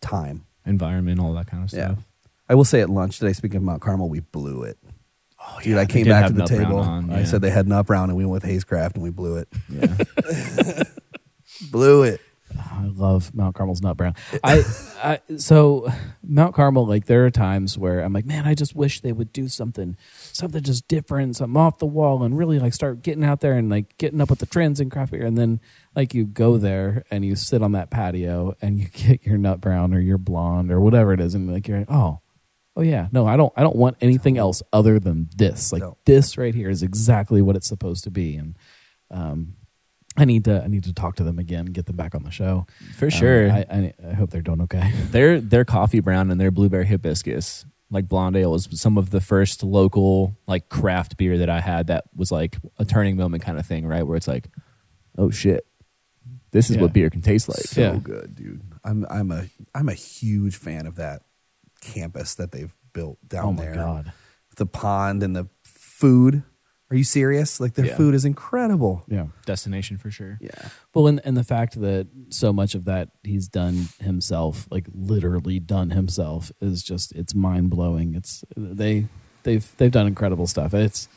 time. 0.00 0.44
Environment, 0.64 1.18
all 1.18 1.32
that 1.34 1.46
kind 1.46 1.64
of 1.64 1.70
stuff. 1.70 1.96
Yeah. 1.98 2.28
I 2.48 2.54
will 2.54 2.64
say 2.64 2.80
at 2.82 2.90
lunch 2.90 3.18
today, 3.18 3.32
speaking 3.32 3.56
of 3.56 3.62
Mount 3.62 3.80
Carmel, 3.80 4.08
we 4.08 4.20
blew 4.20 4.62
it. 4.62 4.78
Oh, 5.40 5.58
yeah. 5.58 5.64
Dude, 5.64 5.78
I 5.78 5.86
came 5.86 6.06
back 6.06 6.26
to 6.26 6.32
the 6.34 6.44
table. 6.44 6.78
on, 6.78 7.10
I 7.10 7.24
said 7.24 7.40
they 7.40 7.50
had 7.50 7.66
nut 7.66 7.86
brown 7.86 8.10
and 8.10 8.16
we 8.16 8.24
went 8.24 8.44
with 8.44 8.52
Hazecraft 8.52 8.94
and 8.94 9.02
we 9.02 9.10
blew 9.10 9.36
it. 9.38 9.48
Yeah. 9.68 10.82
Blew 11.70 12.02
it. 12.02 12.20
I 12.58 12.86
love 12.86 13.34
Mount 13.34 13.54
Carmel's 13.54 13.82
nut 13.82 13.96
brown. 13.96 14.14
I, 14.42 14.62
I 15.02 15.20
so 15.36 15.90
Mount 16.22 16.54
Carmel, 16.54 16.86
like 16.86 17.06
there 17.06 17.24
are 17.26 17.30
times 17.30 17.76
where 17.78 18.00
I'm 18.00 18.12
like, 18.12 18.26
man, 18.26 18.46
I 18.46 18.54
just 18.54 18.74
wish 18.74 19.00
they 19.00 19.12
would 19.12 19.32
do 19.32 19.48
something, 19.48 19.96
something 20.12 20.62
just 20.62 20.88
different, 20.88 21.36
something 21.36 21.56
off 21.60 21.78
the 21.78 21.86
wall, 21.86 22.22
and 22.22 22.36
really 22.36 22.58
like 22.58 22.74
start 22.74 23.02
getting 23.02 23.24
out 23.24 23.40
there 23.40 23.52
and 23.54 23.68
like 23.70 23.96
getting 23.98 24.20
up 24.20 24.30
with 24.30 24.38
the 24.38 24.46
trends 24.46 24.80
in 24.80 24.90
craft 24.90 25.12
beer. 25.12 25.24
And 25.26 25.36
then 25.38 25.60
like 25.96 26.14
you 26.14 26.24
go 26.24 26.58
there 26.58 27.04
and 27.10 27.24
you 27.24 27.36
sit 27.36 27.62
on 27.62 27.72
that 27.72 27.90
patio 27.90 28.54
and 28.62 28.78
you 28.78 28.88
get 28.92 29.24
your 29.24 29.38
nut 29.38 29.60
brown 29.60 29.92
or 29.94 30.00
your 30.00 30.18
blonde 30.18 30.70
or 30.72 30.80
whatever 30.80 31.12
it 31.12 31.20
is, 31.20 31.34
and 31.34 31.52
like 31.52 31.68
you're 31.68 31.78
like, 31.80 31.90
oh, 31.90 32.20
oh 32.76 32.82
yeah, 32.82 33.08
no, 33.12 33.26
I 33.26 33.36
don't, 33.36 33.52
I 33.56 33.62
don't 33.62 33.76
want 33.76 33.98
anything 34.00 34.38
else 34.38 34.62
other 34.72 34.98
than 34.98 35.28
this. 35.36 35.72
Like 35.72 35.82
No. 35.82 35.98
this 36.06 36.38
right 36.38 36.54
here 36.54 36.70
is 36.70 36.82
exactly 36.82 37.42
what 37.42 37.54
it's 37.56 37.68
supposed 37.68 38.04
to 38.04 38.10
be, 38.10 38.36
and 38.36 38.56
um, 39.10 39.56
I 40.16 40.24
need 40.24 40.44
to 40.44 40.62
I 40.62 40.66
need 40.66 40.84
to 40.84 40.92
talk 40.92 41.16
to 41.16 41.24
them 41.24 41.38
again, 41.38 41.66
get 41.66 41.86
them 41.86 41.96
back 41.96 42.14
on 42.14 42.22
the 42.22 42.30
show. 42.30 42.66
For 42.96 43.06
Um, 43.06 43.10
sure. 43.10 43.50
I, 43.50 43.64
I, 43.70 43.94
I 44.10 44.12
hope 44.14 44.30
they're 44.30 44.42
doing 44.42 44.60
okay. 44.62 44.92
their 45.10 45.40
their 45.40 45.64
coffee 45.64 46.00
brown 46.00 46.30
and 46.30 46.40
their 46.40 46.50
blueberry 46.50 46.86
hibiscus 46.86 47.64
like 47.90 48.08
blonde 48.08 48.36
ale 48.36 48.52
was 48.52 48.68
some 48.72 48.96
of 48.96 49.10
the 49.10 49.20
first 49.20 49.62
local 49.62 50.34
like 50.46 50.70
craft 50.70 51.18
beer 51.18 51.36
that 51.36 51.50
i 51.50 51.60
had 51.60 51.88
that 51.88 52.04
was 52.16 52.32
like 52.32 52.56
a 52.78 52.86
turning 52.86 53.18
moment 53.18 53.42
kind 53.42 53.58
of 53.58 53.66
thing 53.66 53.86
right 53.86 54.06
where 54.06 54.16
it's 54.16 54.26
like 54.26 54.48
oh 55.18 55.30
shit 55.30 55.66
this 56.52 56.70
is 56.70 56.76
Yeah. 56.76 56.82
what 56.82 56.94
beer 56.94 57.10
can 57.10 57.20
taste 57.20 57.50
like 57.50 57.58
So 57.58 57.80
Yeah. 57.82 57.96
good, 58.02 58.34
dude. 58.34 58.62
I'm 58.84 59.04
I'm 59.10 59.30
a 59.30 59.44
I'm 59.74 59.88
a 59.90 59.94
huge 59.94 60.56
fan 60.56 60.86
of 60.86 60.96
that 60.96 61.20
campus 61.82 62.34
that 62.36 62.52
they've 62.52 62.74
built 62.94 63.18
down 63.28 63.44
oh 63.44 63.52
my 63.52 63.64
there. 63.66 63.74
god! 63.74 64.12
The 64.56 64.66
pond 64.66 65.22
and 65.22 65.34
the 65.36 65.48
food. 65.64 66.42
Are 66.92 66.96
you 66.96 67.04
serious? 67.04 67.58
Like 67.58 67.72
their 67.74 67.86
Yeah. 67.86 67.96
food 67.96 68.14
is 68.14 68.24
incredible. 68.26 69.02
Yeah. 69.08 69.26
destination 69.46 69.96
for 69.98 70.10
sure 70.10 70.38
Yeah. 70.42 70.68
Well, 70.94 71.06
and 71.06 71.20
and 71.24 71.36
the 71.36 71.42
fact 71.44 71.80
that 71.80 72.06
so 72.28 72.52
much 72.52 72.74
of 72.74 72.84
that 72.84 73.08
he's 73.24 73.48
done 73.48 73.88
himself, 73.98 74.66
like 74.70 74.86
literally 74.94 75.58
done 75.58 75.90
himself, 75.90 76.52
is 76.60 76.82
just 76.82 77.12
it's 77.12 77.34
mind 77.34 77.70
blowing. 77.70 78.14
It's 78.14 78.44
they 78.56 79.06
they've 79.44 79.66
they've 79.78 79.90
done 79.90 80.06
incredible 80.06 80.46
stuff. 80.46 80.74
It's 80.74 81.08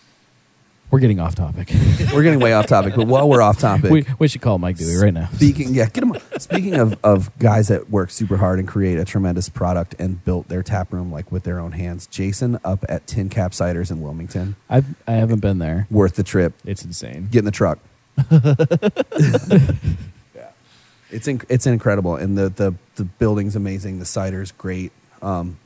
we're 0.92 1.00
getting 1.00 1.20
off 1.20 1.36
topic. 1.36 1.72
We're 2.14 2.24
getting 2.24 2.40
way 2.40 2.54
off 2.54 2.68
topic, 2.68 2.96
but 2.96 3.08
while 3.08 3.28
we're 3.28 3.42
off 3.42 3.60
topic, 3.60 3.92
we 3.92 4.06
we 4.20 4.28
should 4.30 4.42
call 4.42 4.58
Mike 4.60 4.78
Dewey 4.78 4.96
right 4.96 5.14
now. 5.14 5.28
Speaking, 5.34 5.74
yeah, 5.74 5.90
get 5.90 6.04
'em- 6.04 6.14
Speaking 6.40 6.76
of, 6.76 6.98
of 7.04 7.38
guys 7.40 7.68
that 7.68 7.90
work 7.90 8.10
super 8.12 8.38
hard 8.38 8.60
and 8.60 8.68
create 8.68 8.98
a 8.98 9.04
tremendous 9.04 9.50
product 9.50 9.96
and 10.00 10.24
built 10.24 10.48
their 10.48 10.64
tap 10.64 10.94
room 10.94 11.12
like 11.12 11.30
with 11.32 11.44
their 11.44 11.60
own 11.60 11.74
hands, 11.74 12.08
Jason 12.08 12.60
up 12.64 12.86
at 12.88 13.08
Tin 13.08 13.28
Cap 13.30 13.52
Ciders 13.52 13.92
in 13.92 14.02
Wilmington, 14.02 14.56
I 14.70 14.84
I 15.08 15.14
haven't 15.14 15.40
been 15.42 15.58
there. 15.60 15.88
worth 15.92 16.16
the 16.16 16.24
trip. 16.24 16.54
it's 16.64 16.86
insane 16.86 17.28
Get 17.32 17.40
in 17.40 17.46
the 17.46 17.52
truck. 17.52 17.80
yeah, 18.32 18.46
it's 21.12 21.28
inc- 21.28 21.46
it's 21.50 21.68
incredible, 21.68 22.16
and 22.16 22.38
the 22.38 22.50
the 22.50 22.74
the 22.96 23.04
building's 23.06 23.56
amazing. 23.56 24.00
The 24.00 24.06
cider's 24.06 24.52
great. 24.54 24.92
Um, 25.22 25.58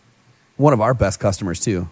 one 0.58 0.73
of 0.73 0.82
our 0.82 0.93
best 0.93 1.19
customers 1.19 1.60
too. 1.60 1.89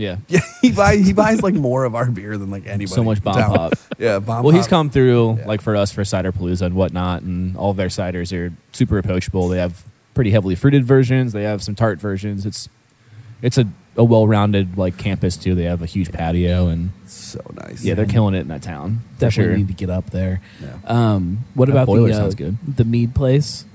Yeah 0.00 0.16
Yeah, 0.28 0.40
he 0.62 0.72
buys 0.72 1.06
he 1.06 1.12
buys 1.12 1.42
like 1.42 1.54
more 1.54 1.84
of 1.84 1.94
our 1.94 2.10
beer 2.10 2.36
than 2.38 2.50
like 2.50 2.64
anybody. 2.66 2.86
so 2.86 3.04
much 3.04 3.18
in 3.18 3.24
bomb 3.24 3.34
town. 3.34 3.54
pop 3.54 3.72
Yeah, 3.98 4.18
bomb. 4.18 4.42
well 4.44 4.54
he's 4.54 4.66
come 4.66 4.90
through 4.90 5.36
Yeah. 5.38 5.46
like 5.46 5.60
for 5.60 5.76
us 5.76 5.92
for 5.92 6.04
cider 6.04 6.32
palooza 6.32 6.62
and 6.62 6.74
whatnot 6.74 7.22
and 7.22 7.56
all 7.56 7.70
of 7.70 7.76
their 7.76 7.88
ciders 7.88 8.32
are 8.36 8.52
super 8.72 8.98
approachable 8.98 9.48
they 9.48 9.58
have 9.58 9.84
pretty 10.14 10.30
heavily 10.30 10.54
fruited 10.54 10.84
versions 10.84 11.32
they 11.32 11.42
have 11.44 11.62
some 11.62 11.74
tart 11.74 12.00
versions 12.00 12.46
it's 12.46 12.68
it's 13.42 13.56
a, 13.58 13.64
a 13.96 14.04
well-rounded 14.04 14.76
like 14.76 14.96
campus 14.98 15.36
too 15.36 15.54
they 15.54 15.64
have 15.64 15.82
a 15.82 15.86
huge 15.86 16.10
patio 16.12 16.68
and 16.68 16.90
so 17.06 17.40
nice. 17.54 17.82
yeah 17.84 17.94
they're 17.94 18.06
killing 18.06 18.34
it 18.34 18.40
in 18.40 18.48
that 18.48 18.62
town 18.62 19.00
Definitely 19.18 19.44
sure. 19.52 19.56
need 19.58 19.68
to 19.68 19.74
get 19.74 19.90
up 19.90 20.08
there. 20.10 20.40
Yeah. 20.62 20.76
Um, 20.86 21.44
what 21.54 21.66
That 21.66 21.72
about 21.72 21.86
boiler 21.88 22.08
the 22.08 22.14
uh, 22.14 22.18
sounds 22.18 22.34
good. 22.34 22.56
the 22.66 22.84
mead 22.84 23.14
place? 23.14 23.66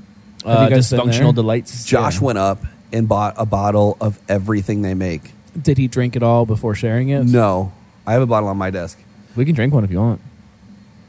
Have 0.43 0.57
uh, 0.57 0.63
you 0.63 0.69
guys 0.71 0.89
been 0.89 0.99
dysfunctional 1.01 1.35
delights. 1.35 1.85
Josh 1.85 2.15
Yeah. 2.19 2.25
went 2.25 2.37
up 2.39 2.63
and 2.91 3.07
bought 3.07 3.35
a 3.37 3.45
bottle 3.45 3.95
of 4.01 4.19
everything 4.27 4.81
they 4.81 4.95
make. 4.95 5.33
Did 5.61 5.77
he 5.77 5.87
drink 5.87 6.15
it 6.15 6.23
all 6.23 6.45
before 6.45 6.75
sharing 6.75 7.09
it? 7.09 7.23
No, 7.25 7.71
I 8.05 8.13
have 8.13 8.21
a 8.21 8.25
bottle 8.25 8.49
on 8.49 8.57
my 8.57 8.69
desk. 8.69 8.99
We 9.35 9.45
can 9.45 9.55
drink 9.55 9.73
one 9.73 9.83
if 9.83 9.91
you 9.91 9.99
want. 9.99 10.21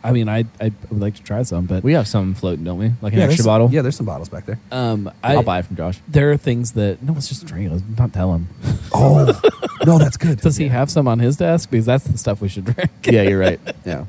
I 0.05 0.13
mean, 0.13 0.29
I 0.29 0.45
I 0.61 0.71
would 0.91 1.01
like 1.01 1.17
to 1.17 1.23
try 1.23 1.43
some, 1.43 1.67
but 1.67 1.83
We 1.83 1.95
have 1.95 2.07
some 2.07 2.35
floating, 2.35 2.65
don't 2.65 2.79
we? 2.79 2.93
Like 3.03 3.13
an 3.13 3.19
there's 3.19 3.31
extra 3.31 3.43
some- 3.43 3.51
bottle. 3.51 3.71
Yeah, 3.73 3.83
there's 3.83 3.97
some 3.97 4.07
bottles 4.07 4.29
back 4.29 4.47
there. 4.47 4.61
um, 4.71 5.11
I, 5.23 5.33
I, 5.33 5.37
will 5.37 5.43
buy 5.43 5.59
it 5.59 5.67
from 5.67 5.75
Josh. 5.77 5.99
there 6.07 6.31
are 6.31 6.37
things 6.37 6.73
that 6.73 7.03
no, 7.03 7.15
it's 7.17 7.29
just 7.29 7.43
a 7.43 7.47
drink. 7.47 7.73
Let's 7.73 7.83
not 7.99 8.13
tell 8.13 8.33
him. 8.33 8.49
Oh, 8.95 9.41
no, 9.85 9.99
that's 9.99 10.17
good. 10.17 10.41
Does 10.43 10.57
he 10.57 10.69
have 10.69 10.91
some 10.93 11.09
on 11.09 11.19
his 11.19 11.37
desk? 11.37 11.71
Because 11.71 11.87
that's 11.87 12.05
the 12.05 12.19
stuff 12.19 12.41
we 12.41 12.49
should 12.49 12.67
drink. 12.67 12.91
yeah, 13.05 13.23
you're 13.23 13.41
right. 13.41 13.61
Yeah, 13.85 14.05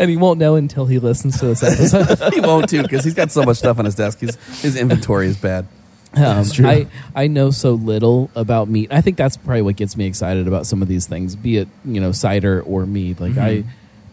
and 0.00 0.10
he 0.10 0.16
won't 0.16 0.40
know 0.40 0.56
until 0.56 0.86
he 0.86 0.98
listens 0.98 1.38
to 1.38 1.46
this 1.46 1.62
episode. 1.62 2.34
he 2.34 2.40
won't 2.40 2.68
too 2.68 2.82
because 2.82 3.04
he's 3.04 3.14
got 3.14 3.30
so 3.30 3.44
much 3.44 3.58
stuff 3.58 3.78
on 3.78 3.84
his 3.84 3.94
desk. 3.94 4.18
His 4.18 4.34
his 4.60 4.76
inventory 4.76 5.28
is 5.28 5.36
bad. 5.36 5.66
Um. 6.14 6.44
I 6.66 6.86
I 7.14 7.26
know 7.28 7.50
so 7.50 7.74
little 7.74 8.30
about 8.34 8.68
meat. 8.68 8.92
I 8.92 9.00
think 9.00 9.16
that's 9.16 9.36
probably 9.36 9.62
what 9.62 9.76
gets 9.76 9.96
me 9.96 10.06
excited 10.06 10.48
about 10.48 10.66
some 10.66 10.82
of 10.82 10.88
these 10.88 11.06
things, 11.06 11.36
be 11.36 11.58
it 11.58 11.68
you 11.84 12.00
know 12.00 12.12
cider 12.12 12.62
or 12.62 12.86
mead. 12.86 13.20
Like 13.20 13.36
I, 13.38 13.64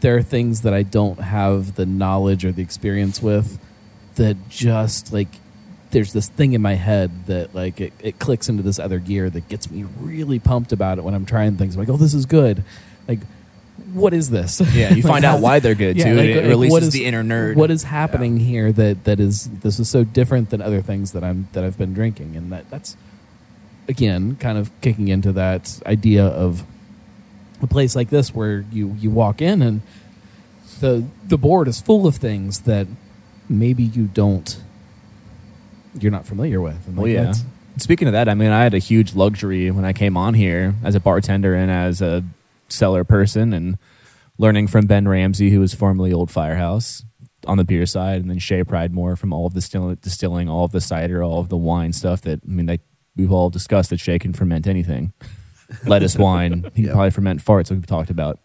there 0.01 0.15
are 0.17 0.21
things 0.21 0.61
that 0.61 0.73
I 0.73 0.83
don't 0.83 1.19
have 1.19 1.75
the 1.75 1.85
knowledge 1.85 2.45
or 2.45 2.51
the 2.51 2.61
experience 2.61 3.21
with 3.21 3.59
that 4.15 4.49
just 4.49 5.11
like 5.11 5.27
there's 5.91 6.13
this 6.13 6.27
thing 6.27 6.53
in 6.53 6.61
my 6.61 6.73
head 6.75 7.25
that 7.27 7.55
like 7.55 7.79
it, 7.79 7.93
it 7.99 8.19
clicks 8.19 8.49
into 8.49 8.61
this 8.63 8.79
other 8.79 8.99
gear 8.99 9.29
that 9.29 9.47
gets 9.47 9.71
me 9.71 9.85
really 9.99 10.39
pumped 10.39 10.71
about 10.71 10.97
it 10.97 11.03
when 11.03 11.13
I'm 11.13 11.25
trying 11.25 11.57
things. 11.57 11.75
I'm 11.75 11.79
like, 11.79 11.89
oh, 11.89 11.97
this 11.97 12.13
is 12.13 12.25
good. 12.25 12.63
Like, 13.07 13.19
what 13.93 14.13
is 14.13 14.29
this? 14.29 14.61
Yeah, 14.73 14.93
you 14.93 15.03
find 15.13 15.25
out 15.25 15.41
why 15.41 15.59
they're 15.59 15.75
good 15.75 15.97
yeah, 15.97 16.05
too. 16.05 16.15
like- 16.15 16.29
it 16.29 16.47
releases 16.47 16.71
what 16.71 16.83
is- 16.83 16.93
the 16.93 17.05
inner 17.05 17.23
nerd. 17.23 17.55
What 17.55 17.71
is 17.71 17.83
happening 17.83 18.37
here 18.37 18.71
that 18.71 19.03
that 19.05 19.19
is 19.19 19.49
this 19.61 19.79
is 19.79 19.89
so 19.89 20.03
different 20.03 20.49
than 20.49 20.61
other 20.61 20.81
things 20.81 21.11
that 21.13 21.23
I'm 21.23 21.47
that 21.53 21.63
I've 21.63 21.77
been 21.77 21.93
drinking, 21.93 22.35
and 22.35 22.51
that 22.51 22.69
that's 22.69 22.97
again, 23.87 24.35
kind 24.35 24.57
of 24.57 24.69
kicking 24.81 25.07
into 25.07 25.31
that 25.33 25.81
idea 25.85 26.25
of 26.25 26.63
a 27.61 27.67
place 27.67 27.95
like 27.95 28.09
this 28.09 28.33
where 28.35 28.65
you 28.71 28.95
you 28.99 29.09
walk 29.09 29.41
in 29.41 29.61
and 29.61 29.81
the 30.79 31.03
the 31.25 31.37
board 31.37 31.67
is 31.67 31.81
full 31.81 32.05
of 32.05 32.17
things 32.17 32.61
that 32.61 32.87
maybe 33.49 33.83
you 33.83 34.05
don't 34.05 34.61
you're 35.99 36.11
not 36.11 36.27
familiar 36.27 36.61
with. 36.61 36.85
And 36.87 36.97
Well, 36.97 37.07
like, 37.07 37.13
yeah. 37.15 37.33
Speaking 37.77 38.07
of 38.07 38.11
that, 38.13 38.27
I 38.27 38.33
mean, 38.33 38.51
I 38.51 38.63
had 38.63 38.73
a 38.73 38.79
huge 38.79 39.15
luxury 39.15 39.69
when 39.71 39.85
I 39.85 39.93
came 39.93 40.17
on 40.17 40.33
here 40.33 40.73
as 40.83 40.95
a 40.95 40.99
bartender 40.99 41.53
and 41.55 41.69
as 41.71 42.01
a 42.01 42.23
cellar 42.69 43.03
person, 43.03 43.53
and 43.53 43.77
learning 44.37 44.67
from 44.67 44.85
Ben 44.85 45.07
Ramsey, 45.07 45.49
who 45.49 45.59
was 45.59 45.73
formerly 45.73 46.13
Old 46.13 46.31
Firehouse 46.31 47.03
on 47.45 47.57
the 47.57 47.63
beer 47.63 47.85
side, 47.85 48.21
and 48.21 48.29
then 48.29 48.39
Shea 48.39 48.63
Pridemore 48.63 49.17
from 49.17 49.31
all 49.33 49.45
of 49.45 49.53
the 49.53 49.61
still- 49.61 49.95
distilling, 49.95 50.49
all 50.49 50.65
of 50.65 50.71
the 50.71 50.81
cider, 50.81 51.23
all 51.23 51.39
of 51.39 51.49
the 51.49 51.57
wine 51.57 51.93
stuff. 51.93 52.21
That 52.21 52.41
I 52.45 52.49
mean, 52.49 52.65
like 52.65 52.81
we've 53.15 53.31
all 53.31 53.49
discussed 53.49 53.89
that 53.91 53.99
Shea 53.99 54.19
can 54.19 54.33
ferment 54.33 54.67
anything. 54.67 55.13
Lettuce 55.85 56.17
wine, 56.17 56.63
he 56.73 56.81
can 56.81 56.83
Yeah. 56.85 56.91
probably 56.93 57.11
ferment 57.11 57.43
farts, 57.43 57.69
like 57.69 57.77
we've 57.77 57.85
talked 57.87 58.09
about. 58.09 58.39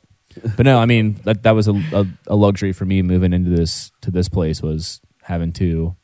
But 0.56 0.64
no, 0.64 0.78
I 0.78 0.86
mean 0.86 1.20
that 1.24 1.42
that 1.42 1.52
was 1.52 1.68
a, 1.68 1.74
a, 1.92 2.06
a 2.28 2.36
luxury 2.36 2.72
for 2.72 2.84
me 2.86 3.02
moving 3.02 3.32
into 3.32 3.50
this 3.50 3.92
to 4.00 4.10
this 4.10 4.28
place 4.28 4.62
was 4.62 5.00
having 5.22 5.52
two 5.52 5.94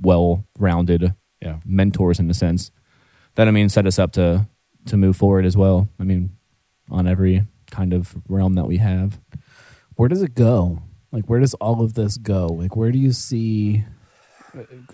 well-rounded 0.00 1.14
yeah. 1.40 1.58
mentors 1.64 2.18
in 2.18 2.30
a 2.30 2.34
sense 2.34 2.70
that 3.34 3.48
I 3.48 3.50
mean 3.50 3.68
set 3.68 3.86
us 3.86 3.98
up 3.98 4.12
to 4.12 4.46
to 4.86 4.96
move 4.96 5.16
forward 5.16 5.46
as 5.46 5.56
well. 5.56 5.88
I 6.00 6.04
mean, 6.04 6.36
on 6.90 7.06
every 7.06 7.44
kind 7.70 7.92
of 7.92 8.14
realm 8.28 8.54
that 8.54 8.66
we 8.66 8.78
have. 8.78 9.18
where 9.96 10.08
does 10.08 10.22
it 10.22 10.34
go? 10.34 10.82
Like, 11.10 11.26
where 11.26 11.40
does 11.40 11.54
all 11.54 11.82
of 11.82 11.94
this 11.94 12.16
go? 12.16 12.46
Like, 12.46 12.74
where 12.74 12.90
do 12.90 12.98
you 12.98 13.12
see? 13.12 13.84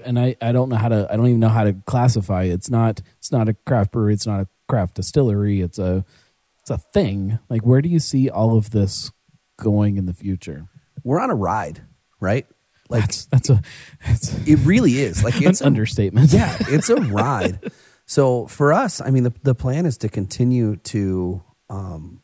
And 0.04 0.18
I, 0.18 0.36
I 0.40 0.52
don't 0.52 0.68
know 0.68 0.76
how 0.76 0.88
to. 0.88 1.08
I 1.10 1.16
don't 1.16 1.26
even 1.26 1.40
know 1.40 1.48
how 1.48 1.64
to 1.64 1.74
classify. 1.86 2.44
It's 2.44 2.70
not. 2.70 3.00
It's 3.18 3.32
not 3.32 3.48
a 3.48 3.54
craft 3.54 3.92
brewery. 3.92 4.14
It's 4.14 4.26
not 4.26 4.40
a 4.40 4.48
craft 4.68 4.94
distillery. 4.94 5.60
It's 5.60 5.78
a. 5.78 6.04
It's 6.60 6.70
a 6.70 6.78
thing. 6.78 7.38
Like, 7.48 7.62
where 7.62 7.80
do 7.80 7.88
you 7.88 7.98
see 7.98 8.28
all 8.28 8.56
of 8.56 8.70
this 8.70 9.10
going 9.58 9.96
in 9.96 10.06
the 10.06 10.12
future? 10.12 10.68
We're 11.02 11.20
on 11.20 11.30
a 11.30 11.34
ride, 11.34 11.82
right? 12.20 12.46
Like 12.88 13.02
that's 13.02 13.24
that's 13.26 13.50
a. 13.50 13.62
It's 14.06 14.46
it 14.46 14.56
really 14.64 14.98
is. 14.98 15.22
Like 15.22 15.36
an 15.40 15.48
it's 15.48 15.60
a, 15.60 15.66
understatement. 15.66 16.32
yeah, 16.32 16.56
it's 16.60 16.88
a 16.88 16.96
ride. 16.96 17.70
So 18.06 18.46
for 18.46 18.72
us, 18.72 19.00
I 19.00 19.10
mean, 19.10 19.24
the 19.24 19.32
the 19.42 19.54
plan 19.54 19.86
is 19.86 19.98
to 19.98 20.08
continue 20.08 20.76
to 20.76 21.42
um, 21.70 22.22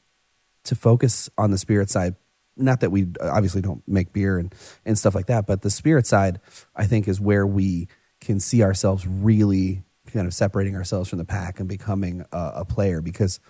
to 0.64 0.74
focus 0.74 1.28
on 1.38 1.50
the 1.50 1.58
spirit 1.58 1.90
side. 1.90 2.14
Not 2.56 2.80
that 2.80 2.90
we 2.90 3.08
obviously 3.20 3.60
don't 3.62 3.82
make 3.88 4.12
beer 4.12 4.38
and 4.38 4.54
and 4.84 4.96
stuff 4.98 5.14
like 5.14 5.26
that, 5.26 5.46
but 5.46 5.62
the 5.62 5.70
spirit 5.70 6.06
side, 6.06 6.40
I 6.76 6.86
think, 6.86 7.08
is 7.08 7.20
where 7.20 7.46
we 7.46 7.88
can 8.20 8.38
see 8.40 8.62
ourselves 8.62 9.06
really 9.06 9.82
kind 10.12 10.26
of 10.26 10.32
separating 10.34 10.76
ourselves 10.76 11.08
from 11.10 11.18
the 11.18 11.24
pack 11.24 11.58
and 11.58 11.68
becoming 11.68 12.24
a, 12.32 12.52
a 12.56 12.64
player 12.64 13.00
because 13.02 13.40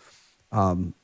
um, 0.52 0.94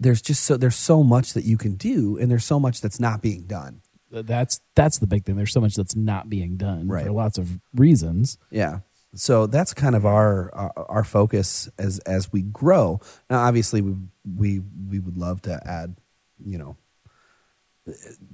there's 0.00 0.20
just 0.20 0.42
so 0.44 0.56
there's 0.56 0.74
so 0.76 1.02
much 1.04 1.32
that 1.34 1.44
you 1.44 1.56
can 1.56 1.76
do 1.76 2.18
and 2.18 2.28
there's 2.30 2.44
so 2.44 2.58
much 2.58 2.80
that's 2.80 2.98
not 2.98 3.22
being 3.22 3.42
done. 3.46 3.82
that's 4.10 4.60
that's 4.74 4.98
the 4.98 5.06
big 5.06 5.24
thing. 5.24 5.36
There's 5.36 5.52
so 5.52 5.60
much 5.60 5.74
that's 5.76 5.94
not 5.94 6.28
being 6.28 6.56
done 6.56 6.88
Right. 6.88 7.04
for 7.06 7.12
lots 7.12 7.38
of 7.38 7.60
reasons. 7.74 8.36
Yeah. 8.50 8.80
So 9.14 9.46
that's 9.46 9.72
kind 9.72 9.94
of 9.94 10.04
our 10.04 10.54
our, 10.54 10.72
our 10.88 11.04
focus 11.04 11.68
as 11.78 11.98
as 12.00 12.32
we 12.32 12.42
grow. 12.42 13.00
Now, 13.30 13.40
obviously, 13.40 13.80
we 13.80 13.94
we 14.36 14.62
we 14.88 14.98
would 14.98 15.16
love 15.16 15.42
to 15.42 15.60
add, 15.66 15.96
you 16.44 16.58
know, 16.58 16.76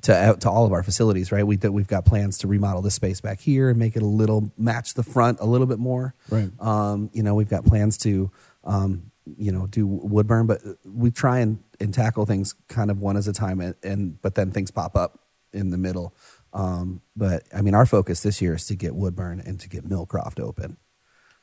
to 0.02 0.36
to 0.40 0.50
all 0.50 0.64
of 0.64 0.72
our 0.72 0.82
facilities, 0.82 1.30
right? 1.30 1.46
We 1.46 1.56
we've 1.56 1.86
got 1.86 2.04
plans 2.04 2.38
to 2.38 2.48
remodel 2.48 2.82
this 2.82 2.94
space 2.94 3.20
back 3.20 3.40
here 3.40 3.68
and 3.68 3.78
make 3.78 3.96
it 3.96 4.02
a 4.02 4.06
little 4.06 4.52
match 4.56 4.94
the 4.94 5.02
front 5.02 5.40
a 5.40 5.46
little 5.46 5.66
bit 5.66 5.78
more. 5.78 6.14
Right. 6.30 6.50
Um, 6.58 7.10
you 7.12 7.22
know, 7.22 7.34
we've 7.34 7.50
got 7.50 7.64
plans 7.64 7.98
to, 7.98 8.30
um, 8.64 9.12
you 9.36 9.52
know, 9.52 9.66
do 9.66 9.86
Woodburn, 9.86 10.46
but 10.46 10.62
we 10.84 11.10
try 11.10 11.40
and, 11.40 11.62
and 11.78 11.92
tackle 11.92 12.26
things 12.26 12.54
kind 12.68 12.90
of 12.90 13.00
one 13.00 13.16
at 13.16 13.26
a 13.26 13.32
time, 13.32 13.60
and, 13.60 13.74
and 13.82 14.20
but 14.22 14.34
then 14.34 14.50
things 14.50 14.70
pop 14.70 14.96
up 14.96 15.20
in 15.52 15.70
the 15.70 15.78
middle. 15.78 16.14
Um, 16.52 17.00
but 17.16 17.44
I 17.54 17.62
mean, 17.62 17.74
our 17.74 17.86
focus 17.86 18.22
this 18.22 18.42
year 18.42 18.54
is 18.54 18.66
to 18.66 18.76
get 18.76 18.94
Woodburn 18.94 19.40
and 19.40 19.58
to 19.60 19.68
get 19.68 19.88
Millcroft 19.88 20.40
open. 20.40 20.76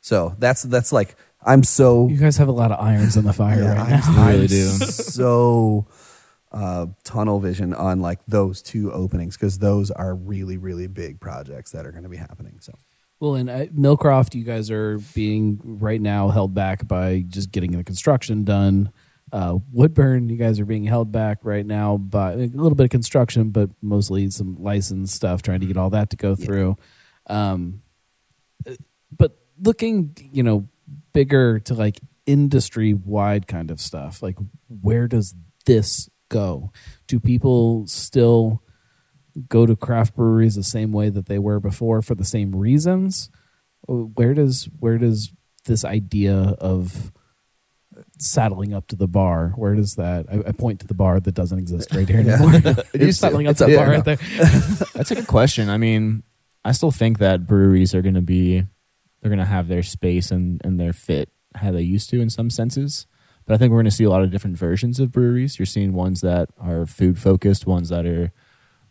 So 0.01 0.35
that's 0.39 0.63
that's 0.63 0.91
like 0.91 1.15
I'm 1.43 1.63
so 1.63 2.07
You 2.07 2.17
guys 2.17 2.37
have 2.37 2.47
a 2.47 2.53
lot 2.53 2.71
of 2.71 2.79
irons 2.79 3.17
in 3.17 3.25
the 3.25 3.33
fire 3.33 3.61
yeah, 3.61 3.75
right 3.75 4.07
I'm, 4.07 4.15
now. 4.15 4.27
We 4.27 4.33
really 4.33 4.47
do. 4.47 4.67
so 4.67 5.87
uh, 6.51 6.87
tunnel 7.03 7.39
vision 7.39 7.73
on 7.73 7.99
like 7.99 8.19
those 8.25 8.61
two 8.61 8.91
openings 8.91 9.35
because 9.35 9.59
those 9.59 9.91
are 9.91 10.15
really 10.15 10.57
really 10.57 10.87
big 10.87 11.19
projects 11.19 11.71
that 11.71 11.85
are 11.85 11.91
going 11.91 12.03
to 12.03 12.09
be 12.09 12.17
happening. 12.17 12.59
So 12.61 12.73
Well, 13.19 13.35
in 13.35 13.49
uh, 13.49 13.65
Millcroft, 13.75 14.35
you 14.35 14.43
guys 14.43 14.71
are 14.71 14.99
being 15.13 15.59
right 15.63 16.01
now 16.01 16.29
held 16.29 16.53
back 16.53 16.87
by 16.87 17.25
just 17.27 17.51
getting 17.51 17.71
the 17.73 17.83
construction 17.83 18.43
done. 18.43 18.91
Uh, 19.31 19.57
Woodburn, 19.71 20.29
you 20.29 20.37
guys 20.37 20.59
are 20.59 20.65
being 20.65 20.85
held 20.85 21.11
back 21.11 21.39
right 21.43 21.65
now 21.65 21.97
by 21.97 22.33
a 22.33 22.35
little 22.35 22.75
bit 22.75 22.85
of 22.85 22.89
construction, 22.89 23.49
but 23.51 23.69
mostly 23.81 24.29
some 24.29 24.55
license 24.61 25.13
stuff, 25.13 25.41
trying 25.41 25.59
to 25.59 25.65
get 25.65 25.77
all 25.77 25.91
that 25.91 26.09
to 26.11 26.17
go 26.17 26.35
through. 26.35 26.77
Um, 27.27 27.81
uh, 28.67 28.73
but 29.15 29.37
looking, 29.61 30.15
you 30.31 30.43
know, 30.43 30.67
bigger 31.13 31.59
to 31.59 31.73
like 31.73 31.99
industry 32.25 32.93
wide 32.93 33.47
kind 33.47 33.71
of 33.71 33.79
stuff, 33.79 34.21
like 34.23 34.37
where 34.67 35.07
does 35.07 35.35
this 35.65 36.09
go? 36.29 36.71
Do 37.07 37.19
people 37.19 37.85
still 37.87 38.63
go 39.47 39.65
to 39.65 39.75
craft 39.75 40.15
breweries 40.15 40.55
the 40.55 40.63
same 40.63 40.91
way 40.91 41.09
that 41.09 41.27
they 41.27 41.39
were 41.39 41.59
before 41.59 42.01
for 42.01 42.15
the 42.15 42.25
same 42.25 42.55
reasons? 42.55 43.29
Where 43.87 44.33
does 44.33 44.69
where 44.79 44.97
does 44.97 45.31
this 45.65 45.85
idea 45.85 46.35
of 46.59 47.11
saddling 48.21 48.73
up 48.73 48.87
to 48.87 48.95
the 48.95 49.07
bar? 49.07 49.53
Where 49.55 49.75
does 49.75 49.95
that? 49.95 50.25
I, 50.31 50.49
I 50.49 50.51
point 50.51 50.79
to 50.81 50.87
the 50.87 50.93
bar 50.93 51.19
that 51.19 51.33
doesn't 51.33 51.57
exist 51.57 51.93
right 51.93 52.07
here 52.07 52.19
anymore. 52.19 52.53
You're 52.93 53.11
saddling 53.11 53.47
up 53.47 53.57
to 53.57 53.65
the 53.65 53.73
up 53.73 53.85
bar 53.85 54.03
there 54.03 54.15
right 54.17 54.19
there. 54.37 54.85
That's 54.93 55.11
a 55.11 55.15
good 55.15 55.27
question. 55.27 55.69
I 55.69 55.77
mean, 55.77 56.23
I 56.63 56.71
still 56.71 56.91
think 56.91 57.19
that 57.19 57.47
breweries 57.47 57.95
are 57.95 58.01
going 58.01 58.15
to 58.15 58.21
be 58.21 58.63
they're 59.21 59.29
going 59.29 59.39
to 59.39 59.45
have 59.45 59.67
their 59.67 59.83
space 59.83 60.31
and 60.31 60.61
and 60.63 60.79
their 60.79 60.93
fit 60.93 61.29
how 61.55 61.71
they 61.71 61.81
used 61.81 62.09
to 62.11 62.21
in 62.21 62.29
some 62.29 62.49
senses. 62.49 63.07
But 63.45 63.55
I 63.55 63.57
think 63.57 63.71
we're 63.71 63.77
going 63.77 63.85
to 63.85 63.91
see 63.91 64.03
a 64.03 64.09
lot 64.09 64.21
of 64.21 64.31
different 64.31 64.57
versions 64.57 64.99
of 64.99 65.11
breweries. 65.11 65.57
You're 65.57 65.65
seeing 65.65 65.93
ones 65.93 66.21
that 66.21 66.49
are 66.59 66.85
food 66.85 67.17
focused, 67.17 67.65
ones 67.65 67.89
that 67.89 68.05
are 68.05 68.31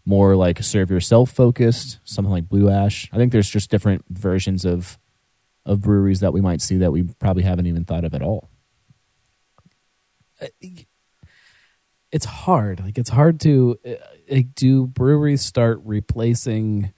more 0.04 0.34
like 0.34 0.62
serve 0.62 0.90
yourself 0.90 1.30
focused, 1.30 2.00
something 2.02 2.32
like 2.32 2.48
Blue 2.48 2.68
Ash. 2.68 3.08
I 3.12 3.18
think 3.18 3.30
there's 3.30 3.50
just 3.50 3.70
different 3.70 4.04
versions 4.10 4.64
of 4.64 4.98
of 5.64 5.82
breweries 5.82 6.20
that 6.20 6.32
we 6.32 6.40
might 6.40 6.62
see 6.62 6.78
that 6.78 6.90
we 6.90 7.04
probably 7.20 7.42
haven't 7.42 7.66
even 7.66 7.84
thought 7.84 8.04
of 8.04 8.14
at 8.14 8.22
all. 8.22 8.48
It's 12.10 12.24
hard. 12.24 12.80
Like 12.80 12.98
it's 12.98 13.10
hard 13.10 13.40
to 13.40 13.78
uh, 13.86 13.94
like, 14.30 14.54
do 14.54 14.86
breweries 14.86 15.42
start 15.42 15.80
replacing 15.84 16.92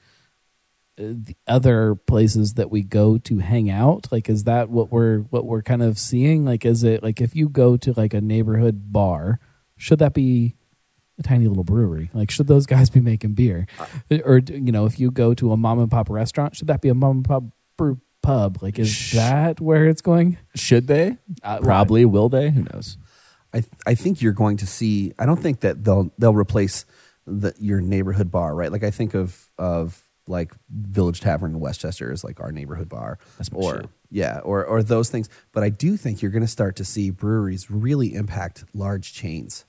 uh, 0.99 1.03
the 1.15 1.37
other 1.47 1.95
places 1.95 2.55
that 2.55 2.71
we 2.71 2.83
go 2.83 3.19
to 3.19 3.39
hang 3.39 3.71
out? 3.71 4.09
Like, 4.11 4.29
is 4.29 4.45
that 4.45 4.71
what 4.71 4.93
we're 4.93 5.21
what 5.21 5.47
we're 5.47 5.63
kind 5.63 5.83
of 5.83 5.99
seeing? 5.99 6.45
Like, 6.45 6.65
is 6.65 6.85
it 6.85 7.03
like 7.03 7.21
if 7.21 7.35
you 7.35 7.49
go 7.49 7.77
to 7.79 7.93
like 7.93 8.15
a 8.15 8.21
neighborhood 8.21 8.93
bar, 8.93 9.41
should 9.77 9.99
that 9.99 10.15
be 10.15 10.55
a 11.19 11.23
tiny 11.23 11.49
little 11.49 11.65
brewery? 11.65 12.11
Like, 12.15 12.31
should 12.31 12.47
those 12.47 12.67
guys 12.67 12.91
be 12.91 13.01
making 13.01 13.35
beer? 13.35 13.67
Or 14.25 14.39
you 14.39 14.73
know, 14.73 14.87
if 14.87 15.01
you 15.01 15.11
go 15.11 15.35
to 15.35 15.53
a 15.53 15.57
mom 15.57 15.79
and 15.81 15.91
pop 15.91 16.09
restaurant, 16.09 16.57
should 16.57 16.69
that 16.69 16.81
be 16.81 16.89
a 16.89 16.95
mom 16.95 17.19
and 17.19 17.25
pop 17.25 17.45
brew 17.77 18.01
pub? 18.23 18.59
Like, 18.63 18.79
is 18.79 18.91
Sh- 18.91 19.15
that 19.15 19.61
where 19.61 19.87
it's 19.87 20.03
going? 20.03 20.39
Should 20.55 20.87
they? 20.87 21.19
Uh, 21.43 21.59
Probably. 21.59 22.05
Will 22.05 22.29
they? 22.29 22.51
Who 22.51 22.65
knows? 22.73 22.97
I 23.55 23.65
I 23.87 23.95
think 23.95 24.23
you're 24.23 24.33
going 24.33 24.59
to 24.59 24.67
see. 24.67 25.13
I 25.19 25.27
don't 25.27 25.41
think 25.41 25.61
that 25.61 25.85
they'll 25.85 26.11
they'll 26.19 26.35
replace 26.35 26.85
the 27.27 27.55
your 27.59 27.81
neighborhood 27.81 28.31
bar, 28.31 28.55
right? 28.55 28.71
Like 28.73 28.85
I 28.85 28.91
think 28.91 29.15
of 29.15 29.51
of 29.59 30.03
like 30.27 30.53
Village 30.71 31.21
Tavern 31.21 31.53
in 31.53 31.61
West 31.61 31.81
Chester 31.81 32.13
is 32.13 32.23
like 32.23 32.41
our 32.41 32.53
neighborhood 32.53 32.89
bar, 32.89 33.19
That's 33.39 33.51
or 33.53 33.81
shit. 33.81 33.91
yeah, 34.11 34.39
or 34.45 34.65
or 34.65 34.83
those 34.83 35.11
things. 35.11 35.29
But 35.53 35.65
I 35.65 35.71
do 35.71 35.97
think 35.97 36.23
you're 36.23 36.31
going 36.31 36.43
to 36.45 36.49
start 36.49 36.77
to 36.77 36.85
see 36.85 37.11
breweries 37.11 37.71
really 37.71 38.15
impact 38.15 38.65
large 38.73 39.13
chains. 39.13 39.65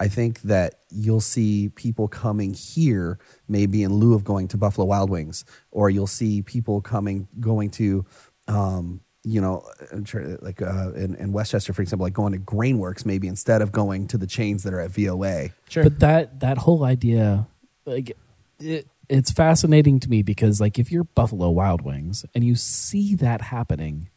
I 0.00 0.06
think 0.06 0.42
that 0.42 0.74
you'll 0.90 1.20
see 1.20 1.70
people 1.70 2.06
coming 2.06 2.54
here 2.54 3.18
maybe 3.48 3.82
in 3.82 3.94
lieu 3.94 4.14
of 4.14 4.22
going 4.22 4.46
to 4.48 4.56
Buffalo 4.56 4.86
Wild 4.86 5.10
Wings, 5.10 5.44
or 5.72 5.90
you'll 5.90 6.06
see 6.06 6.40
people 6.42 6.80
coming 6.80 7.26
going 7.40 7.70
to, 7.70 8.06
um, 8.46 9.00
you 9.28 9.40
know, 9.40 9.64
I'm 9.92 10.04
sure, 10.04 10.38
like 10.40 10.62
uh, 10.62 10.92
in, 10.92 11.14
in 11.16 11.32
West 11.32 11.52
Chester, 11.52 11.72
for 11.72 11.82
example, 11.82 12.04
like 12.04 12.12
going 12.12 12.32
to 12.32 12.38
Grainworks 12.38 13.04
maybe 13.04 13.28
instead 13.28 13.62
of 13.62 13.72
going 13.72 14.08
to 14.08 14.18
the 14.18 14.26
chains 14.26 14.62
that 14.62 14.72
are 14.72 14.80
at 14.80 14.90
VOA. 14.90 15.50
Sure. 15.68 15.84
But 15.84 16.00
that 16.00 16.40
that 16.40 16.58
whole 16.58 16.84
idea, 16.84 17.46
like, 17.84 18.16
it, 18.58 18.86
it's 19.08 19.30
fascinating 19.30 20.00
to 20.00 20.08
me 20.08 20.22
because, 20.22 20.60
like, 20.60 20.78
if 20.78 20.90
you're 20.90 21.04
Buffalo 21.04 21.50
Wild 21.50 21.82
Wings 21.82 22.24
and 22.34 22.44
you 22.44 22.54
see 22.54 23.14
that 23.16 23.40
happening, 23.40 24.10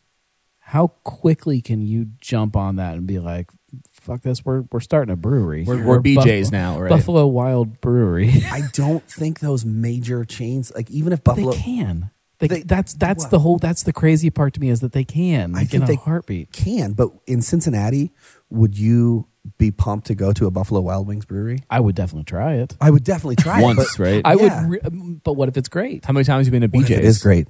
how 0.59 0.87
quickly 1.03 1.61
can 1.61 1.81
you 1.81 2.07
jump 2.21 2.55
on 2.55 2.77
that 2.77 2.95
and 2.95 3.05
be 3.05 3.19
like, 3.19 3.49
"Fuck 3.91 4.21
this, 4.21 4.45
we're 4.45 4.61
we're 4.71 4.79
starting 4.79 5.11
a 5.11 5.17
brewery. 5.17 5.65
We're, 5.65 5.85
we're 5.85 6.01
BJ's 6.01 6.49
Buffalo, 6.49 6.49
now, 6.51 6.79
right? 6.79 6.89
Buffalo 6.89 7.27
Wild 7.27 7.81
Brewery." 7.81 8.31
I 8.49 8.61
don't 8.73 9.03
think 9.03 9.41
those 9.41 9.65
major 9.65 10.23
chains, 10.23 10.71
like 10.73 10.89
even 10.89 11.11
if 11.11 11.23
But 11.23 11.35
Buffalo, 11.35 11.51
they 11.55 11.61
can. 11.61 12.11
They, 12.41 12.47
They- 12.47 12.63
that's 12.63 12.93
that's 12.95 13.23
Wow. 13.25 13.29
the 13.29 13.39
whole 13.39 13.57
that's 13.59 13.83
the 13.83 13.93
crazy 13.93 14.29
part 14.29 14.53
to 14.55 14.59
me 14.59 14.69
is 14.69 14.81
that 14.81 14.91
they 14.91 15.03
can 15.05 15.55
I 15.55 15.59
think 15.63 15.83
in 15.83 15.85
they 15.87 15.93
a 15.93 15.97
heartbeat. 15.97 16.51
can, 16.51 16.91
but 16.93 17.09
in 17.27 17.41
Cincinnati, 17.41 18.11
would 18.49 18.77
you 18.77 19.27
be 19.57 19.71
pumped 19.71 20.05
to 20.07 20.13
go 20.15 20.33
to 20.33 20.45
a 20.47 20.51
Buffalo 20.51 20.81
Wild 20.81 21.07
Wings 21.07 21.25
brewery? 21.25 21.59
I 21.69 21.79
would 21.79 21.95
definitely 21.95 22.25
try 22.25 22.55
it. 22.55 22.75
I 22.81 22.91
would 22.91 23.03
definitely 23.03 23.37
try 23.37 23.59
it, 23.59 23.63
Once, 23.63 23.97
right? 23.97 24.21
I 24.25 24.33
Yeah. 24.35 24.61
would, 24.67 24.69
re- 24.71 24.79
um, 24.83 25.21
but 25.23 25.33
what 25.33 25.49
if 25.49 25.57
it's 25.57 25.69
great? 25.69 26.03
How 26.05 26.13
many 26.13 26.25
times 26.25 26.45
have 26.45 26.53
you 26.53 26.59
been 26.59 26.69
to 26.69 26.77
what 26.77 26.85
BJ's? 26.87 26.97
it 26.99 27.05
is 27.05 27.21
great. 27.23 27.47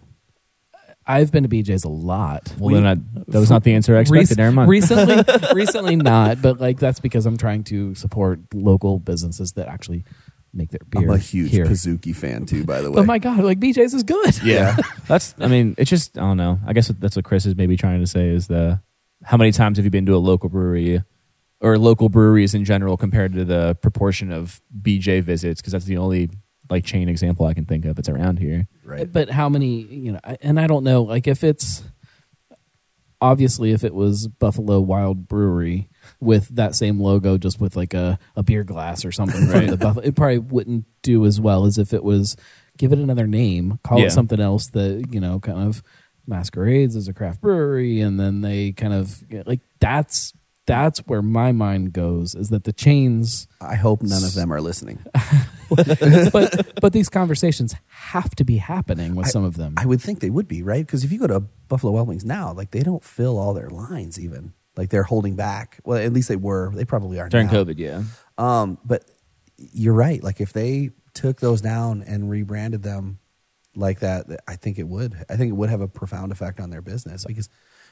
I've 1.06 1.32
been 1.32 1.44
to 1.44 1.50
BJ's 1.50 1.84
a 1.84 1.90
lot. 1.90 2.54
Well, 2.60 2.76
then 2.76 2.86
I, 2.86 2.96
that 3.32 3.40
was 3.40 3.50
not 3.50 3.64
the 3.64 3.74
answer 3.74 3.98
I 3.98 4.02
expected. 4.02 4.30
Rec- 4.32 4.38
Never 4.38 4.52
mind. 4.56 4.70
recently, 4.70 5.24
recently 5.56 5.96
not, 5.96 6.42
but 6.42 6.62
like 6.62 6.80
that's 6.80 7.00
because 7.00 7.26
I'm 7.26 7.38
trying 7.38 7.64
to 7.66 7.96
support 7.96 8.40
local 8.54 9.00
businesses 9.00 9.54
that 9.54 9.68
actually 9.68 10.04
make 10.54 10.70
their 10.70 10.80
beer. 10.90 11.04
I'm 11.04 11.16
a 11.16 11.18
huge 11.18 11.52
here. 11.52 11.66
Pizookie 11.66 12.16
fan 12.16 12.46
too, 12.46 12.64
by 12.66 12.82
the 12.82 12.92
way. 12.92 13.00
oh 13.02 13.06
my 13.06 13.20
God, 13.20 13.44
like 13.44 13.60
BJ's 13.60 13.94
is 13.94 14.04
good. 14.04 14.44
yeah, 14.44 14.78
that's. 15.08 15.36
I 15.40 15.48
mean, 15.48 15.76
it's 15.78 15.90
just. 15.90 16.18
I 16.18 16.22
don't 16.22 16.38
know. 16.38 16.60
I 16.66 16.74
guess 16.74 16.88
that's 16.88 17.16
what 17.16 17.26
Chris 17.26 17.46
is 17.46 17.56
maybe 17.56 17.78
trying 17.78 18.00
to 18.00 18.08
say 18.08 18.30
is 18.30 18.48
the 18.48 18.82
how 19.24 19.38
many 19.38 19.52
times 19.52 19.78
have 19.78 19.86
you 19.86 19.92
been 19.92 20.06
to 20.08 20.16
a 20.16 20.18
local 20.18 20.50
brewery 20.50 21.04
or 21.60 21.78
local 21.78 22.10
breweries 22.10 22.54
in 22.54 22.66
general 22.66 22.98
compared 22.98 23.34
to 23.34 23.46
the 23.46 23.76
proportion 23.82 24.32
of 24.32 24.62
BJ 24.82 25.22
visits? 25.22 25.62
Because 25.62 25.74
that's 25.74 25.86
the 25.86 25.98
only 25.98 26.30
like 26.70 26.86
chain 26.86 27.10
example 27.10 27.46
I 27.46 27.54
can 27.54 27.66
think 27.66 27.86
of 27.86 27.96
that's 27.96 28.10
around 28.10 28.40
here. 28.40 28.68
right. 28.84 29.12
But 29.12 29.30
how 29.30 29.50
many? 29.50 29.82
You 29.82 30.14
know, 30.14 30.20
and 30.42 30.60
I 30.60 30.68
don't 30.68 30.84
know. 30.84 31.04
Like 31.04 31.28
if 31.28 31.44
it's 31.44 31.84
obviously 33.22 33.72
if 33.72 33.84
it 33.84 33.94
was 33.94 34.28
Buffalo 34.28 34.80
Wild 34.80 35.28
Brewery 35.28 35.90
with 36.22 36.48
that 36.56 36.76
same 36.76 37.00
logo, 37.00 37.38
just 37.38 37.60
with 37.60 37.76
like 37.76 37.94
a, 37.94 38.18
a 38.36 38.44
beer 38.44 38.64
glass 38.64 39.04
or 39.04 39.12
something, 39.12 39.48
Right. 39.50 39.70
the 39.70 39.76
Buffalo, 39.78 40.06
it 40.06 40.16
probably 40.16 40.38
wouldn't 40.40 40.86
do 41.02 41.26
as 41.26 41.42
well 41.42 41.66
as 41.66 41.78
if 41.78 41.94
it 41.94 42.04
was. 42.04 42.36
Give 42.78 42.94
it 42.94 43.00
another 43.00 43.28
name, 43.28 43.80
call 43.84 44.00
Yeah. 44.00 44.06
it 44.06 44.12
something 44.12 44.40
else 44.40 44.68
that 44.70 45.08
you 45.12 45.20
know 45.20 45.40
kind 45.40 45.60
of 45.68 45.84
masquerades 46.28 46.96
as 46.96 47.08
a 47.08 47.14
craft 47.14 47.42
brewery, 47.42 48.00
and 48.00 48.20
then 48.20 48.42
they 48.42 48.72
kind 48.72 48.94
of 48.94 49.22
like 49.46 49.60
that's 49.80 50.34
that's 50.68 51.00
where 51.00 51.22
my 51.24 51.52
mind 51.52 51.92
goes 51.92 52.36
is 52.36 52.50
that 52.50 52.64
the 52.64 52.72
chains 52.72 53.48
I 53.60 53.76
hope 53.76 54.04
none 54.04 54.24
of 54.24 54.36
them 54.36 54.54
are 54.54 54.62
listening. 54.62 55.04
but 55.70 56.80
but 56.82 56.94
these 56.94 57.10
conversations 57.10 57.76
have 57.88 58.36
to 58.36 58.44
be 58.44 58.58
happening 58.58 59.16
with 59.16 59.28
some 59.28 59.44
of 59.44 59.58
them 59.58 59.74
I 59.78 59.86
would 59.86 60.02
think 60.02 60.20
they 60.20 60.30
would 60.30 60.48
be 60.48 60.62
right 60.64 60.86
because 60.86 61.04
if 61.04 61.12
you 61.12 61.20
go 61.20 61.28
to 61.28 61.42
Buffalo 61.68 61.94
Wild 61.94 62.08
Wings 62.08 62.26
now, 62.26 62.54
like 62.54 62.72
they 62.72 62.84
don't 62.84 63.04
fill 63.04 63.38
all 63.38 63.54
their 63.54 63.70
lines. 63.70 64.20
Even 64.20 64.54
like 64.78 64.90
they're 64.90 65.04
holding 65.04 65.36
back. 65.36 65.80
Well, 65.84 65.98
at 65.98 66.14
least 66.14 66.30
they 66.30 66.36
were. 66.36 66.72
They 66.74 66.86
probably 66.86 67.20
are 67.20 67.30
During 67.30 67.48
now. 67.48 67.64
During 67.64 67.76
COVID, 67.76 67.80
yeah. 67.80 68.04
Um, 68.38 68.78
but 68.86 69.04
you're 69.58 69.94
right. 69.94 70.24
Like 70.24 70.42
if 70.42 70.54
they 70.54 70.92
took 71.14 71.40
those 71.40 71.62
down 71.62 72.04
and 72.04 72.30
rebranded 72.30 72.84
them 72.84 73.20
like 73.76 74.00
that, 74.00 74.26
I 74.48 74.56
think 74.56 74.80
it 74.80 74.88
would. 74.88 75.14
I 75.30 75.36
think 75.36 75.50
it 75.50 75.56
would 75.56 75.70
have 75.70 75.82
a 75.82 75.88
profound 75.88 76.32
effect 76.32 76.60
on 76.60 76.70
their 76.70 76.82
business 76.82 77.26
because 77.26 77.50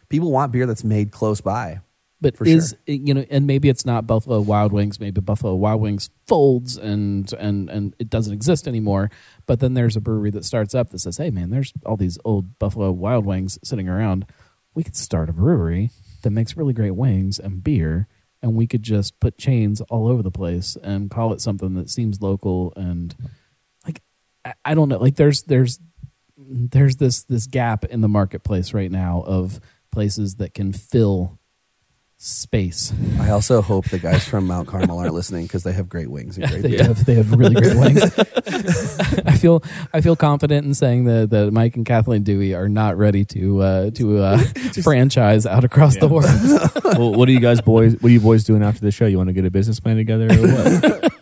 people 0.09 0.31
want 0.31 0.51
beer 0.51 0.65
that's 0.65 0.83
made 0.83 1.11
close 1.11 1.41
by. 1.41 1.81
but 2.21 2.35
for 2.37 2.45
is 2.45 2.75
sure. 2.87 2.95
you 2.95 3.13
know 3.13 3.25
and 3.29 3.47
maybe 3.47 3.69
it's 3.69 3.85
not 3.85 4.05
buffalo 4.07 4.41
wild 4.41 4.73
wings 4.73 4.99
maybe 4.99 5.21
buffalo 5.21 5.55
wild 5.55 5.79
wings 5.79 6.09
folds 6.27 6.77
and 6.77 7.31
and 7.33 7.69
and 7.69 7.95
it 7.99 8.09
doesn't 8.09 8.33
exist 8.33 8.67
anymore 8.67 9.09
but 9.45 9.59
then 9.59 9.73
there's 9.73 9.95
a 9.95 10.01
brewery 10.01 10.29
that 10.31 10.43
starts 10.43 10.75
up 10.75 10.89
that 10.89 10.99
says 10.99 11.17
hey 11.17 11.29
man 11.29 11.49
there's 11.49 11.71
all 11.85 11.95
these 11.95 12.17
old 12.25 12.57
buffalo 12.59 12.91
wild 12.91 13.25
wings 13.25 13.57
sitting 13.63 13.87
around 13.87 14.25
we 14.73 14.83
could 14.83 14.95
start 14.97 15.29
a 15.29 15.33
brewery 15.33 15.91
that 16.21 16.31
makes 16.31 16.57
really 16.57 16.73
great 16.73 16.95
wings 16.95 17.39
and 17.39 17.63
beer 17.63 18.07
and 18.41 18.55
we 18.55 18.67
could 18.67 18.83
just 18.83 19.19
put 19.19 19.37
chains 19.37 19.81
all 19.81 20.07
over 20.07 20.23
the 20.23 20.31
place 20.31 20.77
and 20.83 21.11
call 21.11 21.33
it 21.33 21.41
something 21.41 21.73
that 21.75 21.89
seems 21.89 22.21
local 22.21 22.73
and 22.75 23.15
like 23.85 24.01
I, 24.65 24.73
don't 24.73 24.89
know 24.89 24.97
like 24.97 25.15
there's 25.15 25.43
there's 25.43 25.79
there's 26.37 26.97
this 26.97 27.23
this 27.23 27.47
gap 27.47 27.85
in 27.85 28.01
the 28.01 28.07
marketplace 28.07 28.73
right 28.73 28.91
now 28.91 29.23
of 29.25 29.59
places 29.91 30.35
that 30.35 30.53
can 30.53 30.71
fill 30.71 31.38
space. 32.21 32.91
I 33.21 33.29
also 33.29 33.61
hope 33.61 33.85
the 33.89 33.97
guys 33.97 34.27
from 34.27 34.45
Mount 34.45 34.67
Carmel 34.67 34.99
aren't 34.99 35.13
listening 35.13 35.43
because 35.43 35.63
they 35.63 35.71
have 35.71 35.87
great 35.87 36.09
wings 36.11 36.37
and 36.37 36.49
great 36.49 36.61
They 36.63 36.71
beer. 36.71 36.83
have 36.83 37.05
they 37.05 37.13
have 37.15 37.31
really 37.31 37.55
great 37.55 37.77
wings. 37.77 38.03
I 39.25 39.37
feel 39.37 39.63
I 39.93 40.01
feel 40.01 40.17
confident 40.17 40.65
in 40.67 40.73
saying 40.73 41.05
that, 41.05 41.29
that 41.29 41.53
Mike 41.53 41.77
and 41.77 41.85
Kathleen 41.85 42.23
Dewey 42.23 42.53
are 42.53 42.67
not 42.67 42.97
ready 42.97 43.23
to 43.25 43.61
uh, 43.61 43.89
to 43.91 44.17
uh, 44.19 44.37
franchise 44.83 45.45
out 45.45 45.63
across 45.63 45.95
the 45.97 46.09
world. 46.09 46.29
well, 46.99 47.13
what 47.13 47.29
are 47.29 47.31
you 47.31 47.39
guys 47.39 47.61
boys? 47.61 47.93
What 47.93 48.09
are 48.09 48.13
you 48.13 48.19
boys 48.19 48.43
doing 48.43 48.63
after 48.63 48.81
the 48.81 48.91
show? 48.91 49.05
You 49.05 49.17
want 49.17 49.29
to 49.29 49.33
get 49.33 49.45
a 49.45 49.51
business 49.51 49.79
plan 49.79 49.95
together 49.95 50.25
or 50.29 50.41
what? 50.41 51.13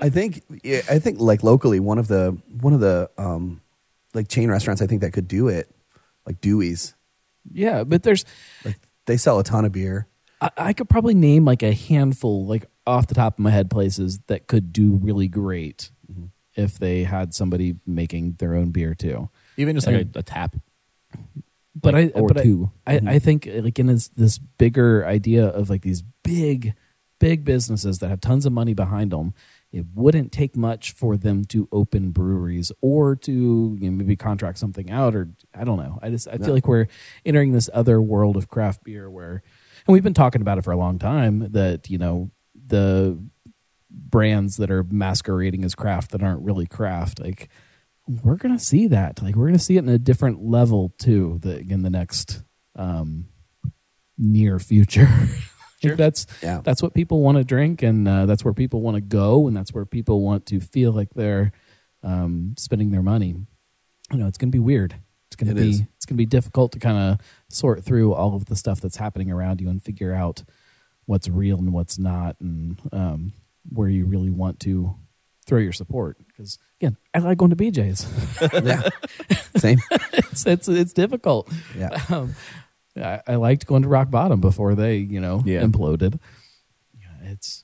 I 0.00 0.10
think 0.10 0.42
I 0.90 0.98
think 0.98 1.18
like 1.18 1.42
locally 1.42 1.80
one 1.80 1.98
of 1.98 2.08
the 2.08 2.36
one 2.60 2.74
of 2.74 2.80
the 2.80 3.08
um 3.16 3.62
like 4.12 4.28
chain 4.28 4.50
restaurants 4.50 4.82
I 4.82 4.86
think 4.86 5.00
that 5.00 5.12
could 5.14 5.28
do 5.28 5.48
it 5.48 5.74
like 6.26 6.42
Dewey's 6.42 6.94
Yeah, 7.50 7.84
but 7.84 8.02
there's 8.02 8.26
like 8.66 8.78
they 9.06 9.16
sell 9.16 9.38
a 9.38 9.44
ton 9.44 9.64
of 9.64 9.72
beer. 9.72 10.08
I, 10.42 10.50
I 10.56 10.72
could 10.72 10.88
probably 10.88 11.14
name 11.14 11.44
like 11.44 11.62
a 11.62 11.72
handful, 11.72 12.46
like 12.46 12.66
off 12.86 13.06
the 13.06 13.14
top 13.14 13.34
of 13.34 13.38
my 13.38 13.50
head, 13.50 13.70
places 13.70 14.20
that 14.26 14.48
could 14.48 14.72
do 14.72 14.96
really 14.96 15.28
great 15.28 15.90
mm-hmm. 16.10 16.26
if 16.54 16.78
they 16.78 17.04
had 17.04 17.32
somebody 17.32 17.76
making 17.86 18.34
their 18.38 18.54
own 18.56 18.70
beer 18.70 18.94
too. 18.94 19.30
Even 19.56 19.76
just 19.76 19.86
like 19.86 20.08
a, 20.14 20.18
a 20.18 20.22
tap. 20.22 20.56
but 21.74 21.94
like, 21.94 22.14
I 22.16 22.20
or 22.20 22.28
but 22.28 22.38
I- 22.38 22.42
two. 22.42 22.70
I, 22.86 22.96
mm-hmm. 22.96 23.08
I 23.08 23.18
think 23.20 23.48
like 23.50 23.78
in 23.78 23.86
this 23.86 24.08
this 24.08 24.38
bigger 24.38 25.06
idea 25.06 25.46
of 25.46 25.70
like 25.70 25.82
these 25.82 26.02
big 26.24 26.74
big 27.20 27.44
businesses 27.44 28.00
that 28.00 28.08
have 28.08 28.20
tons 28.20 28.44
of 28.44 28.52
money 28.52 28.74
behind 28.74 29.12
them, 29.12 29.32
it 29.70 29.86
wouldn't 29.94 30.32
take 30.32 30.56
much 30.56 30.90
for 30.90 31.16
them 31.16 31.44
to 31.44 31.68
open 31.70 32.10
breweries 32.10 32.72
or 32.80 33.14
to 33.14 33.78
you 33.80 33.90
know, 33.90 33.96
maybe 33.96 34.16
contract 34.16 34.58
something 34.58 34.90
out 34.90 35.14
or 35.14 35.28
I 35.54 35.62
don't 35.62 35.78
know. 35.78 36.00
I 36.02 36.10
just 36.10 36.26
I 36.26 36.36
feel 36.38 36.52
like 36.52 36.66
we're 36.66 36.88
entering 37.24 37.52
this 37.52 37.70
other 37.72 38.02
world 38.02 38.36
of 38.36 38.48
craft 38.48 38.82
beer 38.82 39.08
where 39.08 39.44
and 39.86 39.92
we've 39.92 40.02
been 40.02 40.14
talking 40.14 40.40
about 40.42 40.58
it 40.58 40.64
for 40.64 40.72
a 40.72 40.76
long 40.76 40.98
time 40.98 41.50
that 41.52 41.90
you 41.90 41.98
know 41.98 42.30
the 42.66 43.18
brands 43.90 44.56
that 44.56 44.70
are 44.70 44.84
masquerading 44.84 45.64
as 45.64 45.74
craft 45.74 46.12
that 46.12 46.22
aren't 46.22 46.42
really 46.42 46.66
craft 46.66 47.20
like 47.20 47.48
we're 48.24 48.36
gonna 48.36 48.58
see 48.58 48.88
that. 48.88 49.22
Like 49.22 49.36
we're 49.36 49.46
gonna 49.46 49.58
see 49.60 49.76
it 49.76 49.80
in 49.84 49.88
a 49.88 49.98
different 49.98 50.42
level 50.42 50.92
too 50.98 51.38
the, 51.42 51.60
in 51.60 51.82
the 51.82 51.90
next 51.90 52.42
um 52.74 53.26
near 54.18 54.58
future. 54.58 55.06
Think 55.82 55.96
that's 55.96 56.26
Yeah. 56.42 56.60
that's 56.64 56.82
what 56.82 56.94
people 56.94 57.20
want 57.22 57.38
to 57.38 57.44
drink 57.44 57.82
and 57.82 58.06
uh, 58.08 58.26
that's 58.26 58.44
where 58.44 58.54
people 58.54 58.82
want 58.82 58.96
to 58.96 59.00
go 59.00 59.46
and 59.46 59.56
that's 59.56 59.72
where 59.72 59.84
people 59.84 60.20
want 60.20 60.46
to 60.46 60.58
feel 60.60 60.92
like 60.92 61.10
they're 61.14 61.52
um, 62.02 62.54
spending 62.58 62.90
their 62.90 63.02
money. 63.02 63.36
You 64.10 64.18
know 64.18 64.26
it's 64.26 64.38
gonna 64.38 64.50
be 64.50 64.58
weird 64.58 64.96
it's 65.32 65.36
gonna 65.36 65.52
It 65.52 65.62
be 65.62 65.70
is. 65.70 65.82
it's 65.96 66.04
gonna 66.06 66.16
be 66.18 66.26
difficult 66.26 66.72
to 66.72 66.78
kind 66.78 66.98
of 66.98 67.18
sort 67.48 67.82
through 67.84 68.12
all 68.12 68.34
of 68.36 68.44
the 68.46 68.56
stuff 68.56 68.80
that's 68.80 68.96
happening 68.96 69.30
around 69.30 69.60
you 69.60 69.68
and 69.70 69.82
figure 69.82 70.12
out 70.14 70.42
what's 71.06 71.28
real 71.28 71.58
and 71.58 71.72
what's 71.72 71.98
not 71.98 72.36
and 72.40 72.78
um, 72.92 73.32
where 73.70 73.88
you 73.88 74.04
really 74.06 74.30
want 74.30 74.60
to 74.60 74.94
throw 75.46 75.58
your 75.58 75.72
support 75.72 76.16
because 76.28 76.58
again 76.80 76.96
i 77.14 77.18
like 77.18 77.38
going 77.38 77.50
to 77.50 77.56
bj's 77.56 78.06
yeah. 78.64 78.88
Same. 79.56 79.78
it's, 80.12 80.46
it's 80.46 80.68
it's 80.68 80.92
difficult 80.92 81.50
Yeah. 81.76 81.90
um, 82.10 82.34
I, 82.96 83.20
I 83.26 83.34
liked 83.36 83.66
going 83.66 83.82
to 83.82 83.88
rock 83.88 84.10
bottom 84.10 84.40
before 84.40 84.74
they 84.74 84.96
you 84.98 85.20
know 85.20 85.42
Yeah. 85.44 85.62
imploded 85.62 86.18
yeah, 87.00 87.30
it's 87.32 87.61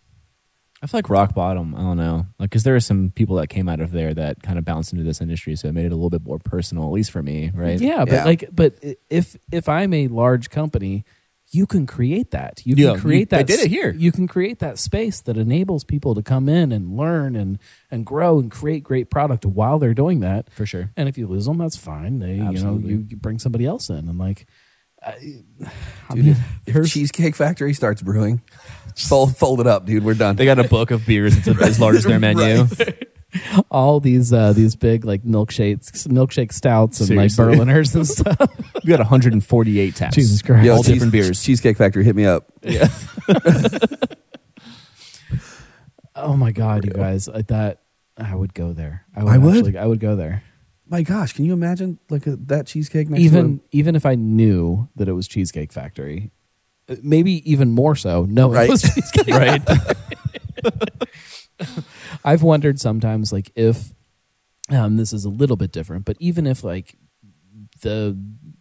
I 0.83 0.87
feel 0.87 0.99
like 0.99 1.11
rock 1.11 1.35
bottom. 1.35 1.75
I 1.75 1.79
don't 1.81 1.97
know, 1.97 2.27
like 2.39 2.51
because 2.51 2.63
there 2.63 2.77
are 2.77 2.81
some 2.81 3.11
people 3.11 3.37
that 3.37 3.49
came 3.49 3.69
out 3.69 3.81
of 3.81 3.91
there 3.91 4.15
that 4.15 4.43
kind 4.43 4.59
of 4.59 4.65
bounced 4.65 4.93
into 4.93 5.05
this 5.05 5.21
industry, 5.21 5.57
so 5.57 5.69
it 5.69 5.73
made 5.73 5.87
it 5.87 5.93
a 5.93 5.97
little 5.97 6.11
bit 6.11 6.23
more 6.23 6.39
personal, 6.39 6.85
at 6.85 6.93
least 6.93 7.11
for 7.11 7.23
me, 7.23 7.51
right? 7.55 7.81
yeah 7.81 8.05
but 8.05 8.13
Yeah. 8.13 8.25
like 8.25 8.45
but 8.53 8.75
if 9.11 9.37
if 9.51 9.69
i'm 9.69 9.93
a 9.93 10.07
large 10.09 10.51
company 10.51 11.05
you 11.51 11.67
can 11.67 11.87
create 11.87 12.31
that 12.33 12.61
you 12.67 12.75
Yeah, 12.77 12.91
can 12.93 13.01
create 13.01 13.19
you- 13.21 13.25
they 13.27 13.37
that 13.39 13.47
did 13.47 13.61
it 13.61 13.71
here. 13.71 13.91
you 13.95 14.13
can 14.13 14.29
create 14.29 14.59
that 14.59 14.79
space 14.79 15.21
that 15.23 15.37
enables 15.39 15.83
people 15.83 16.15
to 16.15 16.23
come 16.23 16.47
in 16.49 16.71
and 16.73 16.97
learn 16.97 17.35
and 17.35 17.59
and 17.91 18.05
grow 18.07 18.39
and 18.39 18.51
create 18.51 18.83
great 18.85 19.11
product 19.11 19.45
while 19.47 19.79
they're 19.79 19.95
doing 19.95 20.21
that 20.21 20.49
for 20.53 20.67
sure. 20.67 20.91
and 20.97 21.09
if 21.09 21.17
you 21.19 21.27
lose 21.27 21.47
them 21.47 21.59
that's 21.59 21.77
fine 21.77 22.19
they 22.21 22.35
you 22.37 22.63
know 22.63 22.79
you, 22.79 23.05
you 23.09 23.17
bring 23.17 23.39
somebody 23.39 23.65
else 23.67 23.89
in 23.89 24.09
and 24.09 24.19
like 24.19 24.47
I, 25.05 25.11
I 26.11 26.15
Dude, 26.15 26.25
mean, 26.25 26.37
if 26.67 26.73
here's- 26.75 26.91
Cheesecake 26.91 27.37
Factory 27.37 27.73
starts 27.75 28.03
brewing, 28.03 28.43
fold, 28.97 29.37
fold 29.37 29.61
it 29.61 29.67
up, 29.67 29.85
dude. 29.87 30.05
We're 30.05 30.15
done. 30.15 30.37
They 30.37 30.45
got 30.45 30.59
a 30.59 30.65
book 30.69 30.91
of 30.91 31.07
beers 31.07 31.37
that's 31.37 31.61
as 31.63 31.81
large 31.81 31.97
as 31.97 32.05
their 32.05 32.19
menu. 32.21 32.67
all 33.71 34.01
these 34.01 34.33
uh 34.33 34.55
these 34.55 34.75
big 34.75 35.05
like 35.05 35.23
milkshakes 35.23 36.07
milkshake 36.09 36.51
stouts 36.51 36.99
and 37.01 37.09
Seriously. 37.09 37.45
like 37.45 37.57
berliners 37.59 37.95
and 37.95 38.07
stuff 38.07 38.39
We 38.85 38.89
got 38.89 39.01
148 39.01 39.95
taps. 39.95 40.15
Jesus 40.15 40.41
Christ. 40.41 40.65
Yo, 40.65 40.77
all 40.77 40.83
Cheese- 40.83 40.95
different 40.95 41.13
beers. 41.13 41.43
Cheesecake 41.45 41.77
Factory, 41.77 42.05
hit 42.05 42.17
me 42.17 42.25
up. 42.25 42.51
Yeah. 42.63 42.89
oh 46.17 46.37
my 46.37 46.53
god 46.53 46.85
you 46.85 46.91
guys 46.91 47.29
like 47.29 47.49
that 47.49 47.81
i 48.17 48.35
would 48.35 48.53
go 48.55 48.73
there 48.73 49.05
i 49.15 49.23
would, 49.23 49.33
I 49.33 49.39
would? 49.39 49.57
actually- 49.59 49.79
i 49.79 49.87
would 49.87 50.01
go 50.01 50.17
there 50.17 50.43
My 50.91 51.03
gosh, 51.03 51.35
can 51.35 51.45
you 51.45 51.53
imagine 51.53 51.99
like 52.09 52.27
a, 52.27 52.37
that 52.47 52.67
cheesecake 52.67 53.11
next 53.11 53.23
even 53.23 53.59
to 53.59 53.65
even 53.73 53.95
if 53.97 54.07
i 54.07 54.15
knew 54.15 54.89
that 54.97 55.09
it 55.09 55.13
was 55.13 55.29
cheesecake 55.29 55.73
factory 55.73 56.31
uh, 56.89 56.97
maybe 57.03 57.49
even 57.51 57.71
more 57.73 57.95
so 57.95 58.25
no 58.25 58.51
Right. 58.51 58.69
it 58.69 58.73
was 58.73 58.83
cheesecake 58.83 59.35
right. 59.45 59.63
i've 62.25 62.43
wondered 62.43 62.81
sometimes 62.81 63.33
like 63.33 63.51
if 63.57 63.93
um 64.71 64.97
this 64.97 65.13
is 65.13 65.25
a 65.25 65.29
little 65.31 65.57
bit 65.57 65.73
different 65.73 66.05
but 66.05 66.17
even 66.21 66.47
if 66.47 66.63
like 66.65 66.97
the 67.83 68.17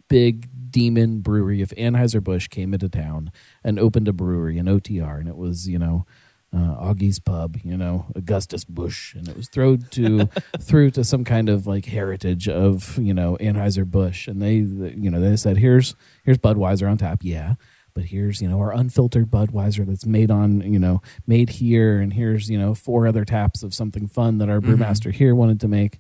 big 0.09 0.49
demon 0.69 1.19
brewery 1.21 1.61
if 1.61 1.69
Anheuser-Busch 1.71 2.49
came 2.49 2.73
into 2.73 2.89
town 2.89 3.31
and 3.63 3.79
opened 3.79 4.07
a 4.07 4.13
brewery, 4.13 4.57
an 4.59 4.67
OTR, 4.67 5.19
and 5.19 5.27
it 5.27 5.35
was, 5.37 5.67
you 5.67 5.79
know, 5.79 6.05
uh, 6.53 6.75
Augie's 6.79 7.19
Pub, 7.19 7.57
you 7.63 7.77
know, 7.77 8.05
Augustus 8.15 8.63
Busch, 8.63 9.13
and 9.15 9.27
it 9.27 9.35
was 9.35 9.49
thrown 9.49 9.79
to 9.91 10.29
through 10.59 10.91
to 10.91 11.03
some 11.03 11.23
kind 11.23 11.49
of 11.49 11.67
like 11.67 11.85
heritage 11.85 12.47
of 12.47 12.97
you 12.97 13.13
know 13.13 13.37
Anheuser 13.39 13.85
Busch, 13.85 14.27
and 14.27 14.41
they 14.41 14.55
you 14.55 15.09
know 15.09 15.19
they 15.19 15.35
said 15.35 15.57
here's 15.57 15.95
here's 16.23 16.37
Budweiser 16.37 16.89
on 16.89 16.97
tap, 16.97 17.19
yeah, 17.21 17.55
but 17.93 18.05
here's 18.05 18.41
you 18.41 18.47
know 18.47 18.59
our 18.59 18.71
unfiltered 18.71 19.29
Budweiser 19.29 19.85
that's 19.85 20.05
made 20.05 20.31
on 20.31 20.61
you 20.61 20.79
know 20.79 21.01
made 21.25 21.49
here, 21.49 21.99
and 21.99 22.13
here's 22.13 22.49
you 22.49 22.57
know 22.57 22.73
four 22.73 23.07
other 23.07 23.25
taps 23.25 23.61
of 23.61 23.73
something 23.73 24.07
fun 24.07 24.37
that 24.37 24.49
our 24.49 24.61
brewmaster 24.61 25.11
here 25.11 25.35
wanted 25.35 25.59
to 25.61 25.67
make. 25.67 25.99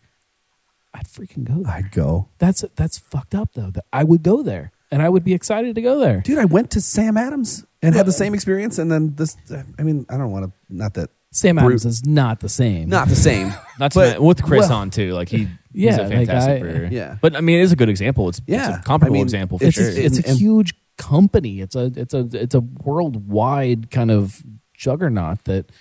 I'd 0.93 1.07
freaking 1.07 1.43
go 1.43 1.63
there. 1.63 1.73
I'd 1.73 1.91
go. 1.91 2.29
That's 2.39 2.63
that's 2.75 2.97
fucked 2.97 3.35
up 3.35 3.49
though. 3.53 3.71
That 3.71 3.85
I 3.91 4.03
would 4.03 4.23
go 4.23 4.41
there, 4.41 4.71
and 4.91 5.01
I 5.01 5.09
would 5.09 5.23
be 5.23 5.33
excited 5.33 5.75
to 5.75 5.81
go 5.81 5.99
there. 5.99 6.21
Dude, 6.21 6.37
I 6.39 6.45
went 6.45 6.71
to 6.71 6.81
Sam 6.81 7.17
Adams 7.17 7.65
and 7.81 7.93
had 7.95 8.05
the 8.05 8.11
same 8.11 8.33
experience. 8.33 8.77
And 8.79 8.91
then 8.91 9.15
this, 9.15 9.35
I 9.77 9.83
mean, 9.83 10.05
I 10.09 10.17
don't 10.17 10.31
want 10.31 10.45
to, 10.45 10.51
not 10.69 10.93
that, 10.95 11.09
Sam 11.31 11.57
Brew- 11.57 11.65
Adams 11.67 11.85
is 11.85 12.05
not 12.05 12.39
the 12.39 12.49
same. 12.49 12.89
not 12.89 13.09
the 13.09 13.15
same. 13.15 13.53
That's 13.79 13.95
But- 13.95 14.21
with 14.21 14.41
Chris 14.43 14.69
well- 14.69 14.79
on 14.79 14.89
too. 14.89 15.13
Like 15.13 15.29
he, 15.29 15.47
Yeah, 15.73 15.91
he's 15.91 15.99
a 15.99 16.01
like 16.03 16.11
fantastic 16.11 16.55
I- 16.55 16.59
brewer. 16.59 16.87
Yeah. 16.89 17.17
but 17.21 17.35
I 17.35 17.41
mean, 17.41 17.59
it 17.59 17.63
is 17.63 17.71
a 17.71 17.75
good 17.75 17.89
example. 17.89 18.29
It's, 18.29 18.41
Yeah. 18.47 18.69
it's 18.69 18.79
a 18.79 18.81
comparable 18.83 19.13
I 19.15 19.19
mean, 19.19 19.23
example 19.23 19.59
for 19.59 19.65
it's 19.65 19.75
sure. 19.75 19.85
a, 19.89 19.91
it's 19.93 20.17
a 20.17 20.21
And- 20.21 20.27
and- 20.29 20.39
huge 20.39 20.73
company. 20.97 21.59
It's 21.61 21.75
a 21.75 21.91
it's 21.95 22.13
a 22.15 22.27
it's 22.33 22.55
a 22.55 22.61
worldwide 22.61 23.91
kind 23.91 24.09
of 24.09 24.41
juggernaut 24.73 25.43
that 25.43 25.71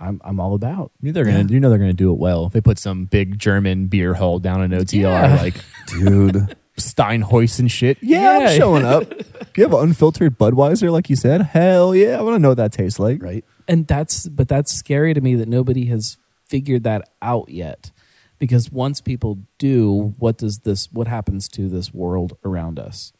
I'm 0.00 0.20
I'm 0.24 0.40
all 0.40 0.54
about. 0.54 0.90
You 1.00 1.08
know 1.08 1.12
they're 1.12 1.24
gonna, 1.24 1.44
you 1.52 1.60
know 1.60 1.68
they're 1.70 1.78
gonna 1.78 1.92
do 1.92 2.10
it 2.10 2.18
well. 2.18 2.48
They 2.48 2.60
put 2.60 2.78
some 2.80 3.04
big 3.04 3.38
German 3.38 3.86
beer 3.86 4.14
hall 4.14 4.40
down 4.40 4.62
in 4.62 4.72
OTR, 4.72 5.00
Yeah. 5.02 5.36
like 5.36 5.54
Dude. 5.86 6.56
Steinhoist 6.78 7.58
and 7.60 7.70
shit. 7.70 7.98
Yeah, 8.02 8.38
Yeah. 8.38 8.46
I'm 8.48 8.56
showing 8.58 8.84
up. 8.84 9.08
Do 9.54 9.60
you 9.62 9.68
have 9.68 9.74
unfiltered 9.74 10.36
Budweiser, 10.38 10.90
like 10.90 11.08
you 11.08 11.16
said? 11.16 11.42
Hell 11.42 11.94
yeah, 11.94 12.18
I 12.18 12.22
want 12.22 12.34
to 12.34 12.38
know 12.40 12.48
what 12.50 12.56
that 12.56 12.72
tastes 12.72 12.98
like. 12.98 13.22
right. 13.22 13.44
And 13.68 13.86
that's 13.86 14.28
but 14.28 14.48
that's 14.48 14.72
scary 14.72 15.14
to 15.14 15.20
me 15.20 15.36
that 15.36 15.48
nobody 15.48 15.86
has 15.86 16.18
figured 16.48 16.82
that 16.84 17.08
out 17.22 17.48
yet. 17.48 17.92
Because 18.38 18.70
once 18.70 19.00
people 19.00 19.38
do, 19.58 20.14
what 20.18 20.36
does 20.36 20.58
this 20.64 20.90
what 20.92 21.06
happens 21.06 21.48
to 21.50 21.68
this 21.68 21.94
world 21.94 22.36
around 22.44 22.78
us? 22.78 23.12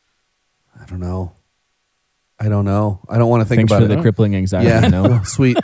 I 0.79 0.85
don't 0.87 1.01
know. 1.01 1.33
I 2.41 2.49
don't 2.49 2.65
know. 2.65 3.01
I 3.09 3.17
don't 3.17 3.31
want 3.31 3.43
to 3.43 3.49
think 3.49 3.61
Thanks 3.61 3.73
about 3.73 3.87
for 3.87 3.93
it. 3.93 3.97
the 3.97 4.03
crippling 4.03 4.35
anxiety. 4.35 4.69
yeah. 4.69 4.85
You 4.85 4.91
know? 4.91 5.23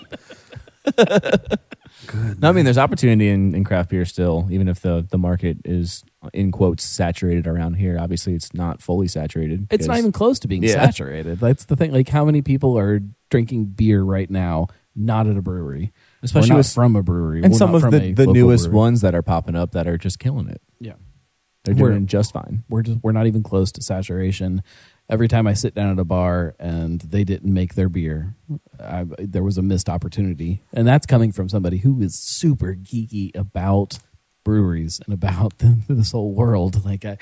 Sweet. 2.08 2.40
No, 2.40 2.48
I 2.48 2.52
mean, 2.52 2.64
there's 2.64 2.78
opportunity 2.78 3.28
in, 3.28 3.54
in 3.54 3.64
craft 3.64 3.90
beer 3.90 4.04
still, 4.04 4.48
even 4.50 4.68
if 4.68 4.80
the, 4.80 5.06
the 5.10 5.18
market 5.18 5.58
is 5.64 6.02
in 6.32 6.50
quotes 6.50 6.82
saturated 6.84 7.46
around 7.46 7.74
here. 7.74 7.98
Obviously, 7.98 8.34
it's 8.34 8.52
not 8.54 8.80
fully 8.82 9.08
saturated. 9.08 9.66
It's 9.70 9.86
not 9.86 9.98
even 9.98 10.12
close 10.12 10.38
to 10.40 10.48
being 10.48 10.62
Yeah. 10.62 10.72
saturated. 10.74 11.38
That's 11.40 11.64
the 11.66 11.76
thing. 11.76 11.92
Like 11.92 12.08
how 12.08 12.24
many 12.24 12.42
people 12.42 12.78
are 12.78 13.00
drinking 13.30 13.66
beer 13.66 14.02
right 14.02 14.30
now 14.30 14.68
not 14.96 15.26
at 15.26 15.36
a 15.36 15.42
brewery? 15.42 15.92
Especially 16.22 16.50
Or 16.50 16.54
not 16.54 16.56
with- 16.58 16.72
from 16.72 16.96
a 16.96 17.02
brewery. 17.02 17.42
and 17.42 17.52
Well, 17.52 17.58
some 17.58 17.70
not 17.72 17.76
of 17.76 17.82
from 17.82 17.90
the, 17.92 18.02
a 18.02 18.12
the 18.12 18.22
local 18.26 18.34
newest 18.34 18.64
brewery. 18.64 18.76
ones 18.76 19.00
that 19.02 19.14
are 19.14 19.22
popping 19.22 19.54
up 19.56 19.72
that 19.72 19.86
are 19.86 19.98
just 19.98 20.18
killing 20.18 20.48
it. 20.48 20.60
Yeah. 20.80 20.94
They're 21.64 21.74
We're- 21.74 21.92
doing 21.92 22.06
just 22.06 22.32
fine. 22.32 22.64
we're 22.70 22.82
just 22.82 22.98
we're 23.02 23.12
not 23.12 23.26
even 23.26 23.42
close 23.42 23.70
to 23.72 23.82
saturation. 23.82 24.62
Every 25.10 25.26
time 25.26 25.46
I 25.46 25.54
sit 25.54 25.74
down 25.74 25.90
at 25.90 25.98
a 25.98 26.04
bar 26.04 26.54
and 26.60 27.00
they 27.00 27.24
didn't 27.24 27.52
make 27.52 27.74
their 27.74 27.88
beer, 27.88 28.36
I, 28.78 29.04
there 29.18 29.42
was 29.42 29.58
a 29.58 29.62
missed 29.62 29.88
opportunity, 29.88 30.62
and 30.72 30.86
that's 30.86 31.04
coming 31.04 31.32
from 31.32 31.48
somebody 31.48 31.78
who 31.78 32.00
is 32.00 32.16
super 32.18 32.74
geeky 32.74 33.34
about 33.36 33.98
breweries 34.44 35.00
and 35.04 35.12
about 35.12 35.54
this 35.88 36.12
whole 36.12 36.32
world. 36.32 36.84
Like 36.84 37.04
I 37.04 37.18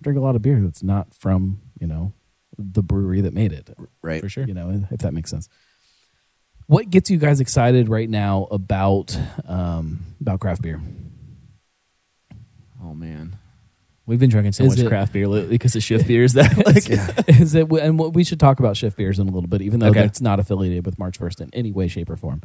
drink 0.00 0.18
a 0.18 0.22
lot 0.22 0.36
of 0.36 0.42
beer 0.42 0.60
that's 0.60 0.82
not 0.82 1.12
from 1.14 1.60
you 1.78 1.86
know 1.86 2.12
the 2.56 2.82
brewery 2.82 3.20
that 3.20 3.34
made 3.34 3.52
it. 3.52 3.70
Right. 4.02 4.20
For 4.20 4.28
sure. 4.28 4.44
You 4.44 4.54
know, 4.54 4.84
if 4.90 5.00
that 5.00 5.14
makes 5.14 5.30
sense. 5.30 5.48
What 6.66 6.90
gets 6.90 7.08
you 7.10 7.16
guys 7.16 7.40
excited 7.40 7.88
right 7.88 8.10
now 8.10 8.46
about 8.50 9.18
um, 9.46 10.00
about 10.20 10.40
craft 10.40 10.60
beer? 10.60 10.80
Oh 12.82 12.94
man, 12.94 13.37
we've 14.08 14.18
been 14.18 14.30
drinking 14.30 14.52
so 14.52 14.64
Is 14.64 14.70
much 14.76 14.84
it- 14.84 14.88
craft 14.88 15.12
beer 15.12 15.28
lately 15.28 15.50
because 15.50 15.76
of 15.76 15.82
shift 15.84 16.08
beers. 16.08 16.32
That 16.32 16.56
like, 16.66 17.28
Is 17.40 17.54
it? 17.54 17.70
And 17.70 17.98
what- 17.98 18.14
we 18.14 18.24
should 18.24 18.40
talk 18.40 18.58
about 18.58 18.76
shift 18.76 18.96
beers 18.96 19.18
in 19.20 19.28
a 19.28 19.30
little 19.30 19.48
bit, 19.48 19.62
even 19.62 19.78
though 19.80 19.88
Okay. 19.88 20.04
it's 20.04 20.20
not 20.20 20.40
affiliated 20.40 20.84
with 20.86 20.98
March 20.98 21.16
First 21.18 21.40
in 21.40 21.50
any 21.52 21.70
way, 21.70 21.86
shape, 21.86 22.10
or 22.10 22.16
form. 22.16 22.40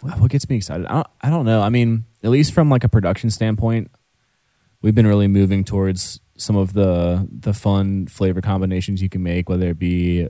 what 0.00 0.30
gets 0.30 0.48
me 0.48 0.56
excited? 0.56 0.86
I 0.86 0.94
don't, 0.94 1.06
I 1.22 1.30
don't 1.30 1.44
know. 1.44 1.60
I 1.60 1.68
mean, 1.68 2.04
at 2.22 2.30
least 2.30 2.52
from 2.54 2.70
like 2.70 2.84
a 2.84 2.88
production 2.88 3.30
standpoint, 3.30 3.90
we've 4.82 4.94
been 4.94 5.06
really 5.06 5.28
moving 5.28 5.64
towards 5.64 6.20
some 6.36 6.56
of 6.56 6.72
the 6.72 7.28
the 7.30 7.52
fun 7.52 8.06
flavor 8.06 8.40
combinations 8.40 9.02
you 9.02 9.08
can 9.10 9.22
make, 9.22 9.48
whether 9.48 9.68
it 9.70 9.78
be 9.78 10.26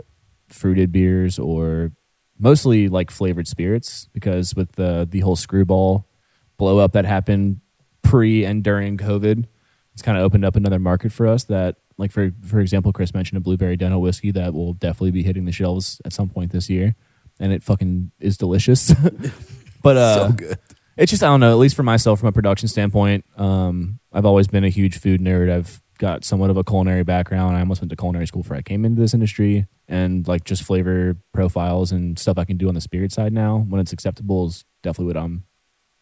fruited 0.49 0.91
beers 0.91 1.39
or 1.39 1.93
mostly 2.39 2.89
like 2.89 3.11
flavored 3.13 3.47
spirits. 3.47 4.09
Because 4.13 4.55
with 4.57 4.73
the 4.73 5.07
the 5.09 5.21
whole 5.21 5.37
screwball 5.37 6.09
blow 6.57 6.79
up 6.79 6.93
that 6.93 7.05
happened 7.05 7.61
pre 8.03 8.45
and 8.45 8.65
during 8.65 8.97
COVID, 8.99 9.45
it's 9.93 10.03
kind 10.03 10.17
of 10.17 10.25
opened 10.25 10.45
up 10.45 10.57
another 10.57 10.79
market 10.79 11.13
for 11.13 11.27
us. 11.27 11.45
That 11.45 11.77
like 11.99 12.13
for 12.13 12.33
for 12.47 12.61
example, 12.61 12.93
Chris 12.93 13.15
mentioned 13.15 13.39
a 13.39 13.41
blueberry 13.41 13.77
dental 13.77 14.01
whiskey 14.01 14.31
that 14.33 14.55
will 14.55 14.75
definitely 14.75 15.11
be 15.11 15.23
hitting 15.23 15.45
the 15.45 15.53
shelves 15.53 16.01
at 16.05 16.13
some 16.13 16.29
point 16.29 16.53
this 16.53 16.71
year, 16.71 16.95
and 17.39 17.53
it 17.53 17.63
fucking 17.63 18.11
is 18.21 18.37
delicious. 18.37 18.93
but 19.83 19.97
uh, 19.97 20.29
so 20.29 20.33
good. 20.33 20.59
it's 20.97 21.11
just 21.11 21.23
I 21.23 21.27
don't 21.27 21.41
know. 21.41 21.51
At 21.51 21.59
least 21.59 21.77
for 21.77 21.83
myself, 21.83 22.21
from 22.21 22.29
a 22.29 22.33
production 22.33 22.69
standpoint, 22.69 23.25
um, 23.37 24.01
I've 24.13 24.27
always 24.27 24.47
been 24.49 24.65
a 24.65 24.69
huge 24.69 24.99
food 24.99 25.21
nerd. 25.21 25.53
I've 25.53 25.83
got 25.99 26.25
somewhat 26.25 26.49
of 26.49 26.57
a 26.57 26.65
culinary 26.65 27.05
background. 27.05 27.57
I 27.57 27.61
almost 27.61 27.83
went 27.83 27.91
to 27.91 27.97
culinary 27.97 28.27
school 28.27 28.43
before 28.43 28.57
I 28.57 28.63
came 28.63 28.85
into 28.85 29.01
this 29.01 29.13
industry, 29.13 29.67
and 29.87 30.27
like 30.27 30.45
just 30.45 30.63
flavor 30.63 31.17
profiles 31.33 31.93
and 31.93 32.19
stuff 32.19 32.39
I 32.39 32.45
can 32.45 32.57
do 32.57 32.69
on 32.69 32.75
the 32.75 32.81
spirit 32.81 33.13
side 33.13 33.33
now 33.33 33.67
when 33.69 33.81
it's 33.81 33.93
acceptable 33.93 34.47
is 34.47 34.65
definitely 34.83 35.13
what 35.13 35.23
I'm 35.23 35.45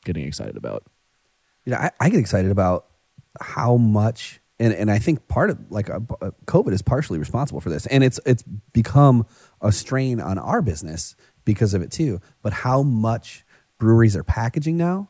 getting 0.05 0.25
excited 0.25 0.57
about. 0.57 0.85
you 1.65 1.73
know, 1.73 1.79
I, 1.79 1.91
I 1.99 2.09
get 2.09 2.21
excited 2.21 2.51
about 2.53 2.87
how 3.41 3.77
much, 3.77 4.41
and, 4.59 4.73
and 4.73 4.91
I 4.91 4.99
think 4.99 5.29
part 5.29 5.51
of 5.51 5.59
like 5.71 5.89
uh, 5.91 6.01
uh, 6.21 6.31
COVID 6.47 6.73
is 6.73 6.83
partially 6.83 7.19
responsible 7.19 7.61
for 7.61 7.71
this, 7.71 7.87
and 7.87 8.03
it's 8.03 8.19
it's 8.27 8.43
become 8.73 9.27
a 9.61 9.73
strain 9.73 10.21
on 10.21 10.39
our 10.39 10.63
business 10.63 11.15
because 11.45 11.75
of 11.75 11.83
it 11.83 11.91
too. 11.91 12.21
But 12.43 12.53
how 12.53 12.83
much 12.83 13.45
breweries 13.79 14.17
are 14.17 14.25
packaging 14.25 14.77
now, 14.77 15.09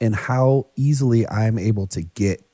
and 0.00 0.14
how 0.14 0.66
easily 0.76 1.28
I'm 1.28 1.58
able 1.58 1.86
to 1.88 2.02
get 2.02 2.44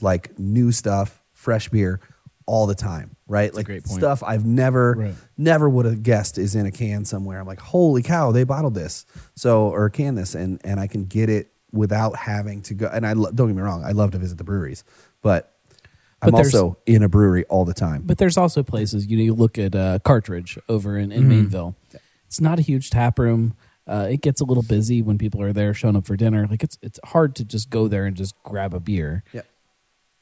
like 0.00 0.38
new 0.38 0.72
stuff, 0.72 1.22
fresh 1.32 1.68
beer 1.68 2.00
all 2.46 2.66
the 2.66 2.74
time, 2.74 3.14
right? 3.28 3.54
like 3.54 3.66
great 3.66 3.84
point. 3.84 4.00
stuff 4.00 4.22
I've 4.26 4.44
never 4.44 4.94
Right. 4.94 5.14
never 5.36 5.68
would 5.68 5.84
have 5.84 6.02
guessed 6.02 6.36
is 6.38 6.54
in 6.56 6.66
a 6.66 6.72
can 6.72 7.04
somewhere. 7.04 7.38
I'm 7.38 7.46
like, 7.46 7.60
holy 7.60 8.02
cow, 8.02 8.32
they 8.32 8.44
bottled 8.44 8.74
this, 8.74 9.04
so 9.36 9.68
or 9.68 9.88
can 9.90 10.14
this, 10.14 10.34
and 10.34 10.60
and 10.64 10.80
I 10.80 10.86
can 10.86 11.04
get 11.04 11.28
it 11.28 11.52
without 11.72 12.16
having 12.16 12.62
to 12.62 12.74
go. 12.74 12.86
And 12.92 13.06
I 13.06 13.12
lo- 13.14 13.30
don't 13.32 13.48
get 13.48 13.56
me 13.56 13.62
wrong, 13.62 13.84
I 13.84 13.92
love 13.92 14.10
to 14.12 14.18
visit 14.18 14.38
the 14.38 14.44
breweries, 14.44 14.84
but, 15.22 15.54
I'm 16.22 16.32
But 16.32 16.36
there's- 16.42 16.54
also 16.54 16.76
in 16.84 17.02
a 17.02 17.08
brewery 17.08 17.44
all 17.46 17.64
the 17.64 17.72
time. 17.74 18.02
But 18.04 18.18
there's 18.18 18.36
also 18.36 18.62
places 18.62 19.06
you 19.06 19.16
know 19.16 19.22
you 19.22 19.32
look 19.34 19.56
at 19.58 19.74
uh, 19.74 20.00
Cartridge 20.04 20.58
over 20.68 20.98
in, 20.98 21.10
in 21.12 21.24
Maineville. 21.28 21.74
It's 22.26 22.40
not 22.42 22.58
a 22.58 22.62
huge 22.62 22.90
tap 22.90 23.18
room. 23.18 23.54
Uh, 23.86 24.06
it 24.10 24.20
gets 24.20 24.40
a 24.40 24.44
little 24.44 24.62
busy 24.62 25.00
when 25.00 25.16
people 25.16 25.40
are 25.42 25.52
there 25.54 25.72
showing 25.72 25.96
up 25.96 26.04
for 26.04 26.16
dinner. 26.16 26.46
Like 26.46 26.62
it's 26.62 26.76
it's 26.82 27.00
hard 27.06 27.34
to 27.36 27.44
just 27.44 27.70
go 27.70 27.88
there 27.88 28.04
and 28.04 28.14
just 28.16 28.34
grab 28.42 28.74
a 28.74 28.80
beer. 28.80 29.24
Yeah. 29.32 29.40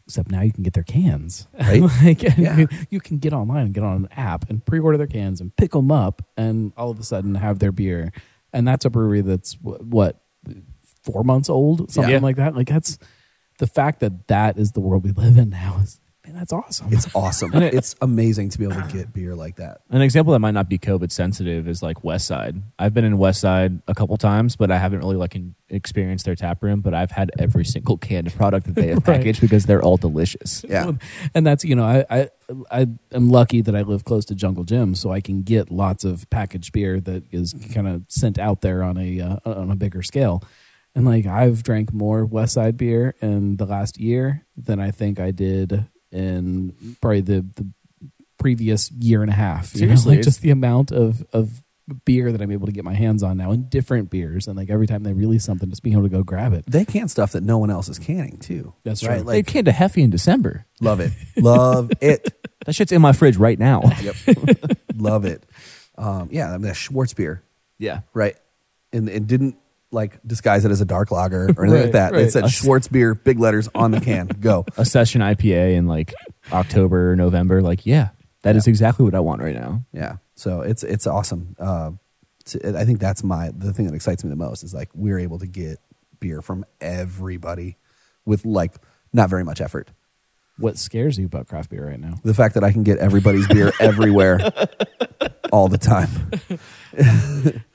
Except 0.06 0.30
now 0.30 0.40
you 0.42 0.52
can 0.52 0.62
get 0.62 0.72
their 0.72 0.84
cans. 0.84 1.48
Right? 1.58 1.82
like 1.82 2.22
Yeah. 2.38 2.66
you, 2.90 3.00
can 3.00 3.18
get 3.18 3.32
online 3.32 3.66
and 3.66 3.74
get 3.74 3.82
on 3.82 3.96
an 4.04 4.08
app 4.12 4.48
and 4.48 4.64
pre-order 4.64 4.96
their 4.98 5.06
cans 5.08 5.40
and 5.40 5.54
pick 5.56 5.72
them 5.72 5.90
up 5.90 6.22
and 6.36 6.72
all 6.76 6.90
of 6.90 6.98
a 7.00 7.02
sudden 7.02 7.34
have 7.34 7.58
their 7.58 7.72
beer. 7.72 8.12
And 8.52 8.66
that's 8.66 8.84
a 8.84 8.90
brewery 8.90 9.20
that's 9.20 9.54
wh- 9.54 9.82
what 9.82 10.22
four 11.12 11.24
months 11.24 11.48
old, 11.48 11.90
something 11.90 12.12
Yeah. 12.12 12.18
like 12.20 12.36
that. 12.36 12.54
Like 12.54 12.68
that's 12.68 12.98
the 13.58 13.66
fact 13.66 14.00
that 14.00 14.28
that 14.28 14.58
is 14.58 14.72
the 14.72 14.80
world 14.80 15.04
we 15.04 15.12
live 15.12 15.36
in 15.38 15.50
now. 15.50 15.80
Is 15.82 15.98
man, 16.24 16.34
that's 16.36 16.52
awesome. 16.52 16.92
It's 16.92 17.08
awesome. 17.14 17.50
it's 17.54 17.96
amazing 18.02 18.50
to 18.50 18.58
be 18.58 18.64
able 18.64 18.74
to 18.82 18.88
get 18.92 19.12
beer 19.14 19.34
like 19.34 19.56
that. 19.56 19.80
An 19.90 20.02
example 20.02 20.32
that 20.34 20.38
might 20.40 20.52
not 20.52 20.68
be 20.68 20.78
COVID 20.78 21.10
sensitive 21.10 21.66
is 21.66 21.82
like 21.82 22.04
West 22.04 22.26
Side. 22.26 22.60
I've 22.78 22.92
been 22.92 23.04
in 23.06 23.16
West 23.18 23.40
Side 23.40 23.80
a 23.88 23.94
couple 23.94 24.16
times, 24.18 24.54
but 24.54 24.70
I 24.70 24.76
haven't 24.78 24.98
really 25.00 25.16
like 25.16 25.34
in, 25.34 25.54
experienced 25.70 26.26
their 26.26 26.34
tap 26.36 26.62
room. 26.62 26.82
But 26.82 26.92
I've 26.94 27.10
had 27.10 27.30
every 27.38 27.64
single 27.64 27.96
canned 28.06 28.32
product 28.34 28.66
that 28.66 28.74
they 28.74 28.88
have 28.88 28.98
Right. 29.08 29.16
packaged 29.16 29.40
because 29.40 29.64
they're 29.66 29.82
all 29.82 29.96
delicious. 29.96 30.64
Yeah. 30.68 30.92
and 31.34 31.46
that's 31.46 31.64
you 31.64 31.74
know 31.74 31.84
I, 31.84 32.04
I 32.10 32.28
I 32.70 32.86
am 33.12 33.28
lucky 33.30 33.60
that 33.62 33.74
I 33.74 33.82
live 33.82 34.04
close 34.04 34.24
to 34.26 34.34
Jungle 34.34 34.64
Jim, 34.64 34.94
so 34.94 35.10
I 35.10 35.20
can 35.20 35.42
get 35.42 35.70
lots 35.70 36.04
of 36.04 36.28
packaged 36.30 36.72
beer 36.72 37.00
that 37.00 37.24
is 37.32 37.54
kind 37.74 37.88
of 37.88 38.04
sent 38.08 38.38
out 38.38 38.60
there 38.60 38.82
on 38.82 38.96
a 38.98 39.20
uh, 39.20 39.36
on 39.46 39.70
a 39.70 39.76
bigger 39.76 40.02
scale. 40.02 40.42
And 40.94 41.06
like 41.06 41.26
I've 41.26 41.62
drank 41.62 41.92
more 41.92 42.24
West 42.24 42.54
Side 42.54 42.76
beer 42.76 43.14
in 43.20 43.56
the 43.56 43.66
last 43.66 44.00
year 44.00 44.44
than 44.56 44.80
I 44.80 44.90
think 44.90 45.20
I 45.20 45.30
did 45.30 45.86
in 46.10 46.96
probably 47.00 47.20
the 47.20 47.46
the 47.54 47.70
previous 48.38 48.90
year 48.92 49.22
and 49.22 49.30
a 49.30 49.34
half. 49.34 49.74
you 49.74 49.82
know? 49.82 49.86
Seriously, 49.88 50.16
like 50.16 50.24
just 50.24 50.42
the 50.42 50.50
amount 50.50 50.90
of 50.90 51.24
of 51.32 51.62
beer 52.04 52.30
that 52.32 52.42
I'm 52.42 52.50
able 52.50 52.66
to 52.66 52.72
get 52.72 52.84
my 52.84 52.94
hands 52.94 53.22
on 53.22 53.36
now, 53.36 53.50
and 53.50 53.68
different 53.70 54.10
beers, 54.10 54.46
and 54.46 54.56
like 54.56 54.70
every 54.70 54.86
time 54.86 55.02
they 55.02 55.12
release 55.12 55.44
something, 55.44 55.68
just 55.70 55.82
being 55.82 55.94
able 55.94 56.04
to 56.04 56.08
go 56.08 56.22
grab 56.22 56.52
it. 56.52 56.64
They 56.66 56.84
can 56.84 57.08
stuff 57.08 57.32
that 57.32 57.42
no 57.42 57.58
one 57.58 57.70
else 57.70 57.88
is 57.88 57.98
canning 57.98 58.38
too. 58.38 58.74
That's 58.84 59.04
right. 59.04 59.22
true. 59.22 59.30
they 59.30 59.42
canned 59.42 59.68
a 59.68 59.72
Heffy 59.72 60.02
in 60.02 60.10
December. 60.10 60.66
love 60.80 61.00
it, 61.00 61.12
love 61.36 61.90
it, 62.00 62.34
That 62.66 62.74
shit's 62.74 62.92
in 62.92 63.02
my 63.02 63.12
fridge 63.12 63.36
right 63.36 63.58
now. 63.58 63.82
yep, 64.02 64.16
love 64.96 65.24
it. 65.24 65.44
Um, 65.96 66.28
yeah, 66.30 66.48
I 66.48 66.52
mean, 66.52 66.62
that 66.62 66.74
Schwarzbier, 66.74 67.40
yeah. 67.78 68.00
right? 68.14 68.36
And 68.92 69.08
it 69.08 69.26
didn't 69.26 69.56
like 69.90 70.18
disguise 70.26 70.64
it 70.64 70.70
as 70.70 70.80
a 70.80 70.84
dark 70.84 71.10
lager 71.10 71.44
or 71.56 71.64
anything 71.64 71.70
like 71.70 71.82
Right, 71.84 71.92
that. 71.92 72.14
It 72.14 72.16
right. 72.16 72.30
said 72.30 72.44
A- 72.44 72.48
Schwarzbier, 72.48 73.22
big 73.24 73.38
letters 73.38 73.68
on 73.74 73.90
the 73.90 74.00
can. 74.00 74.26
Go. 74.26 74.66
A 74.76 74.84
session 74.84 75.20
IPA 75.22 75.74
in 75.76 75.86
like 75.86 76.12
October, 76.52 77.12
or 77.12 77.16
November. 77.16 77.62
Like, 77.62 77.86
yeah, 77.86 78.10
that 78.42 78.54
is 78.56 78.66
exactly 78.66 79.04
what 79.04 79.14
I 79.14 79.20
want 79.20 79.40
right 79.42 79.54
now. 79.54 79.84
Yeah. 79.92 80.16
So 80.34 80.60
it's 80.60 80.82
it's 80.84 81.06
awesome. 81.06 81.56
Uh, 81.58 81.92
to, 82.46 82.78
I 82.78 82.84
think 82.84 83.00
that's 83.00 83.22
my 83.24 83.50
the 83.56 83.72
thing 83.72 83.86
that 83.86 83.94
excites 83.94 84.22
me 84.24 84.30
the 84.30 84.36
most 84.36 84.62
is 84.62 84.74
like 84.74 84.90
we're 84.94 85.18
able 85.18 85.38
to 85.38 85.46
get 85.46 85.78
beer 86.20 86.42
from 86.42 86.64
everybody 86.80 87.76
with 88.26 88.44
like 88.44 88.74
not 89.12 89.30
very 89.30 89.44
much 89.44 89.60
effort. 89.60 89.90
What 90.58 90.76
scares 90.76 91.16
you 91.18 91.26
about 91.26 91.46
craft 91.46 91.70
beer 91.70 91.86
right 91.88 92.00
now? 92.00 92.14
The 92.24 92.34
fact 92.34 92.54
that 92.54 92.64
I 92.64 92.72
can 92.72 92.82
get 92.82 92.98
everybody's 92.98 93.46
beer 93.46 93.72
everywhere 93.80 94.40
all 95.52 95.68
the 95.68 95.78
time. 95.78 96.08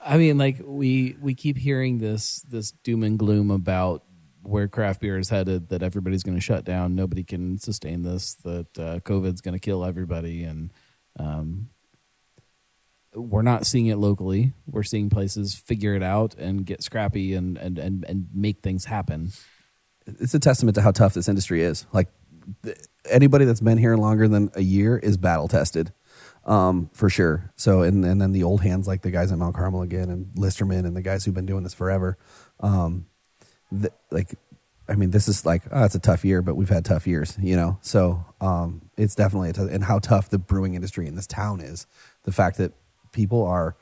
I 0.02 0.18
mean, 0.18 0.38
like 0.38 0.62
we 0.64 1.16
we 1.22 1.34
keep 1.34 1.58
hearing 1.58 2.00
this 2.00 2.42
this 2.42 2.72
doom 2.72 3.04
and 3.04 3.18
gloom 3.18 3.52
about 3.52 4.04
where 4.42 4.68
craft 4.68 5.02
beer 5.02 5.18
is 5.18 5.30
headed. 5.30 5.70
That 5.70 5.84
everybody's 5.84 6.24
going 6.24 6.38
to 6.38 6.42
shut 6.42 6.66
down. 6.66 6.96
Nobody 6.96 7.24
can 7.24 7.58
sustain 7.58 8.04
this. 8.04 8.36
That 8.36 8.80
uh, 8.80 9.00
COVID's 9.00 9.42
going 9.42 9.54
to 9.54 9.60
kill 9.60 9.84
everybody, 9.86 10.44
and 10.44 10.72
um, 11.20 11.70
we're 13.16 13.42
not 13.42 13.66
seeing 13.66 13.88
it 13.88 13.98
locally. 13.98 14.54
We're 14.66 14.84
seeing 14.84 15.10
places 15.10 15.56
figure 15.56 15.96
it 15.96 16.04
out 16.04 16.36
and 16.36 16.66
get 16.66 16.84
scrappy 16.84 17.34
and 17.34 17.58
and 17.58 17.78
and, 17.78 18.06
and 18.08 18.28
make 18.34 18.62
things 18.62 18.86
happen. 18.86 19.32
It's 20.06 20.34
a 20.34 20.40
testament 20.40 20.76
to 20.76 20.82
how 20.82 20.92
tough 20.92 21.14
this 21.14 21.30
industry 21.30 21.62
is. 21.62 21.86
Like 21.94 22.10
th- 22.64 22.78
anybody 23.10 23.46
that's 23.46 23.62
been 23.62 23.78
here 23.78 23.96
longer 23.96 24.28
than 24.28 24.52
a 24.56 24.62
year 24.62 24.98
is 24.98 25.18
battle 25.18 25.48
tested. 25.48 25.94
Um, 26.46 26.90
for 26.94 27.10
sure. 27.10 27.52
So, 27.56 27.84
and, 27.84 28.04
and 28.04 28.22
then 28.22 28.34
the 28.34 28.44
old 28.44 28.62
hands, 28.62 28.88
like 28.88 29.02
the 29.02 29.12
guys 29.12 29.32
at 29.32 29.38
Mount 29.38 29.56
Carmel 29.56 29.82
again 29.82 30.10
and 30.10 30.28
Listermann 30.36 30.86
and 30.86 30.96
the 30.96 31.02
guys 31.02 31.24
who've 31.24 31.34
been 31.34 31.46
doing 31.46 31.64
this 31.64 31.74
forever. 31.74 32.18
Um, 32.60 33.06
th- 33.72 33.94
like, 34.12 34.36
I 34.90 34.96
mean, 34.96 35.12
this 35.12 35.30
is 35.30 35.46
like, 35.46 35.64
oh, 35.72 35.86
it's 35.86 35.96
a 35.96 36.00
tough 36.00 36.26
year, 36.26 36.42
but 36.42 36.56
we've 36.56 36.68
had 36.68 36.84
tough 36.84 37.08
years, 37.08 37.38
you 37.40 37.56
know? 37.56 37.78
So, 37.82 38.26
um, 38.42 38.90
it's 38.98 39.16
definitely, 39.16 39.52
a 39.52 39.54
tough, 39.54 39.70
and 39.72 39.86
how 39.86 40.00
tough 40.00 40.30
the 40.30 40.38
brewing 40.38 40.76
industry 40.76 41.08
in 41.08 41.16
this 41.16 41.28
town 41.28 41.62
is. 41.62 41.88
The 42.24 42.34
fact 42.34 42.58
that 42.58 42.74
people 43.14 43.46
are 43.46 43.78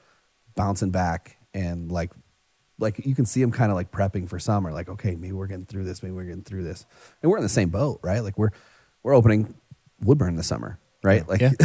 bouncing 0.56 0.92
back 0.92 1.38
and 1.56 1.92
like, 1.92 2.12
like 2.78 3.04
you 3.06 3.16
can 3.16 3.26
see 3.26 3.42
them 3.42 3.52
kind 3.52 3.72
of 3.72 3.76
like 3.76 3.92
prepping 3.92 4.30
for 4.30 4.38
summer, 4.38 4.72
like, 4.72 4.90
okay, 4.90 5.16
maybe 5.16 5.32
we're 5.32 5.48
getting 5.48 5.66
through 5.66 5.86
this, 5.86 6.04
maybe 6.04 6.14
we're 6.14 6.26
getting 6.26 6.44
through 6.44 6.64
this. 6.64 6.86
And 7.24 7.32
we're 7.32 7.38
in 7.38 7.44
the 7.44 7.50
same 7.50 7.70
boat, 7.70 8.00
right? 8.04 8.20
Like 8.20 8.38
we're, 8.38 8.52
we're 9.02 9.16
opening 9.16 9.56
Woodburn 10.02 10.36
this 10.36 10.48
summer, 10.48 10.80
right? 11.04 11.28
Like, 11.28 11.42
Yeah. 11.42 11.54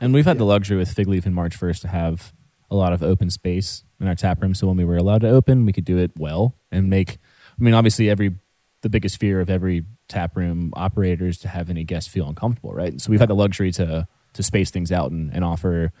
And 0.00 0.14
we've 0.14 0.24
had 0.24 0.38
the 0.38 0.44
luxury 0.44 0.76
with 0.76 0.90
Fig 0.92 1.08
Leaf 1.08 1.26
and 1.26 1.34
March 1.34 1.58
1st 1.58 1.80
to 1.82 1.88
have 1.88 2.32
a 2.70 2.74
lot 2.76 2.92
of 2.92 3.02
open 3.02 3.30
space 3.30 3.84
in 4.00 4.06
our 4.08 4.14
tap 4.14 4.40
room. 4.40 4.54
So 4.54 4.66
when 4.66 4.76
we 4.76 4.84
were 4.84 4.96
allowed 4.96 5.20
to 5.22 5.28
open, 5.28 5.66
we 5.66 5.72
could 5.72 5.84
do 5.84 5.98
it 5.98 6.12
well 6.16 6.54
and 6.70 6.88
make. 6.88 7.18
I 7.58 7.62
mean, 7.62 7.74
obviously, 7.74 8.08
every 8.08 8.36
the 8.82 8.88
biggest 8.88 9.18
fear 9.20 9.40
of 9.40 9.50
every 9.50 9.84
tap 10.08 10.36
room 10.36 10.72
operator 10.74 11.26
is 11.26 11.36
to 11.38 11.48
have 11.48 11.68
any 11.68 11.84
guests 11.84 12.08
feel 12.10 12.26
uncomfortable, 12.28 12.72
right? 12.72 12.98
So 13.00 13.10
we've 13.10 13.20
had 13.20 13.28
the 13.28 13.34
luxury 13.34 13.70
to 13.72 14.08
to 14.32 14.42
space 14.42 14.70
things 14.70 14.90
out 14.92 15.10
and, 15.10 15.30
and 15.34 15.44
offer 15.44 15.92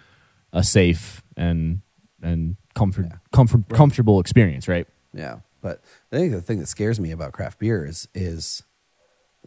a 0.52 0.62
safe 0.64 1.22
and 1.36 1.82
and 2.22 2.56
comfort 2.74 3.06
Yeah. 3.10 3.16
comfort 3.32 3.68
comfortable 3.68 4.18
experience, 4.20 4.66
right? 4.68 4.86
Yeah, 5.12 5.40
but 5.60 5.82
I 6.12 6.16
think 6.16 6.32
the 6.32 6.40
thing 6.40 6.60
that 6.60 6.68
scares 6.68 6.98
me 7.00 7.10
about 7.10 7.32
craft 7.32 7.58
beer 7.58 7.84
is 7.84 8.08
is 8.14 8.62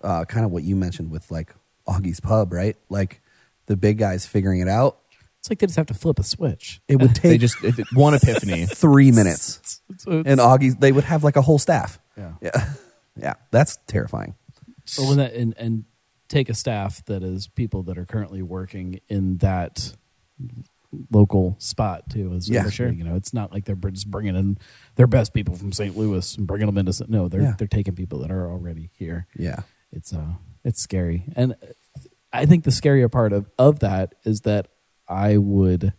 uh, 0.03 0.25
kind 0.25 0.45
of 0.45 0.51
what 0.51 0.61
you 0.63 0.75
mentioned 0.75 1.09
with 1.09 1.31
like 1.31 1.55
Augie's 1.87 2.19
Pub, 2.19 2.51
right? 2.53 2.75
Like 2.89 3.21
the 3.67 3.77
big 3.77 3.97
guys 3.97 4.25
figuring 4.25 4.59
it 4.59 4.67
out. 4.67 4.99
It's 5.39 5.49
like 5.49 5.59
they 5.59 5.65
just 5.67 5.75
have 5.77 5.87
to 5.87 5.93
flip 5.93 6.19
a 6.19 6.23
switch. 6.23 6.81
It 6.87 6.97
would 7.01 7.15
They 7.21 7.31
take 7.31 7.41
just 7.41 7.61
it, 7.63 7.75
one 7.93 8.13
epiphany. 8.13 8.65
three 8.69 9.11
minutes, 9.11 9.81
So 9.97 10.19
it's- 10.19 10.25
and 10.31 10.39
Augie's 10.39 10.75
they 10.77 10.91
would 10.91 11.03
have 11.05 11.23
like 11.23 11.35
a 11.35 11.41
whole 11.41 11.59
staff. 11.59 11.99
yeah. 12.17 12.33
Yeah, 12.41 12.73
yeah, 13.17 13.33
that's 13.51 13.77
terrifying. 13.87 14.35
But 14.97 15.07
when 15.07 15.17
that 15.17 15.33
and, 15.33 15.53
and 15.57 15.83
take 16.29 16.49
a 16.49 16.53
staff 16.53 17.03
that 17.05 17.23
is 17.23 17.47
people 17.47 17.83
that 17.83 17.97
are 17.97 18.05
currently 18.05 18.41
working 18.41 18.99
in 19.09 19.37
that 19.37 19.93
local 21.11 21.55
spot 21.59 22.09
too. 22.09 22.33
Is 22.33 22.49
Yeah. 22.49 22.69
sure. 22.69 22.91
You 22.91 23.03
know, 23.03 23.15
it's 23.15 23.33
not 23.33 23.51
like 23.51 23.65
they're 23.65 23.75
just 23.75 24.09
bringing 24.09 24.35
in 24.35 24.57
their 24.95 25.07
best 25.07 25.33
people 25.33 25.55
from 25.55 25.71
St. 25.71 25.97
Louis 25.97 26.37
and 26.37 26.45
bringing 26.47 26.67
them 26.67 26.77
into. 26.77 27.05
No, 27.09 27.27
they're 27.27 27.41
Yeah. 27.41 27.55
they're 27.57 27.67
taking 27.67 27.95
people 27.95 28.19
that 28.19 28.31
are 28.31 28.49
already 28.49 28.89
here. 28.93 29.27
Yeah, 29.35 29.61
It's 29.91 30.13
uh, 30.13 30.33
it's 30.63 30.81
scary, 30.81 31.23
and 31.35 31.55
I 32.33 32.45
think 32.45 32.63
the 32.63 32.71
scarier 32.71 33.11
part 33.11 33.31
of 33.31 33.49
of 33.57 33.79
that 33.79 34.15
is 34.25 34.41
that 34.41 34.67
I 35.07 35.37
would 35.37 35.93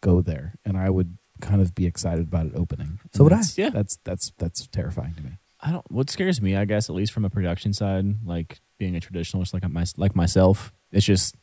go 0.00 0.20
there 0.20 0.54
and 0.64 0.76
I 0.76 0.90
would 0.90 1.18
kind 1.40 1.60
of 1.60 1.74
be 1.74 1.86
excited 1.86 2.28
about 2.28 2.46
it 2.46 2.52
opening. 2.54 3.00
So 3.12 3.24
would 3.24 3.32
I. 3.32 3.42
Yeah. 3.56 3.70
That's 3.70 3.98
that's 4.04 4.32
that's 4.38 4.66
terrifying 4.68 5.14
to 5.14 5.22
me. 5.22 5.30
I 5.60 5.72
don't. 5.72 5.90
What 5.90 6.10
scares 6.10 6.40
me, 6.40 6.56
I 6.56 6.64
guess, 6.64 6.88
at 6.88 6.94
least 6.94 7.12
from 7.12 7.24
a 7.24 7.30
production 7.30 7.72
side, 7.72 8.04
like 8.24 8.60
being 8.78 8.96
a 8.96 9.00
traditionalist, 9.00 9.54
like 9.54 9.68
my, 9.68 9.84
like 9.96 10.14
myself, 10.14 10.72
it's 10.92 11.06
just 11.06 11.36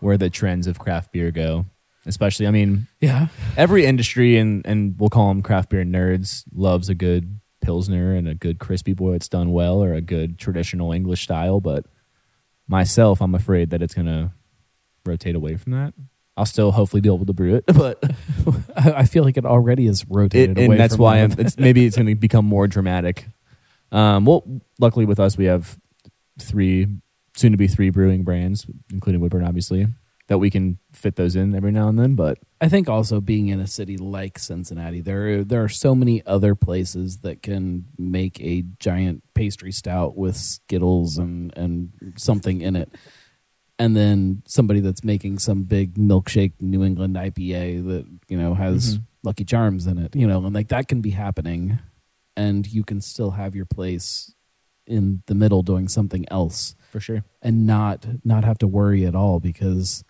where 0.00 0.16
the 0.16 0.30
trends 0.30 0.66
of 0.66 0.78
craft 0.78 1.12
beer 1.12 1.30
go. 1.30 1.66
Especially, 2.06 2.46
I 2.46 2.50
mean, 2.50 2.86
Yeah, 3.00 3.28
every 3.56 3.86
industry 3.86 4.36
and 4.36 4.64
and 4.66 4.94
we'll 4.98 5.10
call 5.10 5.28
them 5.28 5.42
craft 5.42 5.70
beer 5.70 5.84
nerds 5.84 6.44
loves 6.54 6.88
a 6.88 6.94
good 6.94 7.40
pilsner 7.62 8.14
and 8.14 8.28
a 8.28 8.34
good 8.34 8.58
crispy 8.58 8.92
boy 8.92 9.12
that's 9.12 9.28
done 9.28 9.50
well 9.52 9.82
or 9.82 9.94
a 9.94 10.02
good 10.02 10.38
traditional 10.38 10.92
English 10.92 11.22
style. 11.24 11.60
But 11.60 11.86
myself, 12.68 13.20
I'm 13.20 13.34
afraid 13.34 13.70
that 13.70 13.82
it's 13.82 13.94
gonna 13.94 14.32
rotate 15.04 15.34
away 15.34 15.56
from 15.56 15.72
that. 15.72 15.94
I'll 16.36 16.46
still 16.46 16.72
hopefully 16.72 17.00
be 17.00 17.08
able 17.08 17.26
to 17.26 17.32
brew 17.32 17.54
it, 17.54 17.64
but 17.66 18.02
I, 18.76 19.04
feel 19.04 19.22
like 19.22 19.36
it 19.36 19.46
already 19.46 19.86
is 19.86 20.04
rotated 20.08 20.58
it, 20.58 20.64
away. 20.66 20.74
and 20.74 20.80
that's 20.80 20.96
from 20.96 21.04
why. 21.04 21.18
I'm, 21.18 21.32
it's, 21.38 21.56
maybe 21.56 21.86
it's 21.86 21.96
going 21.96 22.06
to 22.08 22.14
become 22.14 22.44
more 22.44 22.66
dramatic. 22.66 23.28
Um, 23.92 24.24
well, 24.24 24.44
luckily 24.80 25.04
with 25.04 25.20
us, 25.20 25.36
we 25.38 25.44
have 25.44 25.78
three, 26.40 26.88
soon 27.36 27.52
to 27.52 27.58
be 27.58 27.68
three 27.68 27.90
brewing 27.90 28.24
brands, 28.24 28.66
including 28.92 29.20
Woodburn, 29.20 29.44
obviously, 29.44 29.86
that 30.28 30.38
we 30.38 30.48
can 30.50 30.78
fit 30.92 31.16
those 31.16 31.36
in 31.36 31.54
every 31.54 31.70
now 31.70 31.88
and 31.88 31.98
then. 31.98 32.14
But 32.14 32.38
I 32.60 32.68
think 32.68 32.88
also 32.88 33.20
being 33.20 33.48
in 33.48 33.60
a 33.60 33.66
city 33.66 33.96
like 33.98 34.38
Cincinnati, 34.38 35.00
there 35.02 35.40
are, 35.40 35.44
there 35.44 35.62
are 35.62 35.68
so 35.68 35.94
many 35.94 36.24
other 36.26 36.54
places 36.54 37.18
that 37.18 37.42
can 37.42 37.86
make 37.98 38.40
a 38.40 38.62
giant 38.78 39.22
pastry 39.34 39.70
stout 39.72 40.16
with 40.16 40.36
Skittles 40.36 41.18
and 41.18 41.52
and 41.56 41.90
something 42.16 42.60
in 42.62 42.74
it, 42.76 42.90
and 43.78 43.94
then 43.96 44.42
somebody 44.46 44.80
that's 44.80 45.04
making 45.04 45.38
some 45.40 45.64
big 45.64 45.94
milkshake 45.94 46.52
New 46.60 46.82
England 46.84 47.16
IPA 47.16 47.84
that 47.86 48.06
you 48.28 48.38
know 48.38 48.54
has 48.54 48.96
Mhm. 48.98 49.02
Lucky 49.24 49.44
Charms 49.44 49.86
in 49.86 49.98
it, 49.98 50.14
you 50.14 50.26
know, 50.26 50.44
and 50.44 50.54
like 50.54 50.68
that 50.68 50.86
can 50.88 51.00
be 51.00 51.10
happening, 51.10 51.78
and 52.36 52.66
you 52.66 52.84
can 52.84 53.00
still 53.00 53.32
have 53.32 53.54
your 53.54 53.64
place 53.66 54.34
in 54.86 55.22
the 55.26 55.34
middle 55.34 55.62
doing 55.62 55.88
something 55.88 56.26
else 56.30 56.74
for 56.90 57.00
sure, 57.00 57.24
and 57.42 57.66
not 57.66 58.06
not 58.24 58.44
have 58.44 58.58
to 58.58 58.66
worry 58.66 59.04
at 59.06 59.14
all 59.14 59.40
because 59.40 60.04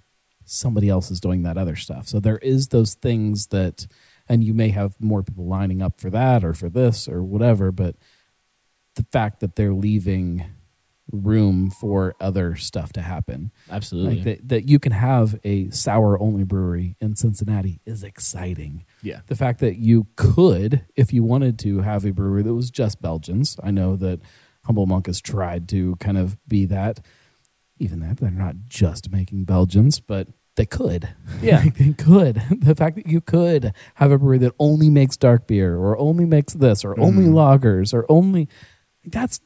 somebody 0.45 0.89
else 0.89 1.11
is 1.11 1.21
doing 1.21 1.43
that 1.43 1.57
other 1.57 1.77
stuff. 1.77 2.09
So 2.09 2.21
there 2.21 2.39
is 2.39 2.69
those 2.69 2.95
things 2.95 3.49
that 3.49 3.87
and 4.29 4.43
you 4.43 4.55
may 4.55 4.71
have 4.71 4.95
more 5.01 5.23
people 5.23 5.47
lining 5.47 5.83
up 5.83 6.01
for 6.01 6.11
that 6.11 6.45
or 6.45 6.55
for 6.55 6.69
this 6.71 7.09
or 7.09 7.23
whatever, 7.23 7.71
but 7.71 7.97
the 8.95 9.05
fact 9.13 9.41
that 9.41 9.57
they're 9.57 9.75
leaving 9.75 10.47
room 11.13 11.71
for 11.71 12.15
other 12.21 12.57
stuff 12.57 12.93
to 12.95 13.03
happen. 13.03 13.53
absolutely, 13.71 14.17
Like 14.17 14.25
that, 14.25 14.49
that 14.49 14.69
you 14.69 14.79
can 14.79 14.93
have 14.93 15.39
a 15.45 15.69
sour 15.71 16.19
only 16.21 16.45
brewery 16.45 16.97
in 17.01 17.15
Cincinnati 17.17 17.81
is 17.85 18.03
exciting. 18.03 18.87
yeah, 19.03 19.21
The 19.27 19.37
fact 19.37 19.61
that 19.61 19.77
you 19.77 20.07
could, 20.17 20.87
if 20.97 21.13
you 21.13 21.23
wanted 21.23 21.59
to, 21.61 21.81
have 21.81 22.07
a 22.07 22.13
brewery 22.13 22.43
that 22.43 22.55
was 22.55 22.71
just 22.71 23.03
Belgians. 23.03 23.59
I 23.63 23.71
know 23.71 23.97
that 23.97 24.21
Humble 24.65 24.87
Monk 24.87 25.07
has 25.07 25.21
tried 25.21 25.69
to 25.71 25.97
kind 25.97 26.17
of 26.17 26.39
be 26.49 26.65
that. 26.67 27.01
Even 27.79 28.01
that, 28.01 28.19
they're 28.19 28.31
not 28.31 28.55
just 28.69 29.11
making 29.11 29.45
Belgians, 29.45 30.01
but 30.01 30.29
they 30.57 30.67
could. 30.67 31.09
Yeah. 31.43 31.65
They 31.77 31.93
could. 31.93 32.37
The 32.51 32.75
fact 32.77 32.97
that 32.97 33.07
you 33.09 33.21
could 33.21 33.73
have 33.95 34.13
a 34.13 34.19
brewery 34.19 34.39
that 34.39 34.53
only 34.59 34.89
makes 34.91 35.17
dark 35.17 35.47
beer 35.49 35.77
or 35.77 35.99
only 35.99 36.25
makes 36.25 36.53
this 36.55 36.85
or 36.85 36.99
only 37.01 37.25
Mhm. 37.25 37.33
lagers 37.35 37.93
or 37.93 38.07
only 38.09 38.49
that's 39.05 39.41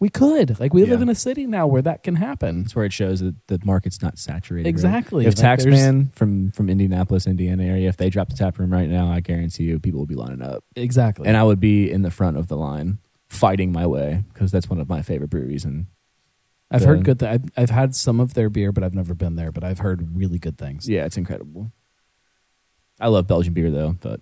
we 0.00 0.10
could. 0.10 0.60
Like 0.60 0.74
we 0.74 0.84
live 0.84 1.00
in 1.00 1.08
a 1.08 1.14
city 1.14 1.46
now 1.46 1.66
where 1.66 1.80
that 1.80 2.02
can 2.02 2.16
happen. 2.16 2.62
that's 2.64 2.76
where 2.76 2.84
it 2.84 2.92
shows 2.92 3.20
that 3.20 3.34
the 3.46 3.58
market's 3.64 4.02
not 4.02 4.18
saturated. 4.18 4.66
right? 4.66 4.68
Exactly. 4.68 5.24
If 5.24 5.38
Like, 5.38 5.58
Taxman 5.60 6.14
from 6.14 6.50
from 6.50 6.68
Indianapolis, 6.68 7.26
Indiana 7.26 7.64
area, 7.64 7.88
if 7.88 7.96
they 7.96 8.10
drop 8.10 8.28
the 8.28 8.34
tap 8.36 8.58
room 8.58 8.70
right 8.70 8.88
now, 8.90 9.08
I 9.10 9.20
guarantee 9.20 9.64
you 9.64 9.78
people 9.78 10.00
will 10.00 10.06
be 10.06 10.14
lining 10.16 10.42
up, 10.42 10.62
Exactly. 10.76 11.26
and 11.26 11.36
I 11.38 11.44
would 11.44 11.60
be 11.60 11.90
in 11.90 12.02
the 12.02 12.10
front 12.10 12.36
of 12.36 12.48
the 12.48 12.56
line 12.56 12.98
fighting 13.28 13.72
my 13.72 13.86
way 13.86 14.24
because 14.34 14.52
that's 14.52 14.68
one 14.68 14.78
of 14.80 14.88
my 14.90 15.00
favorite 15.00 15.30
breweries 15.30 15.64
and 15.64 15.86
I've 16.70 16.80
the- 16.80 16.86
heard 16.86 17.04
good. 17.04 17.20
Th- 17.20 17.30
I've, 17.32 17.44
I've 17.56 17.70
had 17.70 17.94
some 17.94 18.20
of 18.20 18.34
their 18.34 18.50
beer, 18.50 18.72
but 18.72 18.82
I've 18.82 18.94
never 18.94 19.14
been 19.14 19.36
there. 19.36 19.52
But 19.52 19.64
I've 19.64 19.78
heard 19.78 20.16
really 20.16 20.38
good 20.38 20.58
things. 20.58 20.88
Yeah, 20.88 21.04
it's 21.04 21.16
incredible. 21.16 21.70
I 23.00 23.08
love 23.08 23.26
Belgian 23.26 23.52
beer 23.54 23.70
though. 23.70 23.96
But 24.00 24.20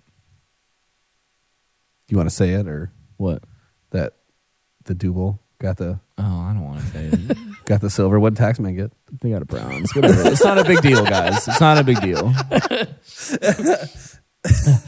You 2.09 2.17
want 2.17 2.29
to 2.29 2.35
say 2.35 2.51
it 2.53 2.67
or 2.67 2.91
what? 3.17 3.43
that 3.91 4.13
the 4.85 4.93
Double 4.95 5.39
got 5.59 5.77
the 5.77 5.99
Oh, 6.17 6.23
I 6.23 6.53
don't 6.53 6.63
want 6.65 6.79
to 6.81 6.85
say 6.87 7.05
it. 7.05 7.37
got 7.65 7.81
the 7.81 7.89
silver? 7.89 8.19
What 8.19 8.33
did 8.35 8.43
taxman 8.43 8.75
get? 8.75 8.91
they 9.21 9.29
got 9.31 9.41
a 9.41 9.45
Browns. 9.45 9.95
Whatever. 9.95 10.27
it's 10.29 10.43
not 10.43 10.57
a 10.59 10.63
big 10.63 10.81
deal, 10.81 11.03
guys. 11.05 11.47
It's 11.47 11.61
not 11.61 11.77
a 11.77 11.83
big 11.83 12.01
deal. 12.01 12.33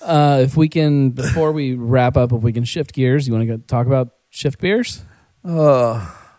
Uh, 0.00 0.40
if 0.42 0.56
we 0.56 0.68
can, 0.68 1.10
before 1.10 1.52
we 1.52 1.74
wrap 1.74 2.16
up, 2.16 2.32
if 2.32 2.42
we 2.42 2.52
can 2.52 2.64
shift 2.64 2.92
gears, 2.92 3.28
you 3.28 3.32
want 3.32 3.46
to 3.46 3.58
talk 3.58 3.86
about 3.86 4.08
shift 4.30 4.60
beers? 4.60 5.04
Oh, 5.44 5.94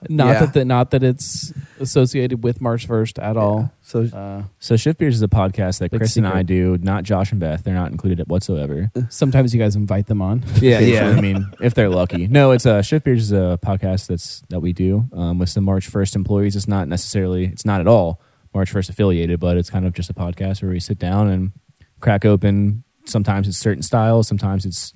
Not 0.09 0.27
Yeah. 0.27 0.39
that 0.41 0.53
the, 0.53 0.65
not 0.65 0.91
that 0.91 1.03
it's 1.03 1.53
associated 1.79 2.43
with 2.43 2.61
March 2.61 2.85
first 2.87 3.19
at 3.19 3.37
all. 3.37 3.71
so 3.81 4.03
Uh, 4.13 4.43
So 4.59 4.75
Shift 4.77 4.99
Beers 4.99 5.15
is 5.15 5.21
a 5.21 5.27
podcast 5.27 5.79
that 5.79 5.91
Big 5.91 5.99
Chris 5.99 6.17
and 6.17 6.27
I 6.27 6.43
do. 6.43 6.77
Not 6.81 7.03
Josh 7.03 7.31
and 7.31 7.39
Beth. 7.39 7.63
They're 7.63 7.73
not 7.73 7.91
included 7.91 8.27
whatsoever. 8.29 8.91
sometimes 9.09 9.53
you 9.53 9.59
guys 9.59 9.75
invite 9.75 10.07
them 10.07 10.21
on. 10.21 10.43
Yeah, 10.61 10.79
yeah. 10.79 11.09
I 11.09 11.21
mean, 11.21 11.47
if 11.61 11.73
they're 11.73 11.89
lucky. 11.89 12.27
No, 12.27 12.51
it's 12.51 12.65
a 12.65 12.81
Shift 12.83 13.05
Beers 13.05 13.23
is 13.23 13.31
a 13.31 13.59
podcast 13.63 14.07
that's 14.07 14.41
that 14.49 14.59
we 14.61 14.73
do 14.73 15.05
um, 15.13 15.39
with 15.39 15.49
some 15.49 15.63
March 15.63 15.87
First 15.87 16.15
employees. 16.15 16.55
It's 16.55 16.67
not 16.67 16.87
necessarily, 16.87 17.45
it's 17.45 17.65
not 17.65 17.81
at 17.81 17.87
all 17.87 18.21
March 18.53 18.71
First 18.71 18.89
affiliated, 18.89 19.39
but 19.39 19.57
it's 19.57 19.69
kind 19.69 19.85
of 19.85 19.93
just 19.93 20.09
a 20.09 20.13
podcast 20.13 20.61
where 20.61 20.71
we 20.71 20.79
sit 20.79 20.99
down 20.99 21.27
and 21.29 21.51
crack 21.99 22.25
open. 22.25 22.83
Sometimes 23.05 23.47
it's 23.47 23.57
certain 23.57 23.83
styles. 23.83 24.27
Sometimes 24.27 24.65
it's 24.65 24.93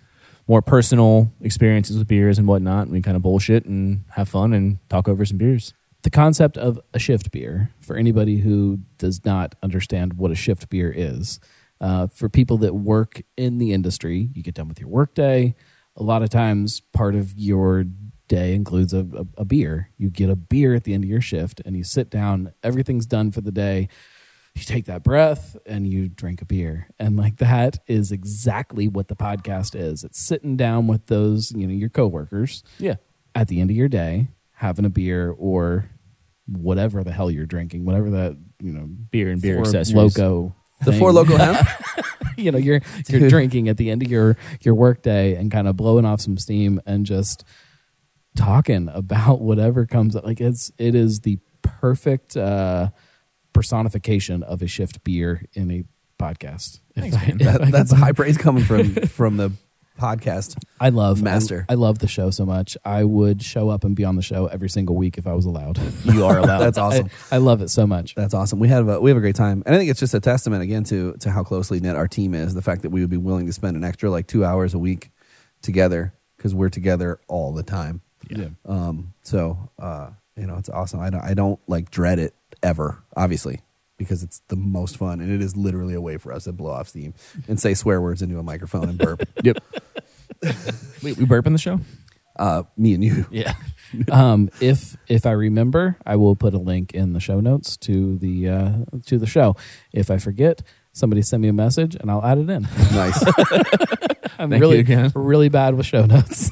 more 0.47 0.61
personal 0.61 1.31
experiences 1.41 1.97
with 1.97 2.07
beers 2.07 2.37
and 2.37 2.47
whatnot. 2.47 2.89
We 2.89 3.01
kind 3.01 3.15
of 3.17 3.21
bullshit 3.23 3.65
and 3.65 4.03
have 4.11 4.29
fun 4.29 4.53
and 4.53 4.77
talk 4.89 5.07
over 5.07 5.25
some 5.25 5.37
beers. 5.37 5.73
the 6.03 6.09
concept 6.09 6.57
of 6.57 6.79
a 6.93 6.99
shift 6.99 7.31
beer 7.31 7.71
for 7.81 7.97
anybody 7.97 8.37
who 8.39 8.79
does 8.97 9.25
not 9.25 9.55
understand 9.61 10.13
what 10.13 10.31
a 10.31 10.35
shift 10.35 10.69
beer 10.69 10.93
is 10.95 11.39
uh, 11.81 12.07
for 12.07 12.29
people 12.29 12.57
that 12.59 12.73
work 12.75 13.21
in 13.35 13.57
the 13.57 13.73
industry 13.73 14.29
you 14.33 14.41
get 14.43 14.53
done 14.55 14.67
with 14.69 14.79
your 14.79 14.89
workday 14.89 15.53
a 15.97 16.03
lot 16.03 16.21
of 16.23 16.29
times 16.29 16.81
part 16.93 17.15
of 17.15 17.33
your 17.37 17.83
day 18.27 18.53
includes 18.53 18.93
a, 18.93 18.99
a, 19.17 19.41
a 19.41 19.45
beer 19.45 19.89
you 19.97 20.09
get 20.09 20.29
a 20.29 20.35
beer 20.35 20.75
at 20.75 20.83
the 20.85 20.93
end 20.93 21.03
of 21.03 21.09
your 21.09 21.21
shift 21.21 21.61
and 21.65 21.75
you 21.75 21.83
sit 21.83 22.09
down 22.09 22.53
everything's 22.63 23.05
done 23.05 23.31
for 23.31 23.41
the 23.41 23.51
day 23.51 23.87
you 24.58 24.66
take 24.66 24.86
that 24.86 25.03
breath 25.03 25.55
and 25.66 25.86
you 25.88 26.08
drink 26.10 26.41
a 26.41 26.45
beer 26.45 26.88
and 26.99 27.16
like 27.18 27.38
that 27.38 27.80
is 27.88 28.12
exactly 28.12 28.88
what 28.88 29.08
the 29.08 29.16
podcast 29.16 29.76
is 29.80 30.03
it's 30.03 30.20
sitting 30.20 30.55
down 30.58 30.88
with 30.88 31.05
those 31.08 31.51
you 31.51 31.66
know 31.68 31.74
your 31.74 31.89
coworkers 31.89 32.64
Yeah. 32.80 32.95
at 33.36 33.47
the 33.47 33.62
end 33.62 33.70
of 33.70 33.76
your 33.76 33.88
day 33.89 34.30
having 34.53 34.86
a 34.86 34.89
beer 34.89 35.30
or 35.38 35.89
whatever 36.47 37.03
the 37.03 37.12
hell 37.12 37.30
you're 37.30 37.45
drinking, 37.45 37.84
whatever 37.86 38.10
that 38.12 38.38
you 38.62 38.72
know 38.72 38.88
Beer 39.12 39.30
and 39.32 39.41
beer 39.41 39.60
accessories. 39.60 40.18
loco 40.18 40.55
the 40.84 40.91
thing. 40.91 40.99
four 40.99 41.12
local 41.12 41.38
hemp. 41.38 41.68
you 42.38 42.51
know 42.51 42.58
you're 42.58 42.82
you're 43.10 43.30
drinking 43.30 43.68
at 43.70 43.78
the 43.78 43.89
end 43.91 44.01
of 44.01 44.10
your 44.10 44.38
your 44.62 44.74
work 44.76 45.01
day 45.03 45.36
and 45.36 45.51
kind 45.51 45.68
of 45.68 45.76
blowing 45.76 46.05
off 46.05 46.22
some 46.22 46.38
steam 46.38 46.80
and 46.86 47.05
just 47.05 47.43
talking 48.36 48.89
about 48.93 49.41
whatever 49.41 49.86
comes 49.86 50.16
up 50.16 50.24
like 50.24 50.39
it's 50.41 50.72
it 50.78 50.95
is 50.95 51.20
the 51.22 51.38
perfect 51.62 52.38
uh 52.38 52.89
personification 53.58 54.43
of 54.43 54.62
a 54.62 54.68
shift 54.68 55.03
beer 55.03 55.43
in 55.53 55.72
a 55.72 55.84
podcast 56.22 56.80
If 56.95 57.14
I- 57.14 57.32
That, 57.58 57.72
that's 57.72 57.91
high 58.03 58.12
praise 58.12 58.38
coming 58.38 58.64
from 58.64 58.93
from 59.08 59.38
the 59.38 59.51
podcast. 59.99 60.64
I 60.80 60.89
love 60.89 61.24
Master. 61.24 61.66
I, 61.68 61.72
I 61.74 61.76
love 61.76 61.97
the 61.97 62.08
show 62.08 62.30
so 62.30 62.45
much. 62.45 62.78
I 62.86 63.03
would 63.03 63.41
show 63.41 63.70
up 63.70 63.84
and 63.84 63.95
be 63.95 64.05
on 64.05 64.16
the 64.16 64.22
show 64.22 64.45
every 64.45 64.70
single 64.70 64.95
week 64.95 65.18
if 65.18 65.26
I 65.26 65.34
was 65.34 65.45
allowed. 65.45 65.80
You 66.05 66.24
are 66.26 66.38
allowed. 66.38 66.60
That's 66.60 66.78
awesome. 66.78 67.10
I, 67.32 67.36
I 67.36 67.39
love 67.39 67.62
it 67.64 67.70
so 67.70 67.88
much. 67.88 68.14
That's 68.14 68.36
awesome. 68.36 68.60
We 68.60 68.68
have 68.68 68.88
a, 68.88 69.01
we 69.01 69.10
have 69.10 69.18
a 69.18 69.22
great 69.22 69.36
time, 69.36 69.64
and 69.66 69.74
I 69.74 69.78
think 69.80 69.89
it's 69.89 69.99
just 69.99 70.14
a 70.14 70.20
testament 70.20 70.62
again 70.62 70.84
to 70.86 71.14
to 71.22 71.32
how 71.32 71.43
closely 71.43 71.80
knit 71.80 71.95
our 71.95 72.08
team 72.08 72.36
is. 72.36 72.53
The 72.53 72.62
fact 72.62 72.84
that 72.84 72.91
we 72.91 73.01
would 73.01 73.10
be 73.10 73.18
willing 73.18 73.47
to 73.47 73.53
spend 73.53 73.76
an 73.76 73.84
extra 73.84 74.12
like 74.12 74.28
two 74.28 74.45
hours 74.45 74.76
a 74.76 74.80
week 74.80 75.10
together 75.64 76.14
because 76.38 76.53
we're 76.53 76.70
together 76.70 77.20
all 77.28 77.51
the 77.53 77.64
time. 77.64 78.01
Yeah. 78.30 78.49
Um, 78.68 79.14
so 79.24 79.58
uh, 79.80 80.12
you 80.36 80.45
know, 80.45 80.58
it's 80.58 80.70
awesome. 80.70 80.99
I 80.99 81.10
don't 81.10 81.24
I 81.24 81.34
don't 81.34 81.60
like 81.68 81.89
dread 81.89 82.20
it 82.20 82.36
ever, 82.64 83.03
obviously, 83.16 83.62
because 83.97 84.24
it's 84.24 84.41
the 84.47 84.55
most 84.55 84.97
fun, 84.97 85.20
and 85.22 85.32
it 85.32 85.41
is 85.41 85.55
literally 85.55 85.93
a 85.93 86.01
way 86.01 86.18
for 86.18 86.32
us 86.34 86.45
to 86.45 86.53
blow 86.53 86.72
off 86.72 86.89
steam 86.89 87.14
and 87.47 87.60
say 87.60 87.74
swear 87.74 88.01
words 88.01 88.22
into 88.22 88.38
a 88.39 88.43
microphone 88.43 88.89
and 88.89 88.97
burp. 88.97 89.28
Yep. 89.43 89.58
we, 91.03 91.14
we 91.14 91.26
burp 91.26 91.47
in 91.47 91.53
the 91.53 91.60
show? 91.60 91.80
uh, 92.38 92.64
me 92.78 92.93
and 92.93 93.03
you. 93.03 93.26
Yeah. 93.32 93.53
um, 94.12 94.49
if 94.62 94.95
if 95.08 95.26
I 95.26 95.32
remember, 95.32 95.97
I 96.05 96.16
will 96.18 96.36
put 96.36 96.53
a 96.53 96.60
link 96.60 96.93
in 96.93 97.14
the 97.14 97.20
show 97.20 97.39
notes 97.39 97.78
to 97.78 98.18
the 98.18 98.49
uh, 98.49 98.74
to 99.08 99.18
the 99.18 99.26
show. 99.26 99.55
If 99.93 100.12
I 100.12 100.18
forget, 100.18 100.62
somebody 100.91 101.22
send 101.24 101.41
me 101.41 101.47
a 101.47 101.53
message 101.53 101.95
and 101.95 102.12
I'll 102.12 102.24
add 102.24 102.38
it 102.38 102.49
in. 102.49 102.64
Nice. 102.91 103.24
I'm 104.39 104.51
Thank 104.51 104.62
really 104.62 104.76
you 104.76 104.82
again. 104.82 105.12
really 105.16 105.49
bad 105.49 105.74
with 105.76 105.86
show 105.88 106.05
notes. 106.05 106.51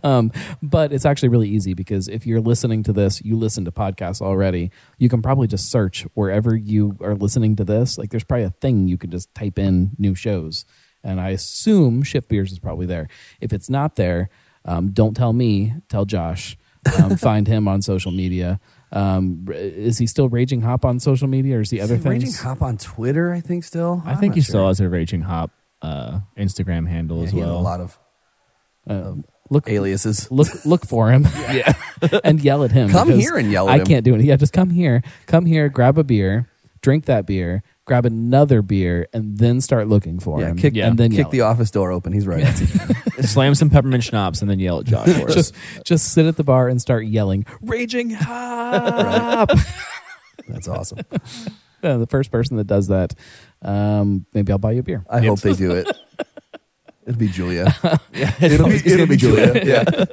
um, 0.04 0.32
but 0.62 0.92
it's 0.92 1.04
actually 1.04 1.28
really 1.30 1.48
easy 1.48 1.74
because 1.74 2.08
if 2.08 2.26
you're 2.26 2.40
listening 2.40 2.82
to 2.84 2.92
this, 2.92 3.20
you 3.22 3.36
listen 3.36 3.64
to 3.64 3.72
podcasts 3.72 4.20
already. 4.20 4.70
You 4.98 5.08
can 5.08 5.22
probably 5.22 5.46
just 5.46 5.70
search 5.70 6.06
wherever 6.14 6.56
you 6.56 6.96
are 7.00 7.14
listening 7.14 7.56
to 7.56 7.64
this. 7.64 7.98
Like 7.98 8.10
there's 8.10 8.24
probably 8.24 8.44
a 8.44 8.50
thing 8.50 8.88
you 8.88 8.98
can 8.98 9.10
just 9.10 9.34
type 9.34 9.58
in 9.58 9.92
new 9.98 10.14
shows, 10.14 10.64
and 11.04 11.20
I 11.20 11.30
assume 11.30 12.02
Shift 12.02 12.28
Beers 12.28 12.52
is 12.52 12.58
probably 12.58 12.86
there. 12.86 13.08
If 13.40 13.52
it's 13.52 13.70
not 13.70 13.96
there, 13.96 14.30
um, 14.64 14.90
don't 14.92 15.14
tell 15.14 15.32
me. 15.32 15.74
Tell 15.88 16.04
Josh. 16.04 16.56
Um, 16.98 17.16
find 17.18 17.46
him 17.46 17.68
on 17.68 17.82
social 17.82 18.10
media. 18.10 18.58
Um, 18.92 19.46
is 19.50 19.98
he 19.98 20.06
still 20.06 20.28
Raging 20.28 20.62
Hop 20.62 20.84
on 20.84 20.98
social 20.98 21.28
media, 21.28 21.58
or 21.58 21.60
is 21.60 21.70
he 21.70 21.80
other 21.80 21.94
Is 21.96 22.02
he 22.02 22.08
Raging? 22.08 22.32
Hop 22.32 22.62
on 22.62 22.76
Twitter, 22.78 23.32
I 23.32 23.40
think 23.40 23.64
still. 23.64 24.02
I 24.04 24.12
I'm 24.12 24.18
think 24.18 24.34
he 24.34 24.40
sure. 24.40 24.48
still 24.50 24.66
has 24.68 24.80
a 24.80 24.88
Raging 24.88 25.20
Hop 25.20 25.50
uh, 25.82 26.20
Instagram 26.38 26.88
handle 26.88 27.18
Yeah, 27.18 27.24
as 27.24 27.30
he 27.32 27.38
has 27.38 27.48
well. 27.48 27.58
a 27.58 27.60
lot 27.60 27.80
of 27.80 27.98
Uh, 28.88 29.14
look, 29.50 29.68
aliases. 29.68 30.30
look 30.30 30.48
look 30.64 30.86
for 30.86 31.10
him 31.10 31.24
yeah 31.52 31.72
and 32.24 32.40
yell 32.42 32.64
at 32.64 32.70
him 32.72 32.88
Come 32.88 33.10
here 33.10 33.36
and 33.36 33.50
yell 33.52 33.68
at 33.68 33.72
him. 33.74 33.76
i 33.76 33.80
him. 33.80 33.86
can't 33.86 34.04
do 34.04 34.14
it 34.14 34.22
yeah 34.22 34.36
just 34.36 34.52
come 34.52 34.70
here 34.70 35.02
come 35.26 35.44
here 35.46 35.68
grab 35.68 35.98
a 35.98 36.04
beer 36.04 36.48
drink 36.82 37.04
that 37.06 37.26
beer 37.26 37.62
grab 37.84 38.06
another 38.06 38.62
beer 38.62 39.08
and 39.12 39.38
then 39.38 39.60
start 39.60 39.88
looking 39.88 40.20
for 40.20 40.40
Yeah, 40.40 40.48
him 40.50 40.56
kick, 40.56 40.74
Yeah. 40.76 40.86
and 40.86 40.96
then 40.96 41.10
kick 41.10 41.18
yell 41.18 41.28
the 41.30 41.40
office 41.40 41.72
door 41.72 41.90
open. 41.90 42.12
He's 42.12 42.24
right. 42.26 42.44
Slam 43.20 43.56
some 43.56 43.68
peppermint 43.68 44.04
schnapps 44.04 44.40
and 44.42 44.50
then 44.50 44.60
yell 44.60 44.78
at 44.78 44.86
Josh 44.86 45.08
for 45.12 45.28
us. 45.28 45.34
just 45.34 45.54
just 45.84 46.12
sit 46.12 46.24
at 46.26 46.36
the 46.36 46.44
bar 46.44 46.68
and 46.68 46.80
start 46.80 47.04
yelling 47.06 47.44
raging 47.60 48.10
hop 48.10 49.50
That's 50.48 50.68
awesome. 50.68 51.00
Uh, 51.82 51.96
the 51.98 52.06
first 52.06 52.30
person 52.30 52.58
that 52.58 52.66
does 52.68 52.88
that 52.88 53.14
um, 53.62 54.24
maybe 54.34 54.52
i'll 54.52 54.58
buy 54.58 54.70
you 54.72 54.80
a 54.80 54.82
beer 54.82 55.04
I 55.10 55.20
hope 55.20 55.40
they 55.40 55.54
do 55.54 55.72
it. 55.72 55.88
It'll 57.10 57.18
be 57.18 57.28
Julia. 57.28 57.74
yeah, 58.14 58.32
It'll 58.40 58.68
be, 58.68 58.76
it'll 58.76 59.06
be 59.08 59.16
Julia. 59.16 59.64
Yeah. 59.64 60.04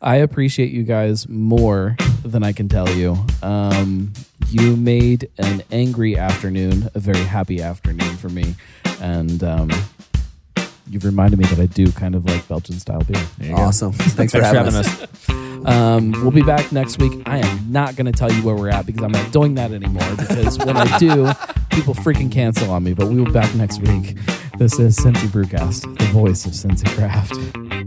I 0.00 0.16
appreciate 0.16 0.70
you 0.72 0.82
guys 0.82 1.28
more 1.28 1.94
than 2.24 2.42
I 2.42 2.52
can 2.52 2.70
tell 2.70 2.88
you. 2.88 3.18
Um, 3.42 4.14
you 4.48 4.74
made 4.74 5.28
an 5.36 5.62
angry 5.70 6.16
afternoon 6.16 6.88
a 6.94 7.00
very 7.00 7.22
happy 7.22 7.60
afternoon 7.60 8.16
for 8.16 8.30
me, 8.30 8.54
and 9.02 9.44
um, 9.44 9.70
you've 10.90 11.04
reminded 11.04 11.38
me 11.38 11.46
that 11.46 11.58
I 11.58 11.66
do 11.66 11.90
kind 11.92 12.14
of 12.14 12.24
like 12.24 12.46
Belgian 12.48 12.78
style 12.78 13.02
beer. 13.02 13.22
There 13.38 13.50
you 13.50 13.56
go. 13.56 13.62
Awesome. 13.62 13.92
Thanks, 13.92 14.32
for 14.32 14.40
Thanks 14.40 14.56
having, 14.56 14.74
us. 14.74 15.28
Um, 15.66 16.12
we'll 16.12 16.30
be 16.30 16.42
back 16.42 16.70
next 16.72 16.98
week. 16.98 17.12
I 17.26 17.38
am 17.38 17.72
not 17.72 17.96
going 17.96 18.06
to 18.06 18.12
tell 18.12 18.32
you 18.32 18.42
where 18.42 18.54
we're 18.54 18.70
at 18.70 18.86
because 18.86 19.02
I'm 19.02 19.12
not 19.12 19.32
doing 19.32 19.54
that 19.56 19.72
anymore. 19.72 20.08
Because 20.16 20.58
when 20.58 20.76
I 20.76 20.98
do, 20.98 21.30
people 21.70 21.94
freaking 21.94 22.30
cancel 22.30 22.70
on 22.70 22.84
me. 22.84 22.94
But 22.94 23.08
we 23.08 23.16
will 23.16 23.26
be 23.26 23.32
back 23.32 23.54
next 23.54 23.80
week. 23.80 24.16
This 24.58 24.78
is 24.78 24.96
Cincy 24.98 25.28
Brewcast, 25.28 25.98
the 25.98 26.04
voice 26.06 26.46
of 26.46 26.52
Cincy 26.52 26.88
Craft. 26.96 27.77